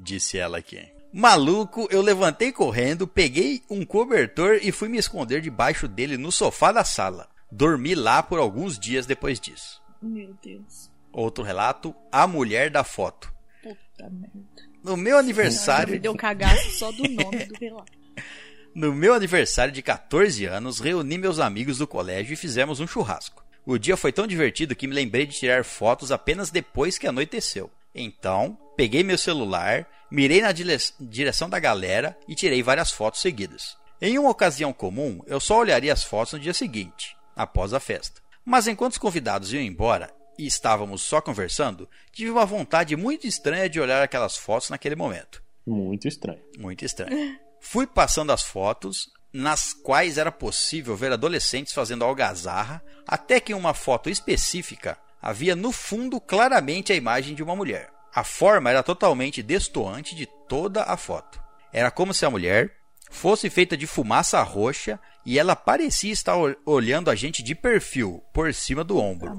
[0.00, 0.86] disse ela aqui.
[1.12, 6.72] Maluco, eu levantei correndo, peguei um cobertor e fui me esconder debaixo dele no sofá
[6.72, 7.28] da sala.
[7.50, 9.82] Dormi lá por alguns dias depois disso.
[10.00, 10.90] Meu Deus.
[11.12, 13.30] Outro relato: A mulher da foto.
[13.62, 14.72] Puta merda.
[14.82, 17.92] No meu aniversário, me deu cagaço só do nome do relato.
[18.74, 23.41] no meu aniversário de 14 anos, reuni meus amigos do colégio e fizemos um churrasco.
[23.64, 27.70] O dia foi tão divertido que me lembrei de tirar fotos apenas depois que anoiteceu.
[27.94, 33.76] Então, peguei meu celular, mirei na dire- direção da galera e tirei várias fotos seguidas.
[34.00, 38.20] Em uma ocasião comum, eu só olharia as fotos no dia seguinte, após a festa.
[38.44, 43.68] Mas enquanto os convidados iam embora e estávamos só conversando, tive uma vontade muito estranha
[43.68, 45.40] de olhar aquelas fotos naquele momento.
[45.64, 46.40] Muito estranho.
[46.58, 47.38] Muito estranho.
[47.60, 53.54] Fui passando as fotos, nas quais era possível ver adolescentes fazendo algazarra, até que em
[53.54, 57.90] uma foto específica havia no fundo claramente a imagem de uma mulher.
[58.14, 61.40] A forma era totalmente destoante de toda a foto.
[61.72, 62.76] Era como se a mulher
[63.10, 68.22] fosse feita de fumaça roxa e ela parecia estar ol- olhando a gente de perfil,
[68.34, 69.30] por cima do ombro.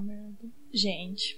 [0.74, 1.38] Gente,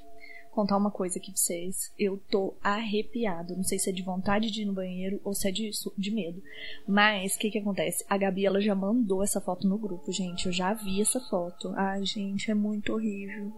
[0.56, 1.92] contar uma coisa aqui pra vocês.
[2.00, 3.56] Eu tô arrepiado.
[3.56, 6.12] Não sei se é de vontade de ir no banheiro ou se é de, de
[6.12, 6.42] medo.
[6.88, 8.06] Mas, o que que acontece?
[8.10, 10.48] A Gabi, ela já mandou essa foto no grupo, gente.
[10.48, 11.74] Eu já vi essa foto.
[11.76, 13.52] Ai, gente, é muito horrível.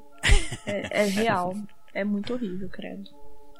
[0.66, 1.56] É, é real.
[1.94, 3.10] É muito horrível, credo.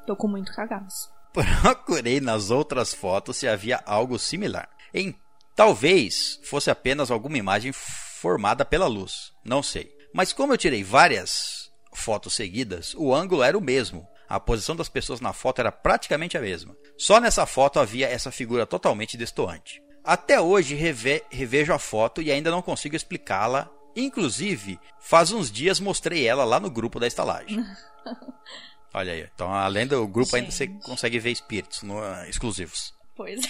[0.06, 1.10] Tô com muito cagaço.
[1.32, 4.68] Procurei nas outras fotos se havia algo similar.
[4.92, 5.14] Em
[5.54, 9.92] talvez fosse apenas alguma imagem formada pela luz, não sei.
[10.14, 11.57] Mas como eu tirei várias
[11.92, 14.06] fotos seguidas, o ângulo era o mesmo.
[14.28, 16.76] A posição das pessoas na foto era praticamente a mesma.
[16.98, 19.82] Só nessa foto havia essa figura totalmente destoante.
[20.04, 23.70] Até hoje reve- revejo a foto e ainda não consigo explicá-la.
[23.96, 27.64] Inclusive, faz uns dias mostrei ela lá no grupo da estalagem.
[28.94, 29.28] Olha aí.
[29.34, 30.82] Então, além do grupo, ainda você Gente.
[30.84, 32.94] consegue ver espíritos no- exclusivos.
[33.16, 33.40] Pois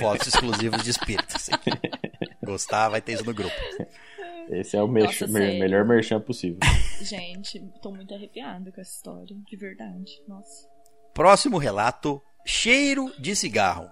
[0.00, 1.48] Fotos exclusivas de espíritos.
[2.44, 3.54] Gostar, vai ter isso no grupo.
[4.50, 5.58] Esse é o Nossa, sério.
[5.58, 6.58] melhor merchan possível.
[7.02, 9.36] Gente, tô muito arrepiada com essa história.
[9.46, 10.10] De verdade.
[10.26, 10.66] Nossa.
[11.14, 13.90] Próximo relato: cheiro de cigarro.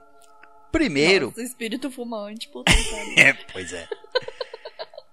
[0.73, 2.73] Primeiro, Nossa, espírito fumante, puta.
[3.17, 3.89] É, pois é.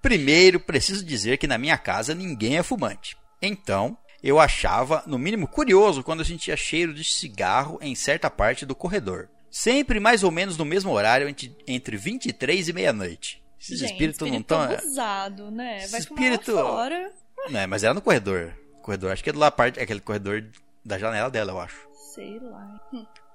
[0.02, 3.16] Primeiro, preciso dizer que na minha casa ninguém é fumante.
[3.40, 8.66] Então, eu achava, no mínimo, curioso quando eu sentia cheiro de cigarro em certa parte
[8.66, 9.28] do corredor.
[9.50, 13.43] Sempre mais ou menos no mesmo horário, entre, entre 23 e meia-noite.
[13.64, 14.62] Esses Gente, espíritos não espírito estão.
[14.62, 15.86] abusado, né?
[15.88, 17.12] Vai Esse fumar espírito- fora.
[17.50, 18.52] Né, mas era no corredor.
[18.82, 20.44] Corredor, acho que é do lá parte, é aquele corredor
[20.84, 21.76] da janela dela, eu acho.
[22.14, 22.80] Sei lá.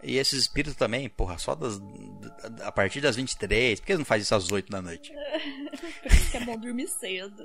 [0.01, 1.81] E esses espíritos também, porra, só das,
[2.64, 3.80] a partir das 23.
[3.80, 5.11] Por que eles não fazem isso às 8 da noite?
[6.34, 7.43] É bom dormir cedo.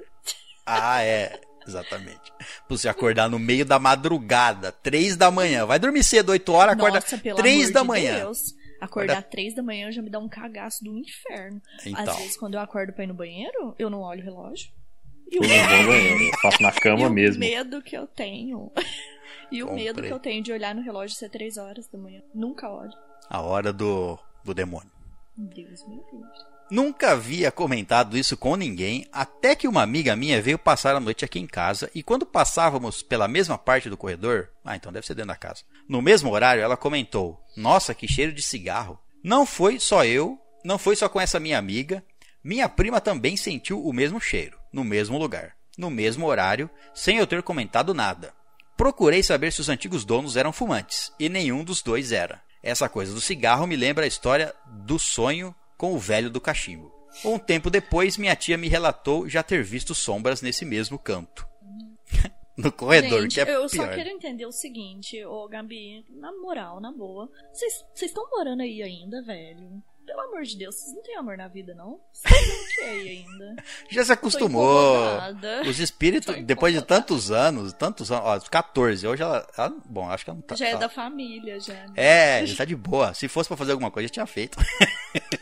[0.66, 1.40] Ah, é.
[1.66, 2.30] Exatamente.
[2.38, 5.64] Pra você acordar no meio da madrugada, 3 da manhã.
[5.64, 8.18] Vai dormir cedo, 8 horas, acorda Nossa, pelo 3 amor da de manhã.
[8.18, 8.54] Deus.
[8.84, 11.60] Acordar três da manhã já me dá um cagaço do inferno.
[11.86, 12.02] Então.
[12.02, 14.70] Às vezes, quando eu acordo pra ir no banheiro, eu não olho o relógio.
[15.30, 17.40] E Eu o, não vou banheiro, eu faço na e cama o mesmo.
[17.40, 18.70] medo que eu tenho.
[19.52, 22.20] E o medo que eu tenho de olhar no relógio ser três horas da manhã.
[22.34, 22.90] Nunca olho.
[23.28, 24.90] A hora do, do demônio.
[25.36, 26.53] Deus me livre.
[26.70, 31.24] Nunca havia comentado isso com ninguém, até que uma amiga minha veio passar a noite
[31.24, 35.14] aqui em casa e quando passávamos pela mesma parte do corredor, ah, então deve ser
[35.14, 35.62] dentro da casa.
[35.88, 38.98] No mesmo horário, ela comentou: "Nossa, que cheiro de cigarro".
[39.22, 42.02] Não foi só eu, não foi só com essa minha amiga,
[42.42, 47.26] minha prima também sentiu o mesmo cheiro, no mesmo lugar, no mesmo horário, sem eu
[47.26, 48.32] ter comentado nada.
[48.76, 52.42] Procurei saber se os antigos donos eram fumantes, e nenhum dos dois era.
[52.62, 56.92] Essa coisa do cigarro me lembra a história do sonho com o velho do cachimbo.
[57.24, 61.46] Um tempo depois, minha tia me relatou já ter visto sombras nesse mesmo canto.
[62.56, 63.86] no corredor, Gente, que é eu pior.
[63.86, 67.28] só quero entender o seguinte, ô Gabi, na moral, na boa.
[67.52, 69.82] Vocês estão morando aí ainda, velho?
[70.06, 71.98] Pelo amor de Deus, vocês não têm amor na vida, não?
[72.12, 73.62] Vocês não querem ainda.
[73.90, 74.96] Já se acostumou.
[75.66, 80.24] Os espíritos, depois de tantos anos, tantos anos, ó, 14, hoje ela, ela- bom, acho
[80.24, 80.54] que ela não tá.
[80.56, 81.72] Já é da família, já.
[81.74, 81.92] né?
[81.96, 83.14] É, já tá de boa.
[83.14, 84.58] Se fosse pra fazer alguma coisa, já tinha feito.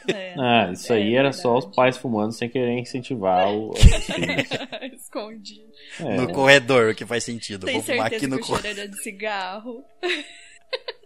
[0.09, 0.35] É.
[0.39, 1.77] Ah, isso aí É era só os verdade.
[1.77, 3.73] pais fumando sem querer incentivar o-.
[4.93, 5.65] Escondido.
[6.01, 6.17] É.
[6.17, 7.65] No corredor, o que faz sentido.
[7.67, 8.89] Tem Vou fumar certeza aqui no que o corredor.
[8.89, 9.85] de cigarro.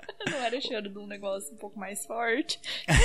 [0.30, 2.60] Não era cheiro de um negócio um pouco mais forte.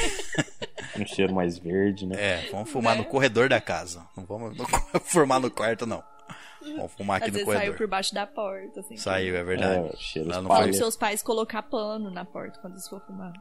[0.99, 2.15] Um cheiro mais verde, né?
[2.19, 3.01] É, vamos fumar Né?
[3.01, 4.05] no corredor da casa.
[4.17, 4.65] Não vamos não
[5.01, 6.03] fumar no quarto, não.
[6.75, 7.77] Vamos fumar aqui Às no vezes saiu corredor.
[7.77, 8.97] por baixo da porta, assim.
[8.97, 9.87] Saiu, é verdade.
[9.87, 13.31] É, cheiro no Fala pros seus pais colocar pano na porta quando eles for fumar.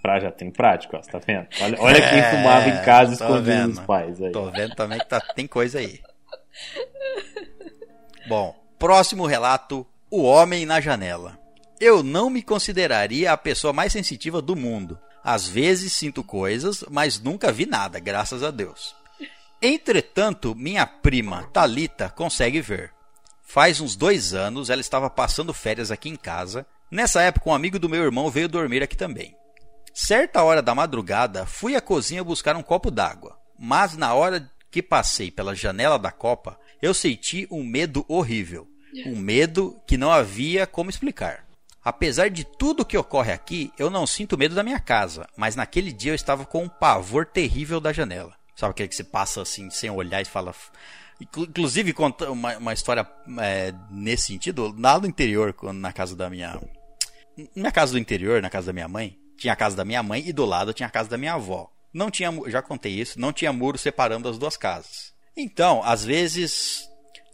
[0.00, 1.46] Pra, já tem prático, ó, você tá vendo?
[1.60, 3.74] Olha, olha quem É, fumava em casa vendo.
[3.76, 4.22] dos pais.
[4.22, 4.32] Aí.
[4.32, 6.00] Tô vendo também que tá, tem coisa aí.
[8.26, 11.38] Bom, próximo relato: O Homem na Janela.
[11.80, 14.98] Eu não me consideraria a pessoa mais sensitiva do mundo.
[15.22, 18.96] Às vezes sinto coisas, mas nunca vi nada, graças a Deus.
[19.60, 22.92] Entretanto, minha prima, Talita, consegue ver.
[23.42, 26.66] Faz uns dois anos, ela estava passando férias aqui em casa.
[26.90, 29.34] Nessa época, um amigo do meu irmão veio dormir aqui também.
[29.94, 34.82] Certa hora da madrugada, fui à cozinha buscar um copo d'água, mas na hora que
[34.82, 38.68] passei pela janela da copa, eu senti um medo horrível.
[39.06, 41.47] Um medo que não havia como explicar.
[41.88, 45.90] Apesar de tudo que ocorre aqui, eu não sinto medo da minha casa, mas naquele
[45.90, 48.34] dia eu estava com um pavor terrível da janela.
[48.54, 50.54] Sabe aquele que você passa assim, sem olhar e fala.
[51.18, 53.08] Inclu- Inclusive, conta uma, uma história
[53.40, 56.60] é, nesse sentido, lá no interior, na casa da minha.
[57.56, 60.22] Na casa do interior, na casa da minha mãe, tinha a casa da minha mãe
[60.26, 61.70] e do lado tinha a casa da minha avó.
[61.90, 65.14] Não tinha, já contei isso, não tinha muro separando as duas casas.
[65.34, 66.86] Então, às vezes,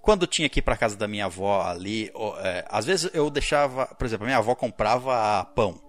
[0.05, 3.31] quando tinha que ir para casa da minha avó ali, ó, é, às vezes eu
[3.31, 5.81] deixava, por exemplo, a minha avó comprava pão.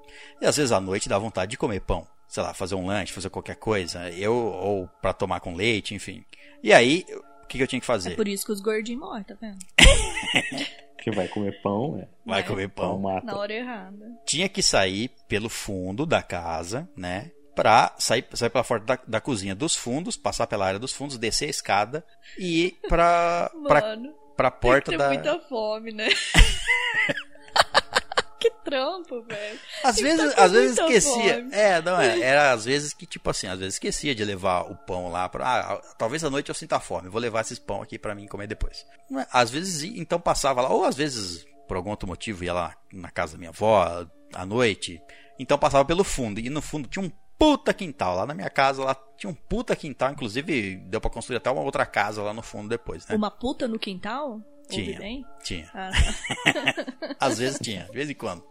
[0.42, 2.08] E às vezes à noite dá vontade de comer pão.
[2.28, 4.10] Sei lá, fazer um lanche, fazer qualquer coisa.
[4.12, 6.24] Eu, ou para tomar com leite, enfim.
[6.64, 7.06] E aí,
[7.44, 8.14] o que, que eu tinha que fazer?
[8.14, 9.58] É por isso que os gordinhos morrem, tá vendo?
[10.98, 12.08] Que vai comer pão, é.
[12.26, 13.00] Vai comer Pão pão.
[13.00, 13.28] mata.
[13.28, 14.12] Na hora errada.
[14.26, 17.30] tinha que sair pelo fundo da casa, né?
[17.56, 21.18] Pra sair, sair pela porta da, da cozinha dos fundos, passar pela área dos fundos,
[21.18, 22.06] descer a escada
[22.38, 25.08] e ir pra, pra, Mano, pra porta tem da.
[25.08, 26.10] muita fome, né?
[28.40, 29.60] que trampo, velho.
[29.84, 31.36] Às vezes, tá às vezes esquecia.
[31.36, 31.50] fome.
[31.54, 32.20] É, não é.
[32.20, 35.46] Era às vezes que, tipo assim, às vezes esquecia de levar o pão lá pra.
[35.48, 38.48] Ah, talvez à noite eu sinta fome, vou levar esses pão aqui pra mim comer
[38.48, 38.86] depois.
[39.18, 39.26] É?
[39.32, 43.10] Às vezes, então passava lá, ou às vezes, por algum outro motivo, ia lá na
[43.10, 45.02] casa da minha avó à noite.
[45.40, 46.40] Então passava pelo fundo.
[46.40, 48.16] E no fundo tinha um puta quintal.
[48.16, 50.12] Lá na minha casa, lá tinha um puta quintal.
[50.12, 53.16] Inclusive, deu pra construir até uma outra casa lá no fundo depois, né?
[53.16, 54.42] Uma puta no quintal?
[54.70, 55.00] Tinha.
[55.44, 55.70] Tinha.
[55.74, 57.16] Ah, tá.
[57.20, 58.44] Às vezes tinha, de vez em quando.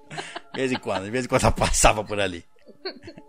[0.53, 2.45] De vez em quando, de vez em quando ela passava por ali.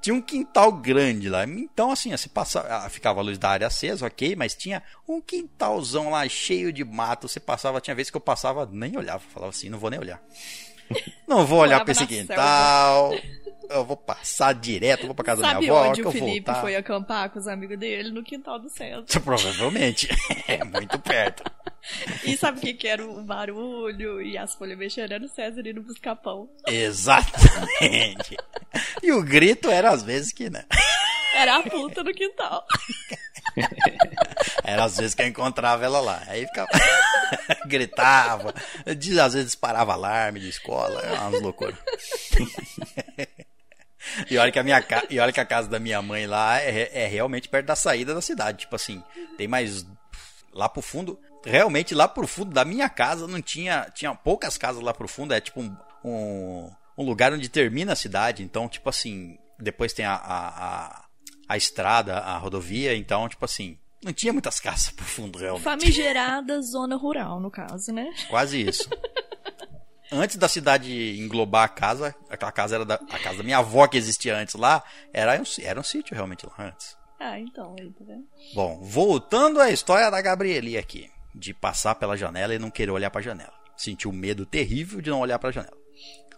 [0.00, 1.44] Tinha um quintal grande lá.
[1.44, 5.20] Então, assim, se passava, ah, ficava a luz da área acesa, ok, mas tinha um
[5.20, 7.28] quintalzão lá cheio de mato.
[7.28, 10.22] Você passava, tinha vezes que eu passava, nem olhava, falava assim, não vou nem olhar.
[11.26, 13.12] Não vou olhar pra esse quintal.
[13.70, 16.60] Eu vou passar direto, vou pra casa da Sabe minha avó, onde o Felipe voltar.
[16.60, 18.10] foi acampar com os amigos dele?
[18.10, 19.20] No quintal do centro.
[19.22, 20.08] Provavelmente.
[20.48, 21.42] É muito perto.
[22.24, 25.12] E sabe o que, que era o barulho e as folhas mexendo?
[25.12, 26.48] Era o César indo buscar pão.
[26.66, 28.36] Exatamente.
[29.02, 30.64] E o grito era às vezes que, né?
[31.34, 32.64] Era a puta no quintal.
[34.64, 36.22] Era às vezes que eu encontrava ela lá.
[36.26, 36.68] Aí ficava.
[37.66, 38.54] gritava,
[38.86, 41.78] às vezes disparava alarme de escola, umas loucuras.
[44.30, 45.04] E olha que a minha ca...
[45.08, 48.14] e olha que a casa da minha mãe lá é, é realmente perto da saída
[48.14, 48.58] da cidade.
[48.58, 49.02] Tipo assim,
[49.36, 49.86] tem mais
[50.52, 51.18] lá pro fundo.
[51.44, 53.90] Realmente lá pro fundo da minha casa não tinha.
[53.94, 55.32] Tinha poucas casas lá pro fundo.
[55.32, 58.42] É tipo um, um, um lugar onde termina a cidade.
[58.42, 61.04] Então, tipo assim, depois tem a, a, a,
[61.48, 62.94] a estrada, a rodovia.
[62.96, 65.64] Então, tipo assim, não tinha muitas casas pro fundo, realmente.
[65.64, 68.12] Famigerada zona rural, no caso, né?
[68.28, 68.88] Quase isso.
[70.10, 73.86] Antes da cidade englobar a casa, aquela casa era da, a casa da minha avó
[73.86, 74.82] que existia antes lá,
[75.12, 76.96] era um, era um sítio realmente lá antes.
[77.20, 78.24] Ah, então, aí, tá vendo?
[78.54, 83.10] Bom, voltando à história da Gabrieli aqui, de passar pela janela e não querer olhar
[83.10, 83.52] para a janela.
[83.76, 85.76] Senti um medo terrível de não olhar para a janela.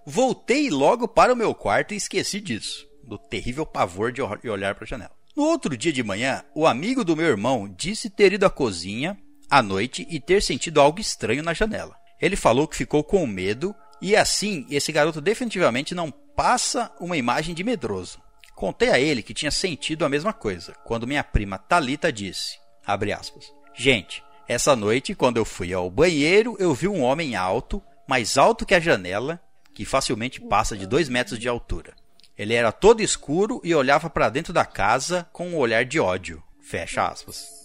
[0.06, 4.48] Voltei logo para o meu quarto e esqueci disso, do terrível pavor de ol- de
[4.48, 5.12] olhar para a janela.
[5.36, 9.16] No outro dia de manhã, o amigo do meu irmão disse ter ido à cozinha
[9.50, 11.94] à noite e ter sentido algo estranho na janela.
[12.20, 17.54] Ele falou que ficou com medo e assim esse garoto definitivamente não passa uma imagem
[17.54, 18.20] de medroso.
[18.54, 23.52] Contei a ele que tinha sentido a mesma coisa, quando minha prima Talita disse, aspas,
[23.74, 28.66] Gente, essa noite, quando eu fui ao banheiro, eu vi um homem alto, mais alto
[28.66, 29.40] que a janela,
[29.72, 31.94] que facilmente passa de dois metros de altura.
[32.36, 36.42] Ele era todo escuro e olhava para dentro da casa com um olhar de ódio.
[36.60, 37.59] Fecha aspas.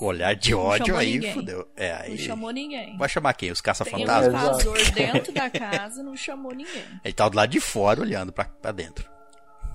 [0.00, 1.34] Com olhar de Não ódio aí, ninguém.
[1.34, 1.70] fudeu.
[1.76, 2.18] É, Não aí.
[2.18, 2.96] chamou ninguém.
[2.96, 3.50] Vai chamar quem?
[3.50, 4.28] Os Tem um caça-fantasmas?
[4.32, 6.82] invasor dentro da casa, não chamou ninguém.
[7.04, 9.06] Ele tava do lado de fora olhando pra, pra dentro.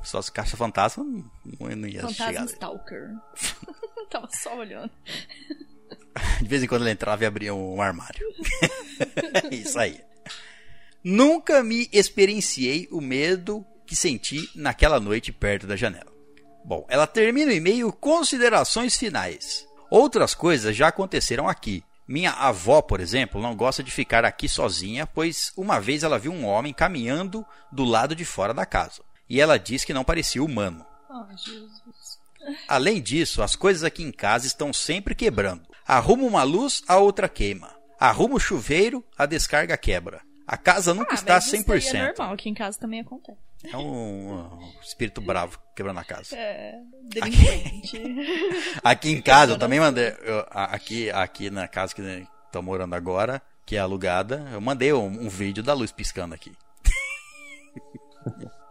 [0.02, 1.30] Só os caça-fantasmas não,
[1.76, 2.46] não ia Fantasma chegar.
[2.46, 3.10] Stalker.
[4.10, 4.90] Tava só olhando.
[6.42, 8.28] De vez em quando ele entrava e abria um armário.
[9.52, 10.02] Isso aí.
[11.04, 16.12] Nunca me experienciei o medo que senti naquela noite perto da janela.
[16.66, 19.68] Bom, ela termina o e-mail considerações finais.
[19.90, 21.84] Outras coisas já aconteceram aqui.
[22.08, 26.32] Minha avó, por exemplo, não gosta de ficar aqui sozinha, pois uma vez ela viu
[26.32, 29.02] um homem caminhando do lado de fora da casa.
[29.28, 30.86] E ela disse que não parecia humano.
[31.10, 32.20] Oh, Jesus.
[32.68, 35.64] Além disso, as coisas aqui em casa estão sempre quebrando.
[35.88, 37.74] Arrumo uma luz, a outra queima.
[38.00, 40.22] Arrumo o chuveiro, a descarga quebra.
[40.46, 41.96] A casa nunca Ah, está mas isso daí 100%.
[41.96, 43.40] é normal, aqui em casa também acontece.
[43.72, 46.36] É um, um espírito bravo quebrando a casa.
[46.36, 48.02] É, delinquente.
[48.84, 50.14] Aqui em casa eu também mandei.
[50.22, 55.06] eu- aqui, aqui na casa que estou morando agora, que é alugada, eu mandei um,
[55.06, 56.52] um vídeo da luz piscando aqui.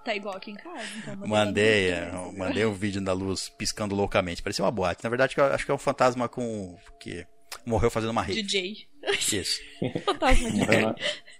[0.04, 1.16] tá igual aqui em casa, então.
[1.16, 4.42] mandei Mandei, é, mandei um vídeo da luz piscando loucamente.
[4.42, 5.02] Parecia uma boate.
[5.02, 6.76] Na verdade, eu acho que é um fantasma com.
[7.00, 7.26] que
[7.66, 8.42] morreu fazendo uma rede.
[8.42, 8.88] DJ.
[9.12, 9.60] Isso.
[10.04, 10.94] Fantasma de Morreu na,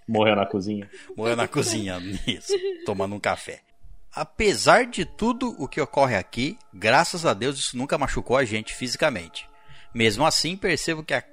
[0.07, 0.89] morreu na cozinha.
[1.15, 2.53] Morreu na cozinha, isso,
[2.85, 3.61] tomando um café.
[4.13, 8.73] Apesar de tudo o que ocorre aqui, graças a Deus isso nunca machucou a gente
[8.73, 9.49] fisicamente.
[9.93, 11.23] Mesmo assim, percebo que a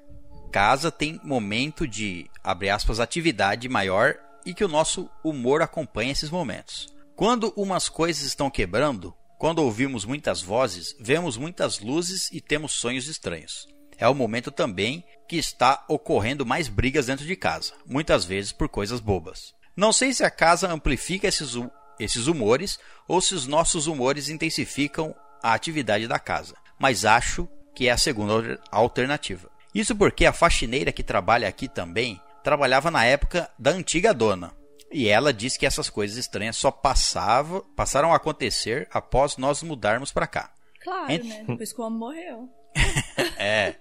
[0.51, 6.31] casa tem momento de, abre aspas, atividade maior e que o nosso humor acompanha esses
[6.31, 6.93] momentos.
[7.15, 13.09] Quando umas coisas estão quebrando, quando ouvimos muitas vozes, vemos muitas luzes e temos sonhos
[13.09, 13.67] estranhos.
[14.03, 18.69] É o momento também que está ocorrendo mais brigas dentro de casa, muitas vezes por
[18.69, 19.55] coisas bobas.
[19.77, 21.53] Não sei se a casa amplifica esses,
[22.01, 27.87] esses humores ou se os nossos humores intensificam a atividade da casa, mas acho que
[27.87, 29.49] é a segunda alter- alternativa.
[29.73, 34.53] Isso porque a faxineira que trabalha aqui também trabalhava na época da antiga dona.
[34.91, 40.11] E ela diz que essas coisas estranhas só passava, passaram a acontecer após nós mudarmos
[40.13, 40.51] para cá.
[40.83, 41.45] Claro, Ent- né?
[41.47, 42.49] Depois que o homem morreu.
[43.37, 43.75] É.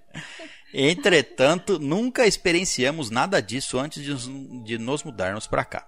[0.73, 5.87] Entretanto, nunca experienciamos nada disso antes de nos, de nos mudarmos para cá.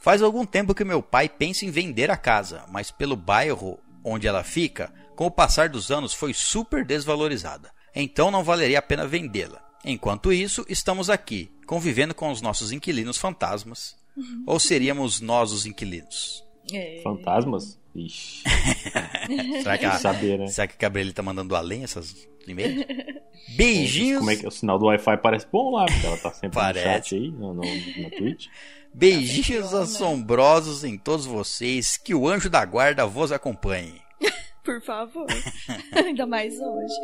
[0.00, 4.26] Faz algum tempo que meu pai pensa em vender a casa, mas pelo bairro onde
[4.26, 7.72] ela fica, com o passar dos anos foi super desvalorizada.
[7.94, 9.64] Então não valeria a pena vendê-la.
[9.84, 13.96] Enquanto isso, estamos aqui, convivendo com os nossos inquilinos fantasmas.
[14.46, 16.43] Ou seríamos nós os inquilinos?
[16.72, 17.00] É.
[17.02, 17.78] Fantasmas?
[17.94, 18.42] Ixi,
[19.62, 20.48] Será que a, saber, né?
[20.48, 22.84] será que a Gabriele tá mandando além essas e-mails?
[23.56, 24.18] Beijinhos.
[24.18, 26.86] Como é que o sinal do Wi-Fi parece bom lá, porque ela tá sempre Parece.
[26.86, 28.46] no chat aí, no, no, na Twitch.
[28.92, 31.96] Beijinhos Tá assombrosos em todos vocês.
[31.96, 34.00] Que o anjo da guarda vos acompanhe.
[34.64, 35.26] Por favor.
[35.92, 36.94] Ainda mais hoje.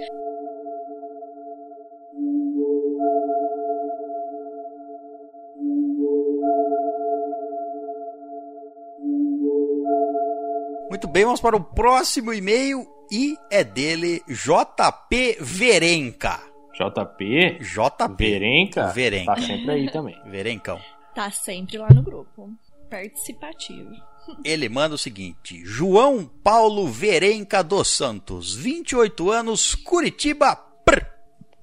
[11.01, 16.39] Muito bem, vamos para o próximo e-mail e é dele JP Verenca.
[16.75, 19.35] JP, JP Verenca, Verenca.
[19.35, 20.21] tá sempre aí também.
[20.31, 20.79] Verencão.
[21.15, 22.51] Tá sempre lá no grupo.
[22.91, 23.91] Participativo.
[24.45, 30.55] Ele manda o seguinte: João Paulo Verenca dos Santos, 28 anos, Curitiba.
[30.85, 31.07] prr.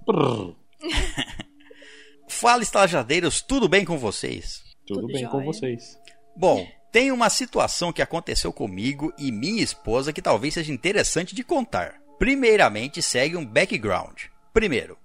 [0.03, 0.55] Prrr.
[2.27, 4.64] Fala, estalajadeiros, tudo bem com vocês?
[4.88, 5.95] Tudo, Tudo bem com vocês.
[6.35, 11.43] Bom, tem uma situação que aconteceu comigo e minha esposa que talvez seja interessante de
[11.43, 11.95] contar.
[12.18, 14.23] Primeiramente, segue um background.
[14.53, 14.97] Primeiro,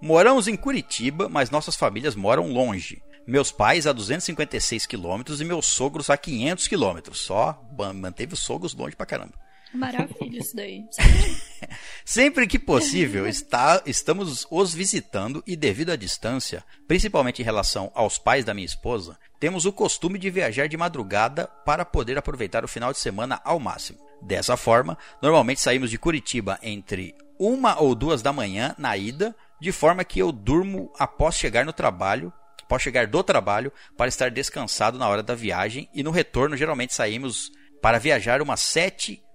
[0.00, 3.02] moramos em Curitiba, mas nossas famílias moram longe.
[3.26, 7.18] Meus pais a 256 quilômetros e meus sogros a 500 quilômetros.
[7.18, 7.60] Só
[7.94, 9.34] manteve os sogros longe pra caramba.
[9.76, 10.84] Maravilha isso daí.
[12.04, 18.18] Sempre que possível, está- estamos os visitando e, devido à distância, principalmente em relação aos
[18.18, 22.68] pais da minha esposa, temos o costume de viajar de madrugada para poder aproveitar o
[22.68, 23.98] final de semana ao máximo.
[24.22, 29.72] Dessa forma, normalmente saímos de Curitiba entre uma ou duas da manhã na ida, de
[29.72, 32.32] forma que eu durmo após chegar no trabalho,
[32.62, 36.94] após chegar do trabalho, para estar descansado na hora da viagem, e no retorno geralmente
[36.94, 37.50] saímos
[37.82, 39.25] para viajar umas sete e-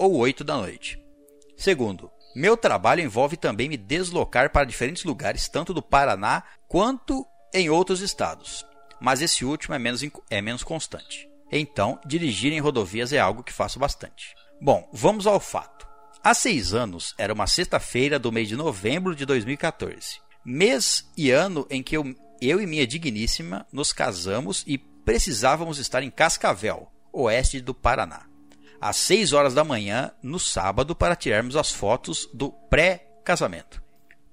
[0.00, 0.98] ou oito da noite.
[1.58, 7.68] Segundo, meu trabalho envolve também me deslocar para diferentes lugares, tanto do Paraná quanto em
[7.68, 8.64] outros estados.
[8.98, 11.28] Mas esse último é menos, é menos constante.
[11.52, 14.34] Então, dirigir em rodovias é algo que faço bastante.
[14.58, 15.86] Bom, vamos ao fato.
[16.24, 20.18] Há seis anos, era uma sexta-feira do mês de novembro de 2014.
[20.42, 26.02] Mês e ano em que eu, eu e minha digníssima nos casamos e precisávamos estar
[26.02, 28.29] em Cascavel, oeste do Paraná
[28.80, 33.82] às 6 horas da manhã no sábado para tirarmos as fotos do pré-casamento.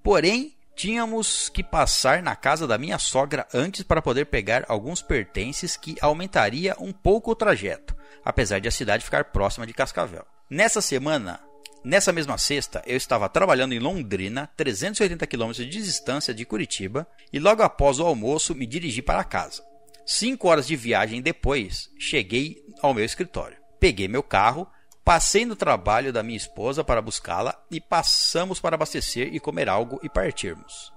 [0.02, 5.76] Porém, tínhamos que passar na casa da minha sogra antes para poder pegar alguns pertences
[5.76, 10.26] que aumentaria um pouco o trajeto, apesar de a cidade ficar próxima de Cascavel.
[10.49, 11.41] Nessa semana,
[11.84, 17.40] nessa mesma sexta, eu estava trabalhando em Londrina, 380 km de distância de Curitiba, e
[17.40, 19.64] logo após o almoço me dirigi para casa.
[20.06, 23.66] Cinco horas de viagem depois, cheguei ao meu escritório.
[23.79, 24.67] Peguei meu carro,
[25.03, 29.99] passei no trabalho da minha esposa para buscá-la e passamos para abastecer e comer algo
[30.03, 30.91] e partirmos.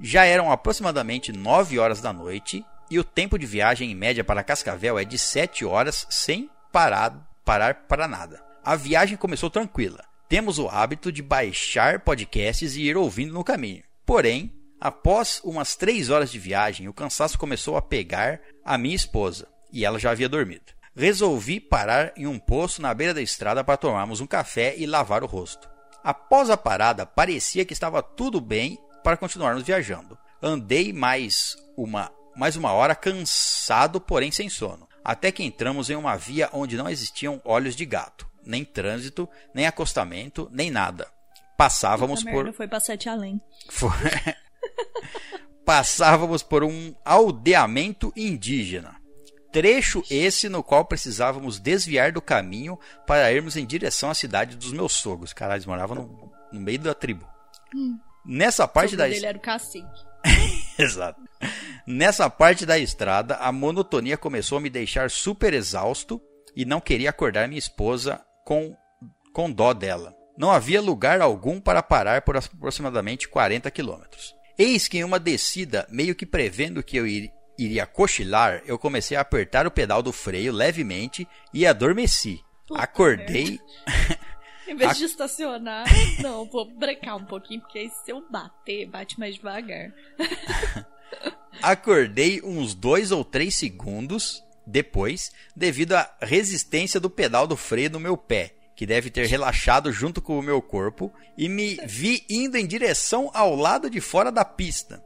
[0.00, 4.42] Já eram aproximadamente 9 horas da noite e o tempo de viagem em média para
[4.42, 8.42] Cascavel é de 7 horas sem parar, parar para nada.
[8.64, 10.04] A viagem começou tranquila.
[10.28, 13.84] Temos o hábito de baixar podcasts e ir ouvindo no caminho.
[14.04, 19.46] Porém, após umas 3 horas de viagem, o cansaço começou a pegar a minha esposa
[19.72, 20.73] e ela já havia dormido.
[20.96, 25.22] Resolvi parar em um posto na beira da estrada para tomarmos um café e lavar
[25.24, 25.68] o rosto.
[26.02, 30.16] Após a parada, parecia que estava tudo bem para continuarmos viajando.
[30.42, 36.16] Andei mais uma, mais uma hora cansado, porém sem sono, até que entramos em uma
[36.16, 41.08] via onde não existiam olhos de gato, nem trânsito, nem acostamento, nem nada.
[41.56, 43.40] Passávamos Puta por foi pra sete além.
[43.70, 43.90] foi-
[45.64, 48.96] Passávamos por um aldeamento indígena.
[49.54, 54.72] Trecho esse no qual precisávamos desviar do caminho para irmos em direção à cidade dos
[54.72, 55.32] meus sogros.
[55.32, 57.24] Caralho, eles moravam no, no meio da tribo.
[58.26, 59.10] Nessa parte da Hum.
[59.10, 59.86] dele era o cacique.
[60.78, 61.20] Exato.
[61.86, 66.20] Nessa parte da estrada, a monotonia começou a me deixar super exausto
[66.56, 68.76] e não queria acordar minha esposa com,
[69.32, 70.14] com dó dela.
[70.36, 74.34] Não havia lugar algum para parar por aproximadamente 40 quilômetros.
[74.58, 79.16] Eis que em uma descida, meio que prevendo que eu ir- iria cochilar, eu comecei
[79.16, 82.40] a apertar o pedal do freio levemente e adormeci.
[82.66, 83.60] Puta Acordei,
[84.66, 85.84] Em vez A- de estacionar,
[86.22, 89.92] não, vou brecar um pouquinho, porque aí se eu bater, bate mais devagar.
[91.62, 98.00] Acordei uns dois ou três segundos depois, devido à resistência do pedal do freio no
[98.00, 102.56] meu pé, que deve ter relaxado junto com o meu corpo, e me vi indo
[102.56, 105.04] em direção ao lado de fora da pista,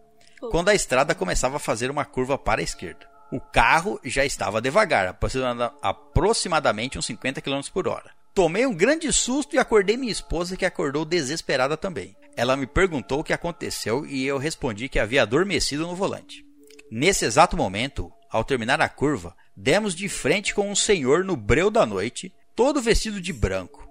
[0.50, 3.08] quando a estrada começava a fazer uma curva para a esquerda.
[3.30, 8.10] O carro já estava devagar, aproximada- aproximadamente uns 50 km por hora.
[8.34, 12.16] Tomei um grande susto e acordei minha esposa, que acordou desesperada também.
[12.36, 16.44] Ela me perguntou o que aconteceu e eu respondi que havia adormecido no volante.
[16.90, 21.70] Nesse exato momento, ao terminar a curva, demos de frente com um senhor no breu
[21.70, 23.87] da noite, todo vestido de branco.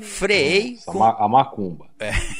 [0.00, 0.98] Freei Essa com...
[0.98, 1.88] ma- A macumba.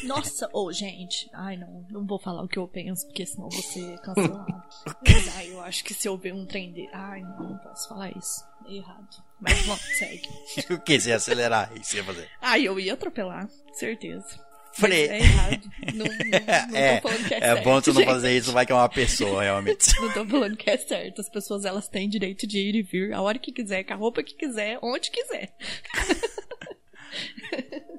[0.04, 1.28] Nossa, ô, gente.
[1.32, 4.62] Ai, não, não vou falar o que eu penso, porque senão vou ser cancelado.
[5.06, 6.88] Mas, ai, eu acho que se eu ver um trem dele.
[6.92, 8.44] Ai, não, não posso falar isso.
[8.68, 9.22] É errado.
[9.40, 10.28] Mas vamos, segue.
[10.74, 11.70] o que você ia acelerar?
[11.76, 12.28] Isso você ia fazer.
[12.40, 14.44] Ai, eu ia atropelar, certeza.
[14.72, 15.08] Freei.
[15.08, 15.70] É errado.
[15.94, 17.64] Não, não, não É, tô falando que é, é certo.
[17.64, 18.10] bom tu não gente.
[18.10, 19.86] fazer isso, vai que é uma pessoa, realmente.
[20.00, 21.20] Não tô falando que é certo.
[21.22, 23.96] As pessoas elas têm direito de ir e vir a hora que quiser, com a
[23.96, 25.54] roupa que quiser, onde quiser.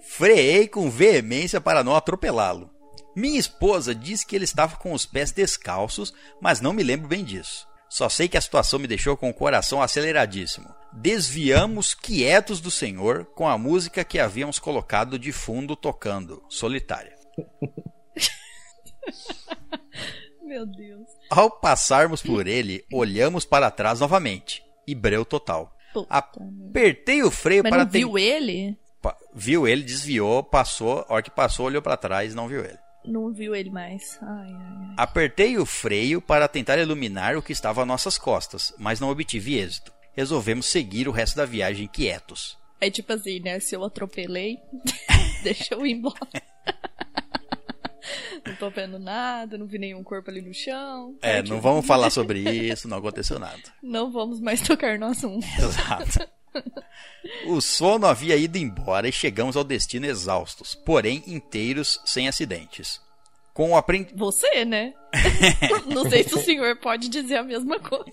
[0.01, 2.69] Freei com veemência para não atropelá-lo.
[3.15, 7.23] Minha esposa disse que ele estava com os pés descalços, mas não me lembro bem
[7.23, 7.67] disso.
[7.89, 10.67] Só sei que a situação me deixou com o coração aceleradíssimo.
[10.93, 17.15] Desviamos quietos do Senhor com a música que havíamos colocado de fundo tocando, solitária.
[20.43, 21.07] Meu Deus.
[21.29, 24.63] Ao passarmos por ele, olhamos para trás novamente.
[24.87, 25.75] E breu total.
[25.93, 28.77] Puta Apertei o freio Mas para não viu ele?
[29.33, 31.05] Viu ele, desviou, passou.
[31.07, 32.77] A hora que passou, olhou para trás não viu ele.
[33.05, 34.19] Não viu ele mais.
[34.21, 34.93] Ai, ai, ai.
[34.97, 39.57] Apertei o freio para tentar iluminar o que estava a nossas costas, mas não obtive
[39.57, 39.93] êxito.
[40.13, 42.57] Resolvemos seguir o resto da viagem quietos.
[42.81, 43.59] É tipo assim, né?
[43.59, 44.57] Se eu atropelei,
[45.41, 46.15] deixa eu ir embora.
[48.45, 51.15] não tô vendo nada, não vi nenhum corpo ali no chão.
[51.21, 52.39] É, não vamos falar sobre
[52.69, 53.61] isso, não aconteceu nada.
[53.81, 55.45] Não vamos mais tocar no assunto.
[55.57, 56.29] Exato.
[57.45, 63.01] O sono havia ido embora e chegamos ao destino exaustos, porém inteiros, sem acidentes.
[63.53, 64.13] Com o aprendi...
[64.15, 64.93] Você, né?
[65.93, 68.05] não sei se o senhor pode dizer a mesma coisa.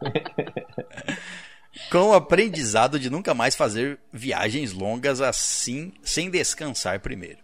[1.90, 7.38] Com o aprendizado de nunca mais fazer viagens longas assim, sem descansar primeiro.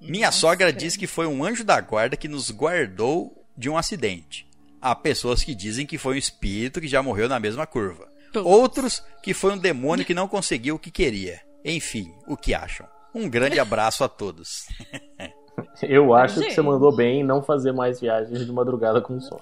[0.00, 3.76] Minha Nossa, sogra diz que foi um anjo da guarda que nos guardou de um
[3.76, 4.46] acidente.
[4.80, 8.08] Há pessoas que dizem que foi um espírito que já morreu na mesma curva.
[8.42, 8.46] Putz.
[8.46, 11.40] Outros que foi um demônio que não conseguiu o que queria.
[11.64, 12.86] Enfim, o que acham?
[13.14, 14.66] Um grande abraço a todos.
[15.82, 16.54] Eu acho que Gente.
[16.54, 19.40] você mandou bem em não fazer mais viagens de madrugada com sono.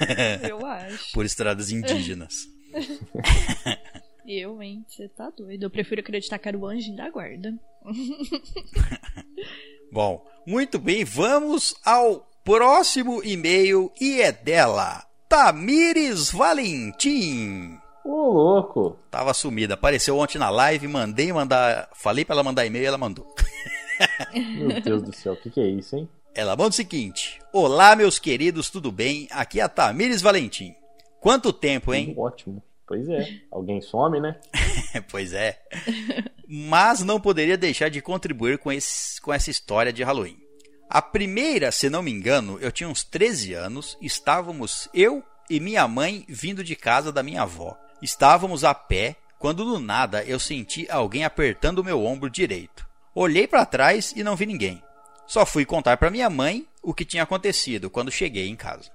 [0.00, 1.12] É, eu acho.
[1.12, 2.34] Por estradas indígenas.
[4.26, 4.84] Eu, hein?
[4.88, 5.62] Você tá doido.
[5.62, 7.54] Eu prefiro acreditar que era o anjinho da guarda.
[9.92, 17.78] Bom, muito bem, vamos ao próximo e-mail e é dela, Tamires Valentim.
[18.04, 18.98] Ô, louco!
[19.10, 22.98] Tava sumida, apareceu ontem na live, mandei mandar, falei pra ela mandar e-mail e ela
[22.98, 23.34] mandou.
[24.34, 26.08] Meu Deus do céu, o que, que é isso, hein?
[26.34, 29.28] Ela manda o seguinte: Olá, meus queridos, tudo bem?
[29.30, 30.74] Aqui é a Tamires Valentim.
[31.20, 32.14] Quanto tempo, hein?
[32.18, 32.62] Ótimo.
[32.86, 33.40] Pois é.
[33.50, 34.38] Alguém some, né?
[35.10, 35.58] pois é.
[36.46, 40.36] Mas não poderia deixar de contribuir com, esse, com essa história de Halloween.
[40.90, 45.88] A primeira, se não me engano, eu tinha uns 13 anos, estávamos eu e minha
[45.88, 47.76] mãe vindo de casa da minha avó.
[48.04, 52.86] Estávamos a pé quando do nada eu senti alguém apertando o meu ombro direito.
[53.14, 54.82] Olhei para trás e não vi ninguém.
[55.26, 58.90] Só fui contar para minha mãe o que tinha acontecido quando cheguei em casa.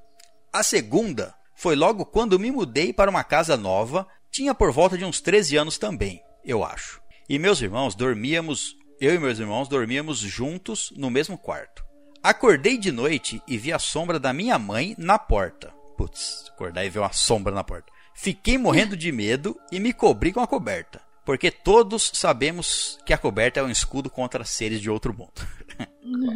[0.54, 5.04] A segunda foi logo quando me mudei para uma casa nova, tinha por volta de
[5.04, 7.02] uns 13 anos também, eu acho.
[7.28, 11.84] E meus irmãos dormíamos, eu e meus irmãos dormíamos juntos no mesmo quarto.
[12.22, 15.74] Acordei de noite e vi a sombra da minha mãe na porta.
[15.98, 17.92] Putz, acordar e ver uma sombra na porta.
[18.22, 23.18] Fiquei morrendo de medo e me cobri com a coberta, porque todos sabemos que a
[23.18, 25.32] coberta é um escudo contra seres de outro mundo.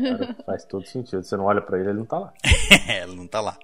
[0.02, 1.22] Cara, faz todo sentido.
[1.22, 2.34] Você não olha pra ele, ele não tá lá.
[2.88, 3.58] Ela não tá lá.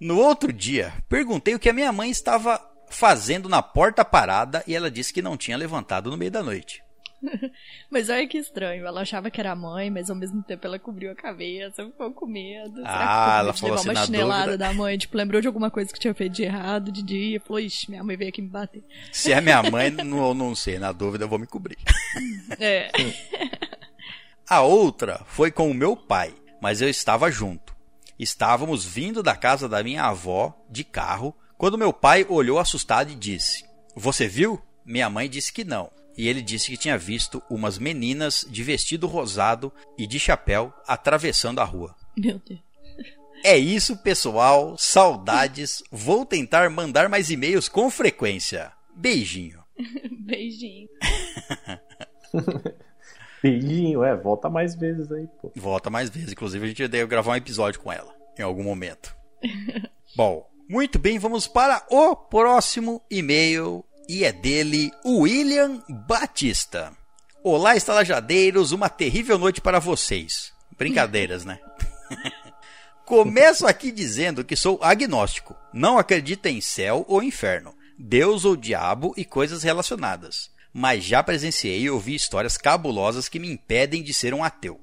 [0.00, 2.58] No outro dia, perguntei o que a minha mãe estava
[2.88, 6.82] fazendo na porta parada e ela disse que não tinha levantado no meio da noite.
[7.90, 8.86] Mas olha que estranho.
[8.86, 12.12] Ela achava que era a mãe, mas ao mesmo tempo ela cobriu a cabeça, ficou
[12.12, 12.82] com medo.
[12.84, 14.98] Ah, ela falou assim, uma chinelada dúvida- da mãe?
[14.98, 17.40] Tipo, lembrou de alguma coisa que tinha feito de errado de dia.
[17.40, 18.84] Falou, ixi, minha mãe veio aqui me bater.
[19.12, 21.78] Se é minha mãe, não, não sei, na dúvida eu vou me cobrir.
[22.60, 22.90] É.
[24.48, 27.74] A outra foi com o meu pai, mas eu estava junto.
[28.18, 33.14] Estávamos vindo da casa da minha avó de carro quando meu pai olhou assustado e
[33.14, 33.64] disse:
[33.94, 34.60] Você viu?
[34.84, 35.90] Minha mãe disse que não.
[36.16, 41.60] E ele disse que tinha visto umas meninas de vestido rosado e de chapéu atravessando
[41.60, 41.94] a rua.
[42.16, 42.60] Meu Deus.
[43.44, 44.76] É isso, pessoal.
[44.78, 45.82] Saudades.
[45.90, 48.72] Vou tentar mandar mais e-mails com frequência.
[48.94, 49.62] Beijinho.
[50.20, 50.88] Beijinho.
[53.42, 55.52] Beijinho, é, volta mais vezes aí, pô.
[55.54, 56.32] Volta mais vezes.
[56.32, 59.14] Inclusive, a gente deve gravar um episódio com ela em algum momento.
[60.16, 63.84] Bom, muito bem, vamos para o próximo e-mail.
[64.08, 66.92] E é dele, William Batista.
[67.42, 70.52] Olá, estalajadeiros, uma terrível noite para vocês.
[70.78, 71.58] Brincadeiras, né?
[73.04, 75.56] Começo aqui dizendo que sou agnóstico.
[75.72, 80.52] Não acredito em céu ou inferno, Deus ou diabo e coisas relacionadas.
[80.72, 84.80] Mas já presenciei e ouvi histórias cabulosas que me impedem de ser um ateu.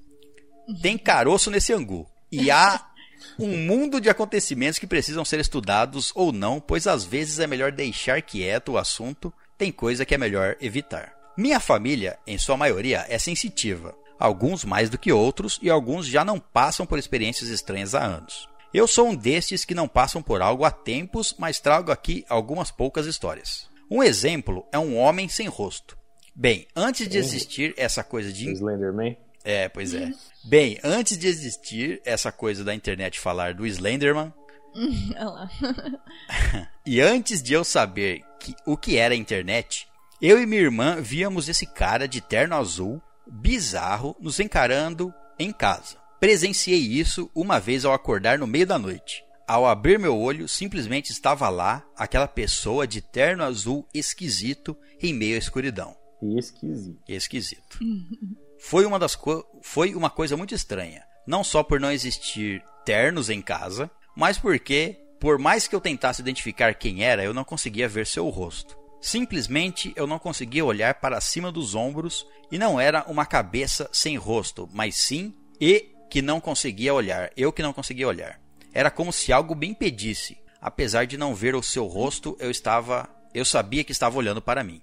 [0.81, 2.09] Tem caroço nesse angu.
[2.29, 2.87] E há
[3.39, 7.72] um mundo de acontecimentos que precisam ser estudados ou não, pois às vezes é melhor
[7.72, 11.14] deixar quieto o assunto, tem coisa que é melhor evitar.
[11.38, 13.95] Minha família, em sua maioria, é sensitiva.
[14.19, 18.47] Alguns mais do que outros e alguns já não passam por experiências estranhas há anos.
[18.73, 22.72] Eu sou um destes que não passam por algo há tempos, mas trago aqui algumas
[22.72, 23.68] poucas histórias.
[23.89, 25.97] Um exemplo é um homem sem rosto.
[26.35, 29.15] Bem, antes de existir essa coisa de Slenderman.
[29.43, 30.11] É, pois é.
[30.43, 34.33] Bem, antes de existir essa coisa da internet falar do Slenderman,
[35.15, 35.49] Olha lá.
[36.85, 39.87] e antes de eu saber que, o que era a internet,
[40.21, 45.97] eu e minha irmã víamos esse cara de terno azul, bizarro, nos encarando em casa.
[46.19, 49.23] Presenciei isso uma vez ao acordar no meio da noite.
[49.45, 55.35] Ao abrir meu olho, simplesmente estava lá aquela pessoa de terno azul esquisito em meio
[55.35, 55.95] à escuridão.
[56.21, 57.01] Esquisito.
[57.07, 57.79] Esquisito.
[58.65, 59.19] Foi uma das
[59.61, 64.98] foi uma coisa muito estranha, não só por não existir ternos em casa, mas porque
[65.19, 68.77] por mais que eu tentasse identificar quem era, eu não conseguia ver seu rosto.
[69.02, 74.15] Simplesmente eu não conseguia olhar para cima dos ombros e não era uma cabeça sem
[74.15, 78.40] rosto, mas sim e que não conseguia olhar, eu que não conseguia olhar.
[78.73, 80.38] Era como se algo me impedisse.
[80.61, 84.64] Apesar de não ver o seu rosto, eu estava, eu sabia que estava olhando para
[84.64, 84.81] mim.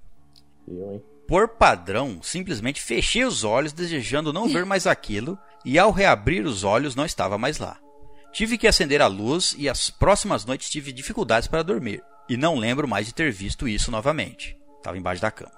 [0.69, 1.03] Eu, hein?
[1.31, 6.65] Por padrão, simplesmente fechei os olhos desejando não ver mais aquilo, e ao reabrir os
[6.65, 7.79] olhos não estava mais lá.
[8.33, 12.03] Tive que acender a luz e as próximas noites tive dificuldades para dormir.
[12.29, 14.59] E não lembro mais de ter visto isso novamente.
[14.79, 15.53] Estava embaixo da cama.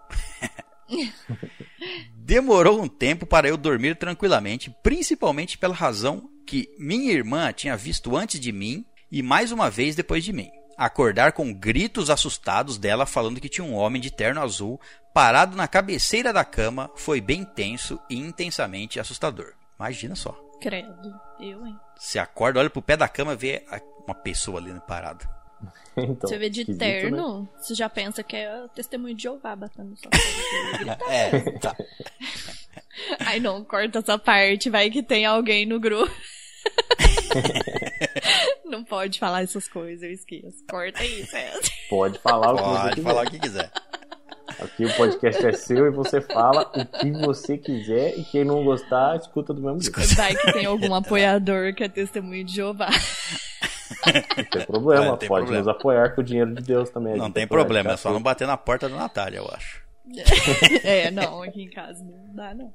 [2.16, 8.14] Demorou um tempo para eu dormir tranquilamente, principalmente pela razão que minha irmã tinha visto
[8.14, 10.50] antes de mim e mais uma vez depois de mim.
[10.76, 14.80] Acordar com gritos assustados dela falando que tinha um homem de terno azul
[15.12, 19.54] parado na cabeceira da cama foi bem tenso e intensamente assustador.
[19.78, 20.32] Imagina só.
[20.60, 21.12] Credo.
[21.40, 21.76] Eu, hein?
[21.96, 23.66] Você acorda, olha pro pé da cama e vê
[24.06, 25.28] uma pessoa ali parada.
[25.94, 29.54] Então, Você vê de esquisito, terno, você já pensa que é o testemunho de Jeová
[29.54, 30.10] batendo sua.
[31.08, 31.76] É, tá.
[33.20, 36.10] Ai não, corta essa parte, vai que tem alguém no grupo.
[38.64, 40.64] não pode falar essas coisas, eu esqueço.
[40.68, 41.50] Corta isso, é.
[41.50, 41.60] Né?
[41.90, 43.70] Pode falar o que Pode falar o que quiser.
[44.60, 48.64] Aqui o podcast é seu e você fala o que você quiser e quem não
[48.64, 50.14] gostar, escuta do mesmo jeito.
[50.16, 52.88] Vai que tem algum apoiador que é testemunho de Jeová.
[54.04, 55.64] Não tem problema, É, não tem pode problema.
[55.64, 57.16] nos apoiar com o dinheiro de Deus também.
[57.16, 59.82] Não tem problema, é só não bater na porta da Natália, eu acho.
[60.82, 62.72] É, não, aqui em casa não dá, não.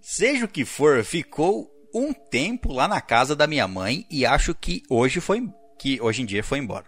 [0.00, 4.54] Seja o que for, ficou um tempo lá na casa da minha mãe e acho
[4.54, 5.42] que hoje foi
[5.78, 6.84] que hoje em dia foi embora.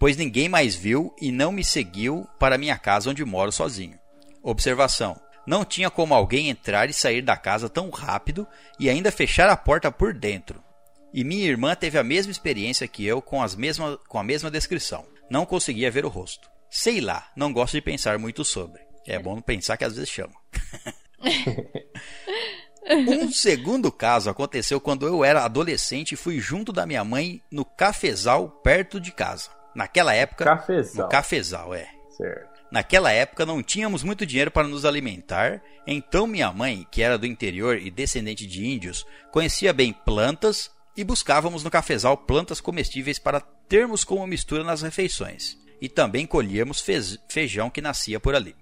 [0.00, 3.98] Pois ninguém mais viu e não me seguiu para minha casa onde moro sozinho.
[4.42, 8.48] Observação: não tinha como alguém entrar e sair da casa tão rápido
[8.78, 10.64] e ainda fechar a porta por dentro.
[11.12, 14.50] E minha irmã teve a mesma experiência que eu com, as mesma, com a mesma
[14.50, 15.06] descrição.
[15.28, 16.48] Não conseguia ver o rosto.
[16.70, 18.80] Sei lá, não gosto de pensar muito sobre.
[19.06, 20.34] É bom pensar que às vezes chama.
[22.92, 27.64] Um segundo caso aconteceu quando eu era adolescente e fui junto da minha mãe no
[27.64, 29.59] cafezal perto de casa.
[29.74, 30.44] Naquela época.
[30.44, 31.04] Cafezal.
[31.04, 31.88] No cafezal, é.
[32.16, 32.50] Certo.
[32.70, 37.26] Naquela época não tínhamos muito dinheiro para nos alimentar, então minha mãe, que era do
[37.26, 43.40] interior e descendente de índios, conhecia bem plantas e buscávamos no cafezal plantas comestíveis para
[43.40, 45.56] termos como mistura nas refeições.
[45.80, 46.84] E também colhíamos
[47.28, 48.54] feijão que nascia por ali.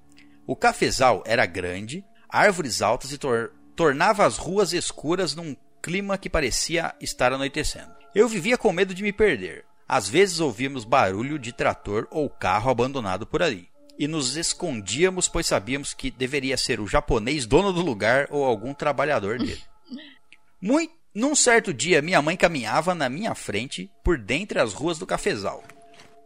[0.47, 6.31] O cafezal era grande, árvores altas e tor- tornava as ruas escuras num clima que
[6.31, 7.93] parecia estar anoitecendo.
[8.15, 9.65] Eu vivia com medo de me perder.
[9.89, 13.69] Às vezes ouvíamos barulho de trator ou carro abandonado por ali.
[13.99, 18.75] E nos escondíamos, pois sabíamos que deveria ser o japonês dono do lugar ou algum
[18.75, 19.63] trabalhador dele.
[20.61, 25.07] Muito, num certo dia, minha mãe caminhava na minha frente por dentre as ruas do
[25.07, 25.65] cafezal.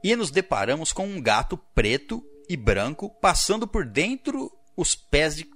[0.03, 5.49] E nos deparamos com um gato preto e branco passando por dentro os pés de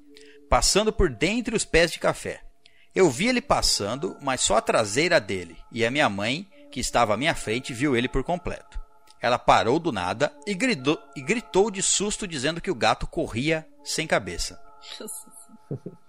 [0.48, 2.40] passando por dentre os pés de café.
[2.94, 7.14] Eu vi ele passando, mas só a traseira dele, e a minha mãe, que estava
[7.14, 8.80] à minha frente, viu ele por completo.
[9.20, 13.66] Ela parou do nada e gritou, e gritou de susto dizendo que o gato corria
[13.82, 14.60] sem cabeça.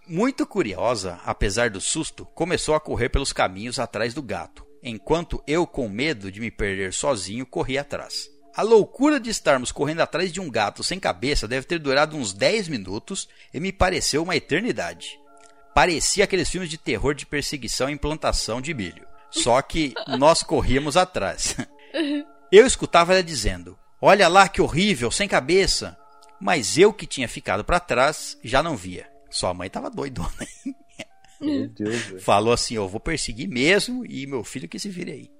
[0.07, 5.65] Muito curiosa, apesar do susto, começou a correr pelos caminhos atrás do gato, enquanto eu,
[5.67, 8.29] com medo de me perder sozinho, corri atrás.
[8.55, 12.33] A loucura de estarmos correndo atrás de um gato sem cabeça deve ter durado uns
[12.33, 15.19] 10 minutos e me pareceu uma eternidade.
[15.75, 19.05] Parecia aqueles filmes de terror de perseguição em plantação de milho.
[19.43, 21.55] Só que nós corríamos atrás.
[22.51, 25.97] Eu escutava ela dizendo: Olha lá que horrível, sem cabeça.
[26.39, 29.09] Mas eu que tinha ficado para trás já não via.
[29.29, 30.29] Sua mãe tava doidona.
[31.41, 32.23] Meu Deus.
[32.23, 35.31] Falou assim: Eu vou perseguir mesmo e meu filho que se vire aí.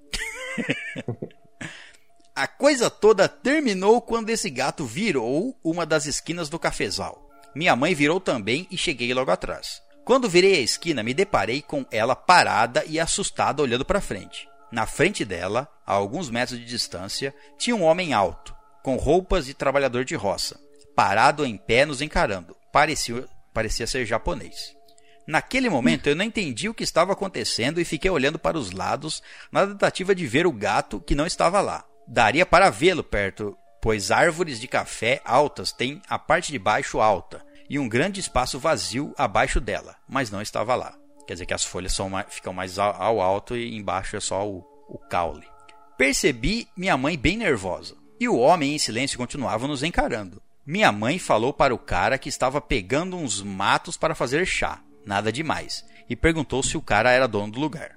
[2.34, 7.28] A coisa toda terminou quando esse gato virou uma das esquinas do cafezal.
[7.54, 9.82] Minha mãe virou também e cheguei logo atrás.
[10.08, 14.48] Quando virei a esquina, me deparei com ela parada e assustada olhando para frente.
[14.72, 19.52] Na frente dela, a alguns metros de distância, tinha um homem alto, com roupas de
[19.52, 20.58] trabalhador de roça,
[20.96, 22.56] parado em pé nos encarando.
[22.72, 24.74] Parecia, parecia ser japonês.
[25.26, 29.22] Naquele momento eu não entendi o que estava acontecendo e fiquei olhando para os lados
[29.52, 31.84] na tentativa de ver o gato que não estava lá.
[32.06, 37.46] Daria para vê-lo perto, pois árvores de café altas têm a parte de baixo alta
[37.68, 40.96] e um grande espaço vazio abaixo dela, mas não estava lá.
[41.26, 44.64] Quer dizer que as folhas são ficam mais ao, alto e embaixo é só o,
[44.88, 45.46] o caule.
[45.96, 47.96] Percebi minha mãe bem nervosa.
[48.20, 50.42] E o homem em silêncio continuava nos encarando.
[50.66, 55.32] Minha mãe falou para o cara que estava pegando uns matos para fazer chá, nada
[55.32, 57.96] demais, e perguntou se o cara era dono do lugar.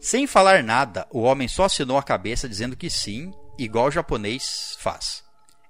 [0.00, 4.76] Sem falar nada, o homem só assinou a cabeça dizendo que sim, igual o japonês
[4.80, 5.22] faz.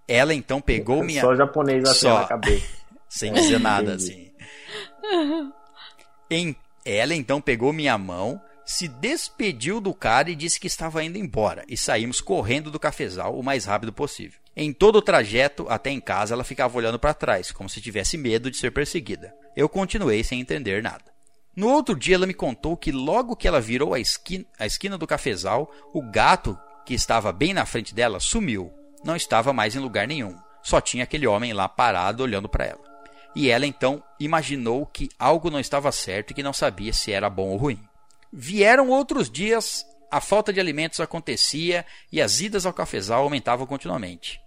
[0.06, 1.20] Ela então pegou minha.
[1.20, 2.20] Só japonês assim Só.
[2.20, 2.66] na cabeça.
[3.10, 4.30] Sem dizer nada, assim.
[6.30, 11.18] Em- Ela então pegou minha mão, se despediu do cara e disse que estava indo
[11.18, 11.64] embora.
[11.68, 14.38] E saímos correndo do cafezal o mais rápido possível.
[14.56, 18.16] Em todo o trajeto até em casa, ela ficava olhando para trás, como se tivesse
[18.16, 19.34] medo de ser perseguida.
[19.56, 21.04] Eu continuei sem entender nada.
[21.54, 24.96] No outro dia, ela me contou que logo que ela virou a esquina, a esquina
[24.96, 26.56] do cafezal, o gato
[26.86, 28.72] que estava bem na frente dela sumiu.
[29.04, 30.36] Não estava mais em lugar nenhum.
[30.62, 32.89] Só tinha aquele homem lá parado olhando para ela.
[33.34, 37.30] E ela então imaginou que algo não estava certo e que não sabia se era
[37.30, 37.80] bom ou ruim.
[38.32, 44.40] Vieram outros dias, a falta de alimentos acontecia e as idas ao cafezal aumentavam continuamente.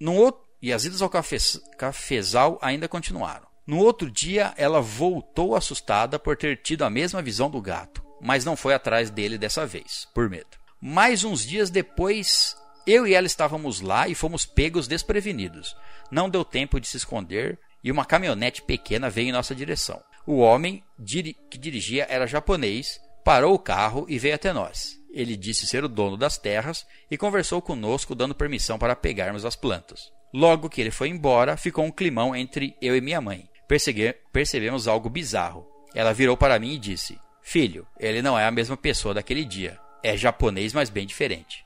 [0.00, 1.36] No outro, e as idas ao cafe,
[1.76, 3.46] cafezal ainda continuaram.
[3.66, 8.44] No outro dia, ela voltou assustada por ter tido a mesma visão do gato, mas
[8.44, 10.56] não foi atrás dele dessa vez, por medo.
[10.80, 12.56] Mais uns dias depois,
[12.86, 15.74] eu e ela estávamos lá e fomos pegos desprevenidos.
[16.10, 20.02] Não deu tempo de se esconder e uma caminhonete pequena veio em nossa direção.
[20.26, 24.94] O homem diri- que dirigia era japonês, parou o carro e veio até nós.
[25.12, 29.54] Ele disse ser o dono das terras e conversou conosco, dando permissão para pegarmos as
[29.54, 30.10] plantas.
[30.32, 33.48] Logo que ele foi embora, ficou um climão entre eu e minha mãe.
[33.68, 35.64] Persegue- percebemos algo bizarro.
[35.94, 39.78] Ela virou para mim e disse: Filho, ele não é a mesma pessoa daquele dia.
[40.02, 41.64] É japonês, mas bem diferente.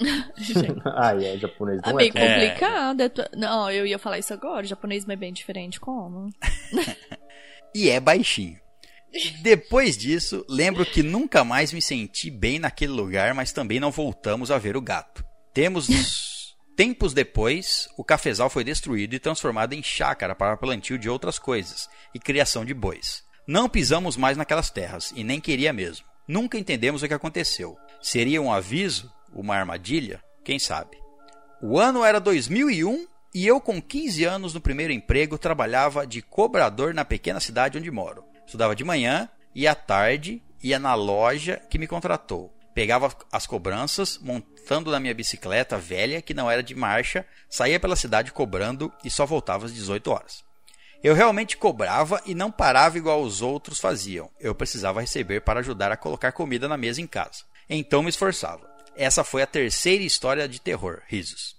[0.84, 2.10] Ah, é, japonês é não é.
[2.10, 3.00] tão- complicado.
[3.00, 4.64] é Não, eu ia falar isso agora.
[4.64, 5.78] Japonês é bem diferente.
[5.78, 6.28] Como?
[7.74, 8.58] e é baixinho.
[9.42, 14.50] Depois disso, lembro que nunca mais me senti bem naquele lugar, mas também não voltamos
[14.50, 15.24] a ver o gato.
[15.52, 15.86] Temos
[16.76, 21.88] tempos depois, o cafezal foi destruído e transformado em chácara para plantio de outras coisas
[22.14, 23.22] e criação de bois.
[23.46, 26.06] Não pisamos mais naquelas terras e nem queria mesmo.
[26.26, 27.76] Nunca entendemos o que aconteceu.
[28.00, 30.96] Seria um aviso, uma armadilha, quem sabe.
[31.62, 36.92] O ano era 2001 e eu, com 15 anos no primeiro emprego, trabalhava de cobrador
[36.92, 38.24] na pequena cidade onde moro.
[38.44, 42.52] Estudava de manhã e à tarde ia na loja que me contratou.
[42.74, 47.96] Pegava as cobranças, montando na minha bicicleta velha, que não era de marcha, saía pela
[47.96, 50.44] cidade cobrando e só voltava às 18 horas.
[51.02, 54.30] Eu realmente cobrava e não parava igual os outros faziam.
[54.38, 57.44] Eu precisava receber para ajudar a colocar comida na mesa em casa.
[57.68, 58.71] Então me esforçava.
[58.96, 61.00] Essa foi a terceira história de terror.
[61.06, 61.56] Risos.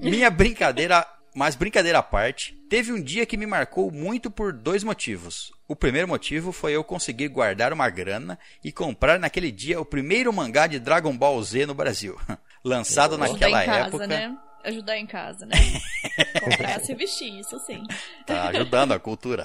[0.00, 4.84] Minha brincadeira, mas brincadeira à parte, teve um dia que me marcou muito por dois
[4.84, 5.52] motivos.
[5.66, 10.32] O primeiro motivo foi eu conseguir guardar uma grana e comprar naquele dia o primeiro
[10.32, 12.18] mangá de Dragon Ball Z no Brasil,
[12.62, 14.06] lançado Ajudar naquela em casa, época.
[14.06, 14.36] né?
[14.64, 15.56] Ajudar em casa, né?
[16.42, 17.82] Comprar se vestir, isso sim.
[18.26, 19.44] Tá ajudando a cultura.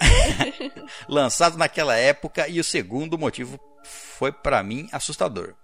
[1.08, 5.54] Lançado naquela época e o segundo motivo foi para mim assustador.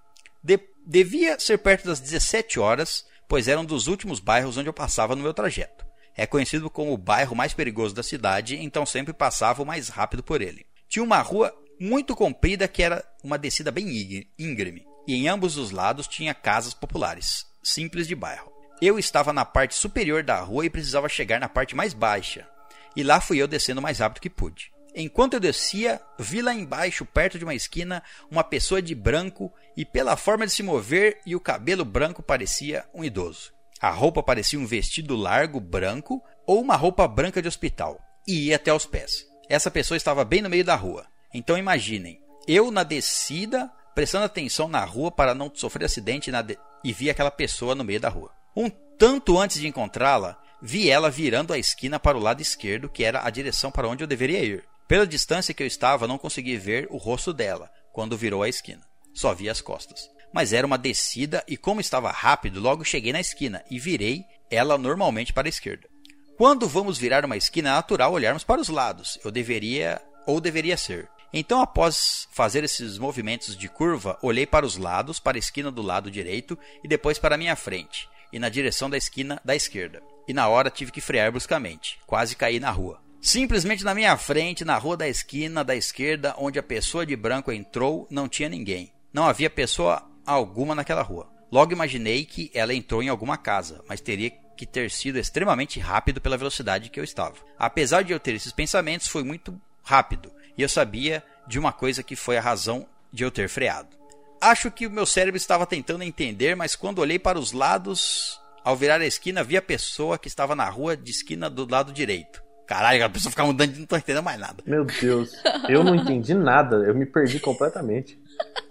[0.43, 4.73] De- devia ser perto das 17 horas, pois era um dos últimos bairros onde eu
[4.73, 5.87] passava no meu trajeto.
[6.17, 10.23] É conhecido como o bairro mais perigoso da cidade, então sempre passava o mais rápido
[10.23, 10.67] por ele.
[10.89, 15.71] Tinha uma rua muito comprida que era uma descida bem íngreme, e em ambos os
[15.71, 18.53] lados tinha casas populares, simples de bairro.
[18.81, 22.47] Eu estava na parte superior da rua e precisava chegar na parte mais baixa,
[22.95, 24.72] e lá fui eu descendo o mais rápido que pude.
[24.95, 29.85] Enquanto eu descia, vi lá embaixo, perto de uma esquina, uma pessoa de branco e
[29.85, 33.53] pela forma de se mover e o cabelo branco parecia um idoso.
[33.81, 37.99] A roupa parecia um vestido largo branco ou uma roupa branca de hospital
[38.29, 39.27] e ia até os pés.
[39.49, 41.07] Essa pessoa estava bem no meio da rua.
[41.33, 46.93] Então imaginem, eu na descida, prestando atenção na rua para não sofrer acidente de- e
[46.93, 48.31] vi aquela pessoa no meio da rua.
[48.55, 53.03] Um tanto antes de encontrá-la, vi ela virando a esquina para o lado esquerdo, que
[53.03, 54.65] era a direção para onde eu deveria ir.
[54.93, 58.83] Pela distância que eu estava, não consegui ver o rosto dela quando virou a esquina.
[59.15, 60.11] Só vi as costas.
[60.35, 64.77] Mas era uma descida e, como estava rápido, logo cheguei na esquina e virei ela
[64.77, 65.89] normalmente para a esquerda.
[66.37, 69.19] Quando vamos virar uma esquina, é natural olharmos para os lados.
[69.25, 71.09] Eu deveria ou deveria ser.
[71.33, 75.81] Então, após fazer esses movimentos de curva, olhei para os lados, para a esquina do
[75.81, 80.03] lado direito e depois para a minha frente, e na direção da esquina da esquerda.
[80.29, 83.01] E na hora tive que frear bruscamente, quase caí na rua.
[83.23, 87.53] Simplesmente na minha frente, na rua da esquina da esquerda, onde a pessoa de branco
[87.53, 88.93] entrou, não tinha ninguém.
[89.13, 91.31] Não havia pessoa alguma naquela rua.
[91.51, 96.21] Logo imaginei que ela entrou em alguma casa, mas teria que ter sido extremamente rápido
[96.21, 97.37] pela velocidade que eu estava.
[97.57, 102.03] Apesar de eu ter esses pensamentos, foi muito rápido e eu sabia de uma coisa
[102.03, 103.97] que foi a razão de eu ter freado.
[104.41, 108.77] Acho que o meu cérebro estava tentando entender, mas quando olhei para os lados, ao
[108.77, 112.43] virar a esquina, vi a pessoa que estava na rua de esquina do lado direito.
[112.73, 114.63] Caralho, a pessoa ficava mudando e não tô entendendo mais nada.
[114.65, 115.31] Meu Deus,
[115.69, 118.19] eu não entendi nada, eu me perdi completamente.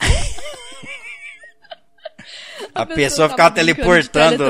[2.74, 4.44] A, A pessoa, pessoa ficava de teleportando.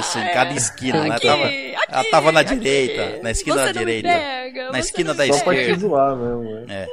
[0.00, 0.32] Isso, em é.
[0.32, 1.04] cada esquina.
[1.04, 1.14] né?
[1.14, 2.56] Aqui, ela, tava, aqui, ela tava na aqui.
[2.56, 4.08] direita, na esquina Você da direita.
[4.08, 5.80] pega, na esquina da me Só pra te esquerda.
[5.80, 6.86] zoar mesmo, né?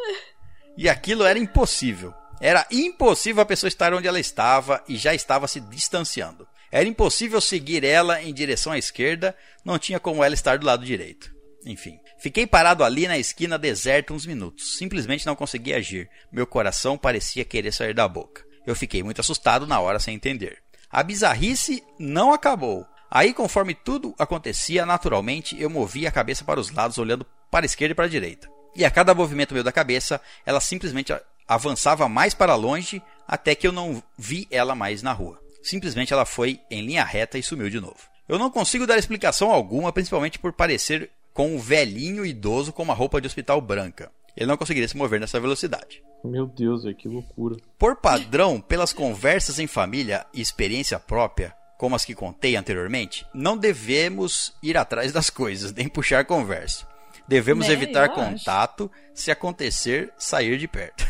[0.77, 2.13] E aquilo era impossível.
[2.41, 6.45] Era impossível a pessoa estar onde ela estava e já estava se distanciando.
[6.71, 10.83] Era impossível seguir ela em direção à esquerda, não tinha como ela estar do lado
[10.85, 11.32] direito.
[11.65, 14.77] Enfim, fiquei parado ali na esquina deserta uns minutos.
[14.77, 16.09] Simplesmente não conseguia agir.
[16.31, 18.43] Meu coração parecia querer sair da boca.
[18.65, 20.61] Eu fiquei muito assustado na hora sem entender.
[20.89, 22.85] A bizarrice não acabou.
[23.09, 27.67] Aí, conforme tudo acontecia naturalmente, eu movia a cabeça para os lados, olhando para a
[27.67, 28.49] esquerda e para a direita.
[28.75, 31.13] E a cada movimento meu da cabeça, ela simplesmente
[31.47, 35.39] avançava mais para longe até que eu não vi ela mais na rua.
[35.61, 37.99] Simplesmente ela foi em linha reta e sumiu de novo.
[38.27, 42.93] Eu não consigo dar explicação alguma, principalmente por parecer com um velhinho idoso com uma
[42.93, 44.11] roupa de hospital branca.
[44.35, 46.01] Ele não conseguiria se mover nessa velocidade.
[46.23, 47.55] Meu Deus, véio, que loucura.
[47.77, 53.57] Por padrão, pelas conversas em família e experiência própria, como as que contei anteriormente, não
[53.57, 56.87] devemos ir atrás das coisas, nem puxar conversa.
[57.27, 58.15] Devemos Né, evitar eu acho.
[58.37, 61.05] contato, se acontecer, sair de perto.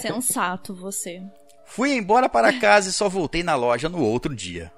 [0.00, 1.22] Sensato você.
[1.64, 4.70] Fui embora para casa e só voltei na loja no outro dia.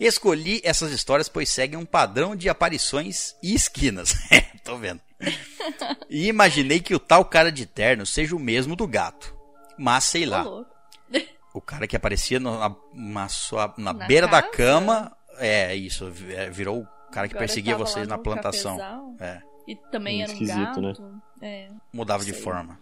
[0.00, 4.14] Escolhi essas histórias pois seguem um padrão de aparições e esquinas.
[4.32, 5.00] É, tô vendo.
[6.08, 9.32] E imaginei que o tal cara de terno seja o mesmo do gato.
[9.78, 10.44] Mas sei lá,
[11.54, 14.56] o cara que aparecia no- na, na sua- na Na beira da casa?
[14.56, 19.16] cama, é isso, é, virou o cara que Agora perseguia vocês na plantação.
[19.20, 20.88] É, E também era um Esquisito, né?
[20.88, 21.22] gato.
[21.42, 21.68] É.
[21.92, 22.78] mudava de forma.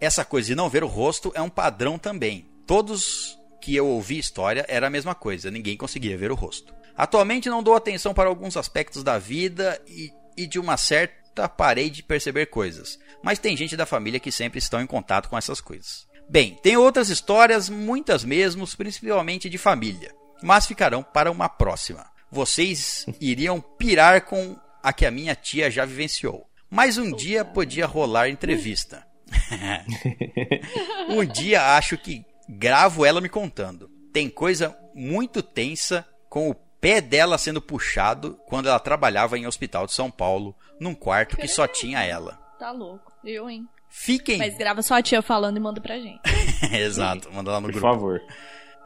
[0.00, 2.46] Essa coisa de não ver o rosto é um padrão também.
[2.66, 6.74] Todos que eu ouvi história era a mesma coisa, ninguém conseguia ver o rosto.
[6.96, 11.88] Atualmente não dou atenção para alguns aspectos da vida e, e de uma certa parei
[11.88, 12.98] de perceber coisas.
[13.22, 16.08] Mas tem gente da família que sempre estão em contato com essas coisas.
[16.28, 20.12] Bem, tem outras histórias, muitas mesmo, principalmente de família,
[20.42, 22.10] mas ficarão para uma próxima.
[22.30, 26.46] Vocês iriam pirar com a que a minha tia já vivenciou.
[26.68, 29.06] Mas um dia podia rolar entrevista.
[31.08, 32.24] um dia acho que
[32.58, 33.90] gravo ela me contando.
[34.12, 39.86] Tem coisa muito tensa com o pé dela sendo puxado quando ela trabalhava em hospital
[39.86, 42.34] de São Paulo, num quarto que só tinha ela.
[42.58, 43.12] Tá louco.
[43.24, 43.66] Eu, hein?
[43.88, 44.38] Fiquem.
[44.38, 46.20] Mas grava só a tia falando e manda pra gente.
[46.72, 47.86] Exato, manda lá no Por grupo.
[47.86, 48.20] favor.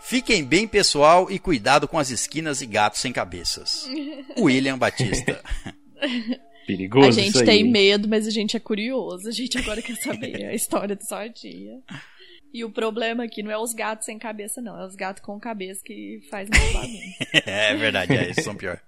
[0.01, 3.89] Fiquem bem, pessoal, e cuidado com as esquinas e gatos sem cabeças.
[4.39, 5.43] William Batista.
[6.67, 7.47] Perigoso a gente isso aí.
[7.47, 9.29] tem medo, mas a gente é curioso.
[9.29, 11.81] A gente agora quer saber a história sua tia.
[12.53, 14.81] E o problema aqui não é os gatos sem cabeça, não.
[14.81, 17.43] É os gatos com cabeça que faz mais bagunça.
[17.51, 18.81] é verdade, é, esses são pior.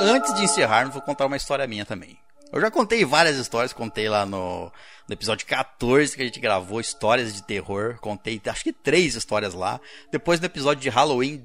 [0.00, 2.18] Antes de encerrarmos, vou contar uma história minha também.
[2.52, 4.70] Eu já contei várias histórias, contei lá no,
[5.08, 7.98] no episódio 14 que a gente gravou, histórias de terror.
[8.00, 9.80] Contei, acho que três histórias lá.
[10.12, 11.44] Depois no episódio de Halloween,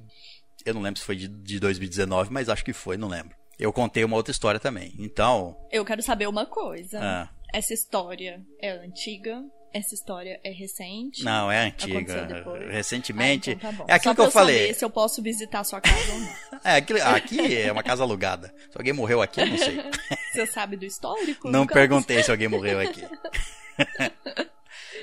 [0.66, 3.36] eu não lembro se foi de, de 2019, mas acho que foi, não lembro.
[3.58, 4.94] Eu contei uma outra história também.
[5.00, 7.00] Então, Eu quero saber uma coisa.
[7.02, 9.42] ah, Essa história é antiga?
[9.72, 11.24] Essa história é recente?
[11.24, 12.44] não, é antiga.
[12.70, 13.52] Recentemente.
[13.52, 13.86] Ah, então tá.
[13.88, 14.74] É aquilo que pra eu falei.
[14.74, 16.60] se eu posso visitar a sua casa ou não.
[16.62, 18.54] É, aquilo, aqui é uma casa alugada.
[18.70, 19.78] Se alguém morreu aqui, eu não sei.
[20.34, 21.50] Você sabe do histórico?
[21.50, 21.74] Não caso?
[21.74, 23.02] perguntei se alguém morreu aqui.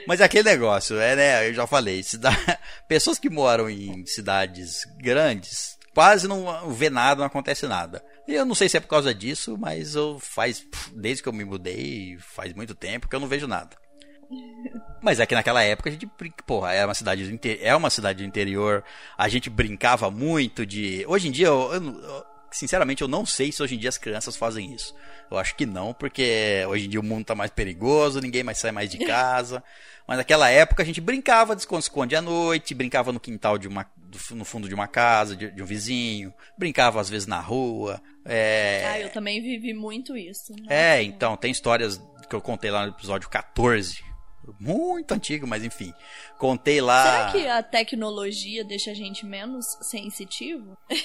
[0.07, 1.49] Mas é aquele negócio, é, né?
[1.49, 2.31] Eu já falei, cida...
[2.87, 8.05] pessoas que moram em cidades grandes quase não vê nada, não acontece nada.
[8.29, 10.63] E eu não sei se é por causa disso, mas eu faz
[10.95, 13.75] desde que eu me mudei, faz muito tempo que eu não vejo nada.
[15.03, 16.09] Mas é que naquela época a gente,
[16.47, 18.83] porra, é uma cidade do inte- é uma cidade do interior,
[19.17, 21.05] a gente brincava muito de.
[21.07, 24.37] Hoje em dia, eu, eu sinceramente, eu não sei se hoje em dia as crianças
[24.37, 24.95] fazem isso.
[25.31, 28.59] Eu acho que não, porque hoje em dia o mundo tá mais perigoso, ninguém mais
[28.59, 29.63] sai mais de casa.
[30.09, 33.85] Mas naquela época a gente brincava de esconde-esconde à noite, brincava no quintal de uma,
[34.31, 38.01] no fundo de uma casa, de, de um vizinho, brincava às vezes na rua.
[38.25, 40.53] É, Ah, eu também vivi muito isso.
[40.61, 40.73] Nossa.
[40.73, 42.01] é, então, tem histórias
[42.31, 44.05] que eu contei lá no episódio 14.
[44.59, 45.93] Muito antigo, mas enfim.
[46.39, 47.31] Contei lá.
[47.31, 50.77] Será que a tecnologia deixa a gente menos sensitivo?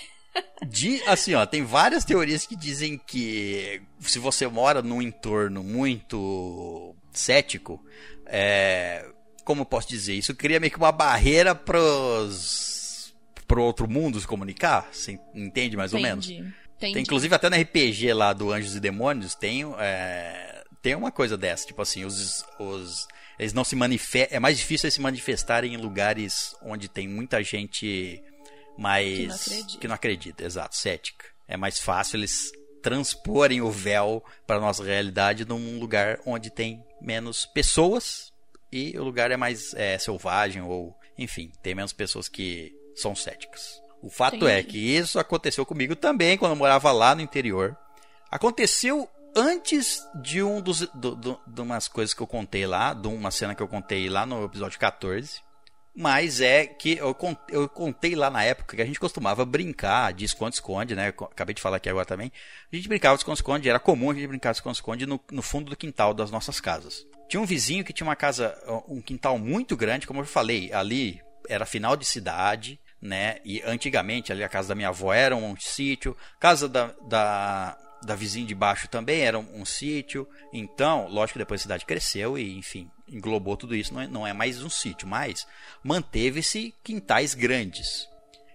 [0.66, 6.96] De, assim, ó, tem várias teorias que dizem que se você mora num entorno muito
[7.12, 7.84] cético,
[8.26, 9.06] é,
[9.44, 13.14] como eu posso dizer, isso cria meio que uma barreira pros
[13.46, 16.06] pro outro mundo se comunicar, você entende mais Entendi.
[16.06, 16.30] ou menos?
[16.30, 16.54] Entendi.
[16.80, 21.38] Tem, inclusive até no RPG lá do Anjos e Demônios tem é, tem uma coisa
[21.38, 23.08] dessa, tipo assim, os, os
[23.42, 27.44] eles não se manifestam, é mais difícil eles se manifestarem em lugares onde tem muita
[27.44, 28.22] gente
[28.78, 29.80] mais Que não acredita.
[29.80, 31.26] que não acredita, exato, cética.
[31.48, 32.52] É mais fácil eles
[32.84, 38.32] transporem o véu para nossa realidade num lugar onde tem menos pessoas
[38.72, 43.82] e o lugar é mais é, selvagem ou, enfim, tem menos pessoas que são céticas.
[44.04, 44.68] O fato é Entendi.
[44.70, 47.76] que isso aconteceu comigo também quando eu morava lá no interior.
[48.30, 53.08] Aconteceu antes de um dos do, do- de umas coisas que eu contei lá, de
[53.08, 55.42] uma cena que eu contei lá no episódio 14.
[55.94, 57.14] Mas é que eu,
[57.50, 61.10] eu contei lá na época que a gente costumava brincar de esconde-esconde, né?
[61.10, 62.32] Acabei de falar aqui agora também.
[62.72, 65.70] A gente brincava de esconde-esconde, era comum a gente brincar de esconde-esconde no, no fundo
[65.70, 67.06] do quintal das nossas casas.
[67.28, 71.22] Tinha um vizinho que tinha uma casa, um quintal muito grande, como eu falei, ali
[71.50, 73.40] era final de cidade, né?
[73.44, 78.16] E antigamente ali a casa da minha avó era um sítio, casa da, da, da
[78.16, 80.28] vizinha de baixo também era um, um sítio.
[80.52, 84.28] Então, lógico que depois a cidade cresceu e, enfim, englobou tudo isso, não é, não
[84.28, 85.46] é mais um sítio, mas
[85.84, 88.08] manteve-se quintais grandes.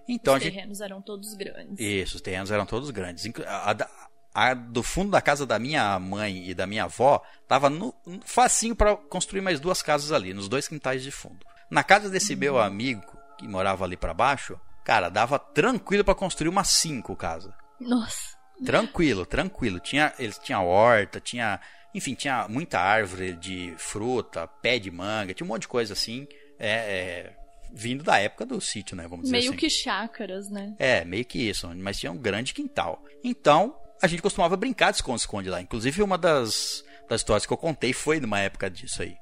[0.08, 1.78] Então a Os gente terrenos eram todos grandes.
[1.78, 3.24] isso, os terrenos eram todos grandes.
[3.46, 3.90] A, da-
[4.32, 8.20] a do fundo da casa da minha mãe e da minha avó tava no, no-
[8.24, 11.44] facinho para construir mais duas casas ali, nos dois quintais de fundo.
[11.70, 13.02] Na casa desse meu amigo
[13.38, 17.52] que morava ali para baixo, cara, dava tranquilo para construir umas cinco casas.
[17.80, 18.35] Nossa.
[18.64, 19.80] Tranquilo, tranquilo.
[19.80, 21.60] Tinha, eles tinha horta, tinha,
[21.94, 26.26] enfim, tinha muita árvore de fruta, pé de manga, tinha um monte de coisa assim,
[26.58, 27.32] é, é,
[27.72, 29.06] vindo da época do sítio, né?
[29.08, 29.58] Vamos dizer Meio assim.
[29.58, 30.74] que chácaras, né?
[30.78, 33.02] É, meio que isso, mas tinha um grande quintal.
[33.22, 35.60] Então, a gente costumava brincar de esconde-esconde lá.
[35.60, 39.16] Inclusive, uma das, das histórias que eu contei foi numa época disso aí.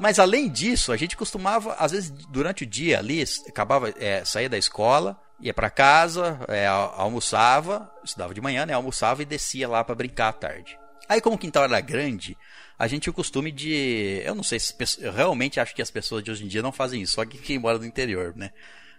[0.00, 4.48] Mas além disso, a gente costumava, às vezes, durante o dia ali, acabava, é, saía
[4.48, 8.72] da escola, ia pra casa, é, al- almoçava, estudava de manhã, né?
[8.72, 10.76] Almoçava e descia lá pra brincar à tarde.
[11.08, 12.36] Aí, como o quintal era grande,
[12.78, 14.22] a gente tinha o costume de.
[14.24, 14.74] Eu não sei se.
[15.00, 17.38] Eu realmente acho que as pessoas de hoje em dia não fazem isso, só que
[17.38, 18.50] quem mora no interior, né?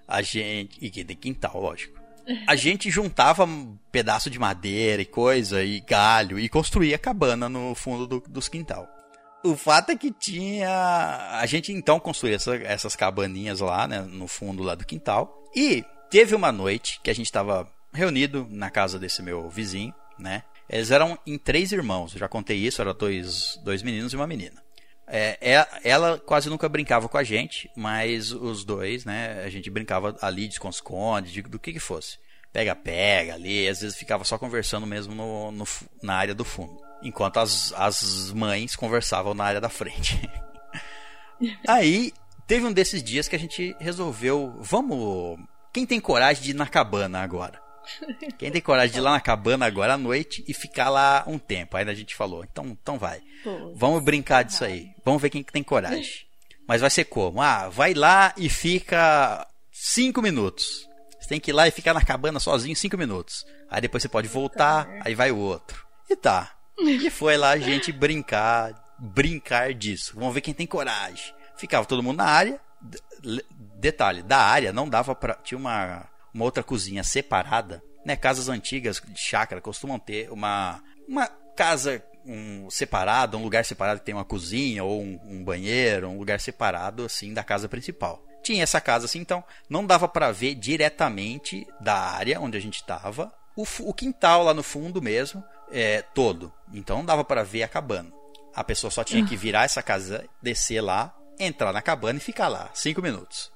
[0.07, 0.77] A gente.
[0.79, 1.99] E que tem quintal, lógico.
[2.47, 7.73] A gente juntava um pedaço de madeira e coisa, e galho, e construía cabana no
[7.75, 8.87] fundo do, dos quintal.
[9.43, 10.69] O fato é que tinha.
[11.39, 15.43] A gente então construía essa- essas cabaninhas lá, né, no fundo lá do quintal.
[15.55, 15.83] E
[16.15, 20.43] teve uma noite que a gente estava reunido na casa desse meu vizinho, né?
[20.69, 24.63] Eles eram em três irmãos, já contei isso, eram dois, dois meninos e uma menina.
[25.05, 29.69] É, é- ela quase nunca brincava com a gente, mas os dois, né, a gente
[29.69, 32.17] brincava ali de esconde-esconde, de- do que que fosse.
[32.53, 35.67] Pega-pega ali, às vezes ficava só conversando mesmo no, no
[36.01, 36.79] na área do fundo.
[37.03, 40.17] Enquanto as, as mães conversavam na área da frente.
[41.67, 42.13] Aí,
[42.47, 45.37] teve um desses dias que a gente resolveu, vamos...
[45.75, 47.61] Quem tem coragem de ir na cabana agora?
[48.39, 51.37] Quem tem coragem de ir lá na cabana agora à noite e ficar lá um
[51.37, 51.75] tempo?
[51.75, 53.21] Aí a gente falou, então, então vai.
[53.43, 54.87] Pô, Vamos brincar disso aí.
[55.03, 56.25] Vamos ver quem que tem coragem.
[56.65, 57.41] Mas vai ser como?
[57.41, 60.87] Ah, vai lá e fica cinco minutos.
[61.19, 63.45] Você tem que ir lá e ficar na cabana sozinho cinco minutos.
[63.69, 65.85] Aí depois você pode voltar, aí vai o outro.
[66.09, 66.55] E tá.
[66.79, 70.13] E foi lá a gente brincar, brincar disso.
[70.15, 71.35] Vamos ver quem tem coragem.
[71.57, 72.61] Ficava todo mundo na área.
[73.85, 75.35] Detalhe, da área não dava pra.
[75.35, 77.83] Tinha uma, uma outra cozinha separada.
[78.03, 78.15] Né?
[78.15, 84.05] Casas antigas de chácara costumam ter uma, uma casa um, separada, um lugar separado que
[84.07, 88.25] tem uma cozinha ou um, um banheiro, um lugar separado assim da casa principal.
[88.41, 92.77] Tinha essa casa assim, então não dava pra ver diretamente da área onde a gente
[92.77, 96.51] estava o, o quintal lá no fundo mesmo, é, todo.
[96.73, 98.11] Então não dava pra ver a cabana.
[98.55, 102.47] A pessoa só tinha que virar essa casa, descer lá, entrar na cabana e ficar
[102.47, 103.53] lá, cinco minutos.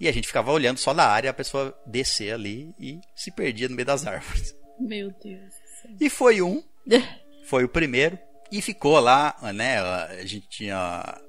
[0.00, 3.68] E a gente ficava olhando só da área, a pessoa descer ali e se perdia
[3.68, 4.54] no meio das árvores.
[4.80, 5.90] Meu Deus do céu.
[6.00, 6.62] E foi um,
[7.48, 8.18] foi o primeiro,
[8.50, 9.78] e ficou lá, né?
[9.80, 11.20] A gente tinha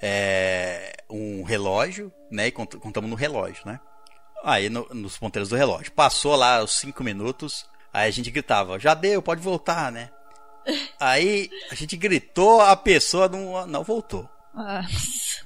[0.00, 2.46] é, um relógio, né?
[2.48, 3.78] E cont- contamos no relógio, né?
[4.44, 5.92] Aí no- nos ponteiros do relógio.
[5.92, 10.10] Passou lá os cinco minutos, aí a gente gritava, já deu, pode voltar, né?
[11.00, 14.28] Aí a gente gritou, a pessoa não, não voltou.
[14.54, 14.82] Ah,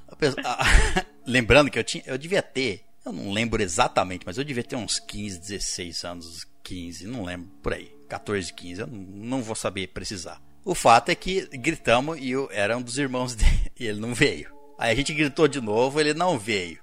[0.09, 4.39] A pessoa- a- lembrando que eu tinha, eu devia ter, eu não lembro exatamente, mas
[4.39, 8.87] eu devia ter uns 15, 16 anos, 15, não lembro, por aí, 14, 15, eu
[8.87, 10.41] não, vou saber precisar.
[10.65, 14.15] O fato é que gritamos e eu, era um dos irmãos dele, e ele não
[14.15, 14.53] veio.
[14.79, 16.79] Aí a gente gritou de novo, ele não veio.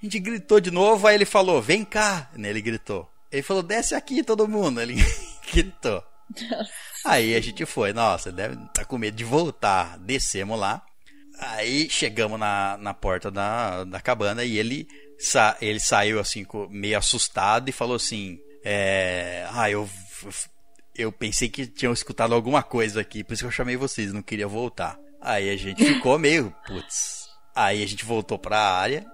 [0.00, 3.08] A gente gritou de novo, aí ele falou, vem cá, né, ele gritou.
[3.32, 4.80] Ele falou, desce aqui todo mundo.
[4.80, 4.94] Ele
[5.50, 6.04] gritou.
[7.04, 9.98] Aí a gente foi, nossa, deve estar tá com medo de voltar.
[9.98, 10.84] Descemos lá.
[11.38, 14.86] Aí chegamos na, na porta da, da cabana e ele,
[15.18, 19.88] sa, ele saiu assim, meio assustado e falou assim: é, Ah, eu,
[20.94, 24.22] eu pensei que tinham escutado alguma coisa aqui, por isso que eu chamei vocês, não
[24.22, 24.98] queria voltar.
[25.20, 27.28] Aí a gente ficou meio, putz.
[27.54, 29.06] Aí a gente voltou pra área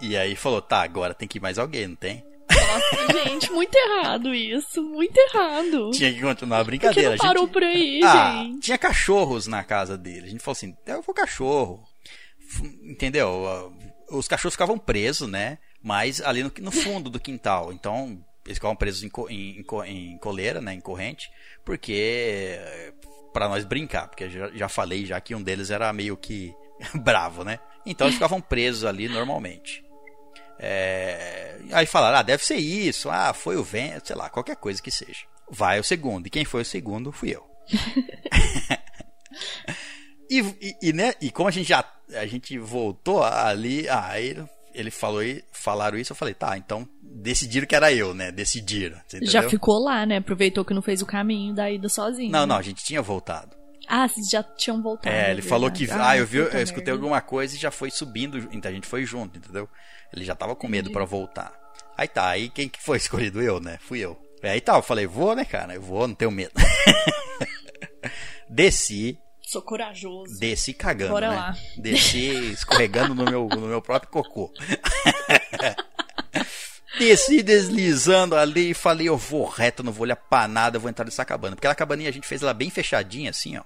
[0.00, 2.24] e aí falou: Tá, agora tem que ir mais alguém, não tem?
[2.50, 4.82] Nossa, gente, muito errado isso.
[4.82, 5.90] Muito errado.
[5.92, 7.10] Tinha que continuar a brincadeira.
[7.10, 7.52] Por que não parou gente...
[7.52, 8.60] por aí, ah, gente?
[8.60, 10.26] Tinha cachorros na casa dele.
[10.26, 11.82] A gente falou assim: eu vou cachorro.
[12.82, 13.72] Entendeu?
[14.10, 15.58] Os cachorros ficavam presos, né?
[15.82, 17.72] Mas ali no, no fundo do quintal.
[17.72, 20.74] Então, eles ficavam presos em, em, em, coleira, né?
[20.74, 21.30] Em corrente.
[21.64, 22.58] Porque.
[23.32, 24.08] para nós brincar.
[24.08, 26.54] Porque já, já falei já que um deles era meio que
[26.94, 27.58] bravo, né?
[27.86, 29.83] Então eles ficavam presos ali normalmente.
[30.58, 31.58] É...
[31.72, 34.90] Aí falaram, ah, deve ser isso, ah, foi o vento, sei lá, qualquer coisa que
[34.90, 35.24] seja.
[35.50, 37.44] Vai o segundo, e quem foi o segundo fui eu.
[40.30, 44.36] e, e, e, né, e como a gente já a gente voltou ali, aí
[44.74, 45.22] ele falou
[45.52, 48.32] falaram isso, eu falei, tá, então decidiram que era eu, né?
[48.32, 49.00] Decidiram.
[49.22, 50.16] Já ficou lá, né?
[50.16, 52.30] Aproveitou que não fez o caminho da ida sozinho.
[52.30, 53.54] Não, não, a gente tinha voltado.
[53.86, 55.14] Ah, vocês já tinham voltado.
[55.14, 55.88] É, ele falou que.
[55.90, 58.86] Ah, ah eu vi, eu escutei alguma coisa e já foi subindo, então a gente
[58.86, 59.68] foi junto, entendeu?
[60.14, 61.52] Ele já tava com medo para voltar.
[61.96, 63.42] Aí tá, aí quem que foi escolhido?
[63.42, 63.78] Eu, né?
[63.80, 64.16] Fui eu.
[64.42, 65.74] Aí tá, eu falei, vou, né, cara?
[65.74, 66.52] Eu vou, não tenho medo.
[68.48, 69.18] Desci.
[69.42, 70.38] Sou corajoso.
[70.38, 71.12] Desci cagando.
[71.12, 71.36] Bora né?
[71.36, 71.56] lá.
[71.76, 74.52] Desci escorregando no meu, no meu próprio cocô.
[76.98, 80.88] Desci deslizando ali e falei, eu vou reto, não vou olhar pra nada, eu vou
[80.88, 81.56] entrar nessa cabana.
[81.56, 83.62] Porque aquela cabaninha a gente fez ela bem fechadinha, assim, ó.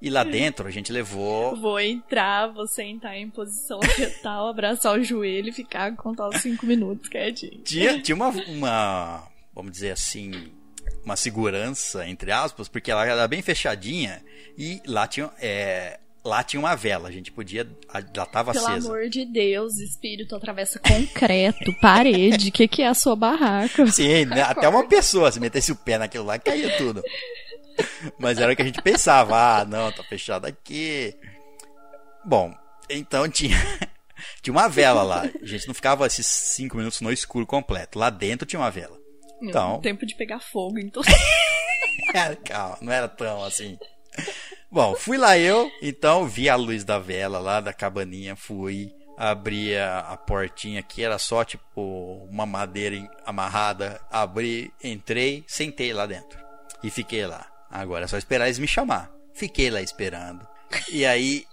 [0.00, 1.56] E lá dentro a gente levou.
[1.56, 6.66] Vou entrar, vou sentar em posição fetal, abraçar o joelho e ficar contar os cinco
[6.66, 7.62] minutos quietinho.
[7.62, 10.30] Tinha, tinha uma, uma, vamos dizer assim,
[11.04, 14.22] uma segurança, entre aspas, porque ela era bem fechadinha
[14.58, 17.66] e lá tinha, é, lá tinha uma vela, a gente podia.
[17.92, 18.88] Ela tava Pelo acesa.
[18.88, 22.48] amor de Deus, espírito atravessa concreto, parede.
[22.48, 23.86] O que, que é a sua barraca?
[23.86, 24.42] Sim, né?
[24.42, 27.02] até uma pessoa, se metesse o pé naquilo lá, caía tudo.
[28.18, 29.60] Mas era o que a gente pensava.
[29.60, 31.14] Ah, não, tá fechado aqui.
[32.24, 32.52] Bom,
[32.88, 33.56] então tinha,
[34.42, 35.22] tinha uma vela lá.
[35.22, 37.98] A gente não ficava esses cinco minutos no escuro completo.
[37.98, 38.98] Lá dentro tinha uma vela.
[39.42, 39.80] Então.
[39.80, 41.02] Tempo de pegar fogo, então.
[42.44, 43.78] Calma, não era tão assim.
[44.70, 49.76] Bom, fui lá eu, então vi a luz da vela lá da cabaninha, fui, abri
[49.76, 56.38] a, a portinha que era só tipo uma madeira amarrada, abri, entrei, sentei lá dentro
[56.82, 57.46] e fiquei lá.
[57.70, 59.10] Agora é só esperar eles me chamar.
[59.34, 60.46] Fiquei lá esperando.
[60.90, 61.46] E aí,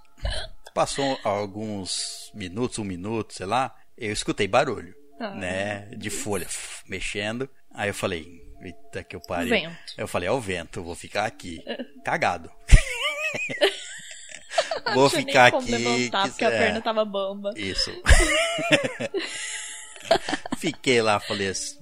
[0.73, 5.35] passou alguns minutos, um minuto, sei lá, eu escutei barulho, ah.
[5.35, 5.90] né?
[5.98, 6.48] De folha
[6.88, 7.49] mexendo.
[7.73, 9.49] Aí eu falei, eita que eu parei.
[9.49, 9.94] Vento.
[9.98, 11.64] Eu falei, é o vento, vou ficar aqui.
[12.03, 12.52] Cagado.
[14.94, 16.10] vou ficar aqui.
[16.10, 17.53] Que, porque a perna tava bamba.
[17.56, 17.91] Isso.
[20.57, 21.77] Fiquei lá, falei assim,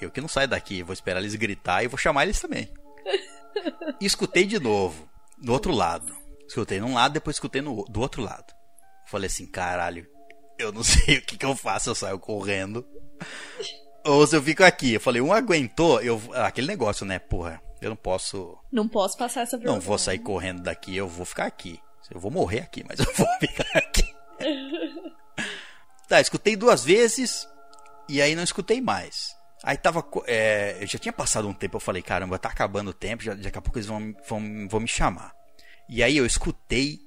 [0.00, 2.68] eu que não saio daqui, vou esperar eles gritar e vou chamar eles também.
[4.00, 5.08] E escutei de novo,
[5.38, 6.14] do outro lado.
[6.46, 8.52] Escutei num lado, depois escutei no, do outro lado.
[9.06, 10.06] Falei assim, caralho,
[10.58, 12.86] eu não sei o que, que eu faço, eu saio correndo.
[14.04, 14.94] Ou se eu fico aqui.
[14.94, 18.58] Eu falei, um aguentou, eu, aquele negócio, né, porra, eu não posso...
[18.70, 19.76] Não posso passar essa vergonha.
[19.76, 21.80] Não vou sair correndo daqui, eu vou ficar aqui.
[22.10, 24.14] Eu vou morrer aqui, mas eu vou ficar aqui.
[26.08, 27.48] tá, escutei duas vezes
[28.08, 29.34] e aí não escutei mais.
[29.62, 30.04] Aí tava.
[30.26, 33.34] É, eu já tinha passado um tempo, eu falei, caramba, tá acabando o tempo, já,
[33.34, 35.32] daqui a pouco eles vão, vão, vão me chamar.
[35.88, 37.00] E aí eu escutei.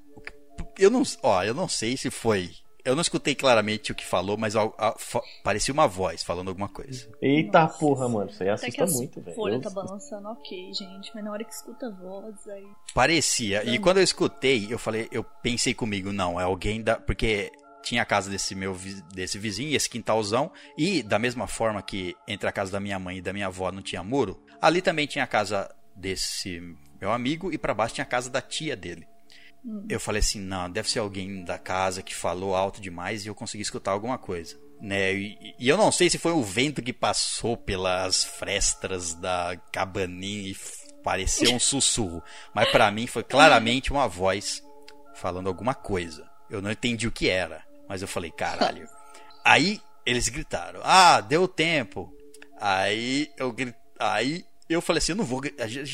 [0.78, 2.52] Eu não, ó, eu não sei se foi.
[2.86, 4.96] Eu não escutei claramente o que falou, mas a, a,
[5.44, 7.10] parecia uma voz falando alguma coisa.
[7.20, 7.80] Eita Nossa.
[7.80, 9.32] porra, mano, isso aí assusta muito, velho.
[9.32, 12.68] A folha tá balançando, ok, gente, mas na hora que escuta a voz aí.
[12.94, 13.64] Parecia.
[13.64, 13.74] Não.
[13.74, 16.96] E quando eu escutei, eu falei, eu pensei comigo, não, é alguém da.
[16.96, 17.52] Porque
[17.86, 18.76] tinha a casa desse meu
[19.14, 23.20] desse vizinho, esse quintalzão, e da mesma forma que entre a casa da minha mãe
[23.20, 26.60] e da minha avó não tinha muro, ali também tinha a casa desse
[27.00, 29.08] meu amigo e para baixo tinha a casa da tia dele.
[29.64, 29.86] Hum.
[29.88, 33.36] Eu falei assim, não, deve ser alguém da casa que falou alto demais e eu
[33.36, 34.60] consegui escutar alguma coisa.
[34.82, 35.14] Né?
[35.14, 40.52] E, e eu não sei se foi o vento que passou pelas frestas da cabaninha
[40.52, 40.58] e
[41.04, 44.62] pareceu um sussurro, mas para mim foi claramente uma voz
[45.16, 46.30] falando alguma coisa.
[46.50, 47.65] Eu não entendi o que era.
[47.88, 48.88] Mas eu falei, caralho.
[49.44, 52.14] Aí eles gritaram: "Ah, deu tempo".
[52.60, 53.76] Aí eu grit...
[54.00, 55.42] aí eu falei assim, eu não vou,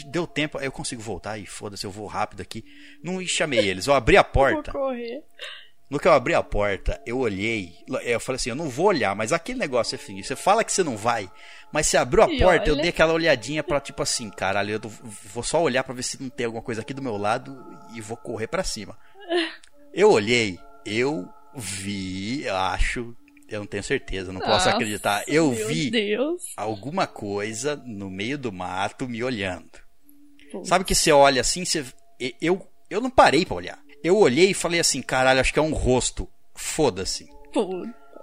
[0.05, 2.63] deu tempo, aí eu consigo voltar e foda-se, eu vou rápido aqui.
[3.03, 4.71] Não chamei eles, eu abri a porta.
[4.71, 5.21] Vou correr.
[5.89, 9.13] No que eu abri a porta, eu olhei, eu falei assim, eu não vou olhar,
[9.13, 11.29] mas aquele negócio é assim, você fala que você não vai,
[11.73, 12.81] mas você abriu a E porta, eu olha.
[12.83, 14.89] dei aquela olhadinha pra tipo assim, caralho, eu
[15.33, 17.61] vou só olhar pra ver se não tem alguma coisa aqui do meu lado
[17.93, 18.97] e vou correr pra cima.
[19.93, 23.15] Eu olhei, eu vi, eu acho,
[23.49, 25.23] eu não tenho certeza, não posso acreditar.
[25.27, 26.53] Eu vi Deus.
[26.55, 29.69] alguma coisa no meio do mato me olhando.
[30.51, 30.67] Putz.
[30.67, 31.85] Sabe que você olha assim, você
[32.41, 33.79] eu eu não parei pra olhar.
[34.03, 36.27] Eu olhei e falei assim, caralho, acho que é um rosto.
[36.53, 37.29] Foda-se.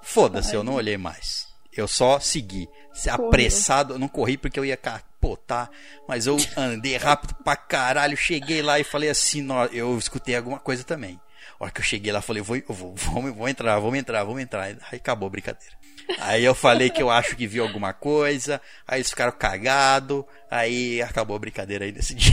[0.02, 1.46] Foda-se, eu não olhei mais.
[1.74, 2.68] Eu só segui.
[2.92, 5.70] Se Apressado, eu não corri porque eu ia capotar,
[6.09, 10.82] mas eu andei rápido pra caralho, cheguei lá e falei assim, eu escutei alguma coisa
[10.82, 11.18] também.
[11.59, 14.24] A hora que eu cheguei lá, falei, vou, eu vou, vou, vou entrar, vamos entrar,
[14.24, 14.64] vamos entrar.
[14.64, 15.76] Aí acabou a brincadeira.
[16.20, 21.02] Aí eu falei que eu acho que vi alguma coisa, aí eles ficaram cagados, aí
[21.02, 22.32] acabou a brincadeira aí nesse dia.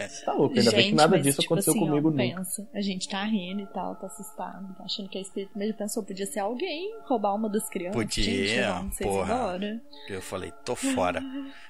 [0.00, 2.22] Você tá louco, ainda bem que nada disso tipo aconteceu assim, comigo ó, nunca.
[2.22, 5.64] pensa, a gente tá rindo e tal, tá assustado, tá achando que é espírito, mas
[5.64, 7.94] ele pensou, podia ser alguém roubar uma das crianças.
[7.94, 9.34] Podia, gente, vamos porra.
[9.34, 9.82] embora.
[10.08, 11.22] Eu falei, tô fora.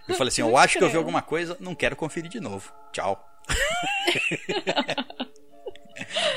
[0.08, 2.72] Eu falei assim, eu acho que eu vi alguma coisa, não quero conferir de novo.
[2.92, 3.22] Tchau.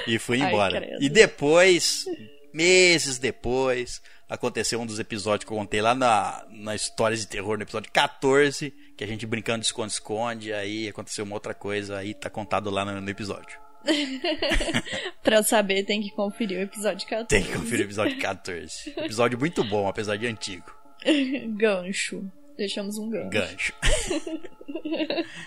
[0.07, 0.81] E fui Ai, embora.
[0.81, 1.03] credo.
[1.03, 2.05] e depois,
[2.53, 7.57] meses depois, aconteceu um dos episódios que eu contei lá na, na Histórias de Terror,
[7.57, 12.13] no episódio 14, que a gente brincando de esconde-esconde, aí aconteceu uma outra coisa, aí
[12.13, 13.57] tá contado lá no, no episódio.
[15.23, 17.27] Pra eu saber, tem que conferir o episódio 14.
[17.27, 18.93] Tem que conferir o episódio 14.
[18.97, 20.65] Episódio muito bom, apesar de antigo.
[21.57, 22.29] Gancho.
[22.57, 23.29] Deixamos um gancho.
[23.31, 23.73] gancho.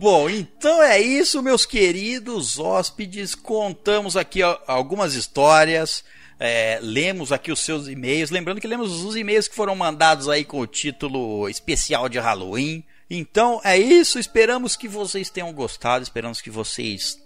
[0.00, 3.34] Bom, então é isso, meus queridos hóspedes.
[3.34, 6.04] Contamos aqui ó, algumas histórias.
[6.38, 8.30] é, lemos aqui os seus e-mails.
[8.30, 12.84] Lembrando que lemos os e-mails que foram mandados aí com o título especial de Halloween.
[13.10, 14.20] Então é isso.
[14.20, 16.04] Esperamos que vocês tenham gostado.
[16.04, 17.20] Esperamos que vocês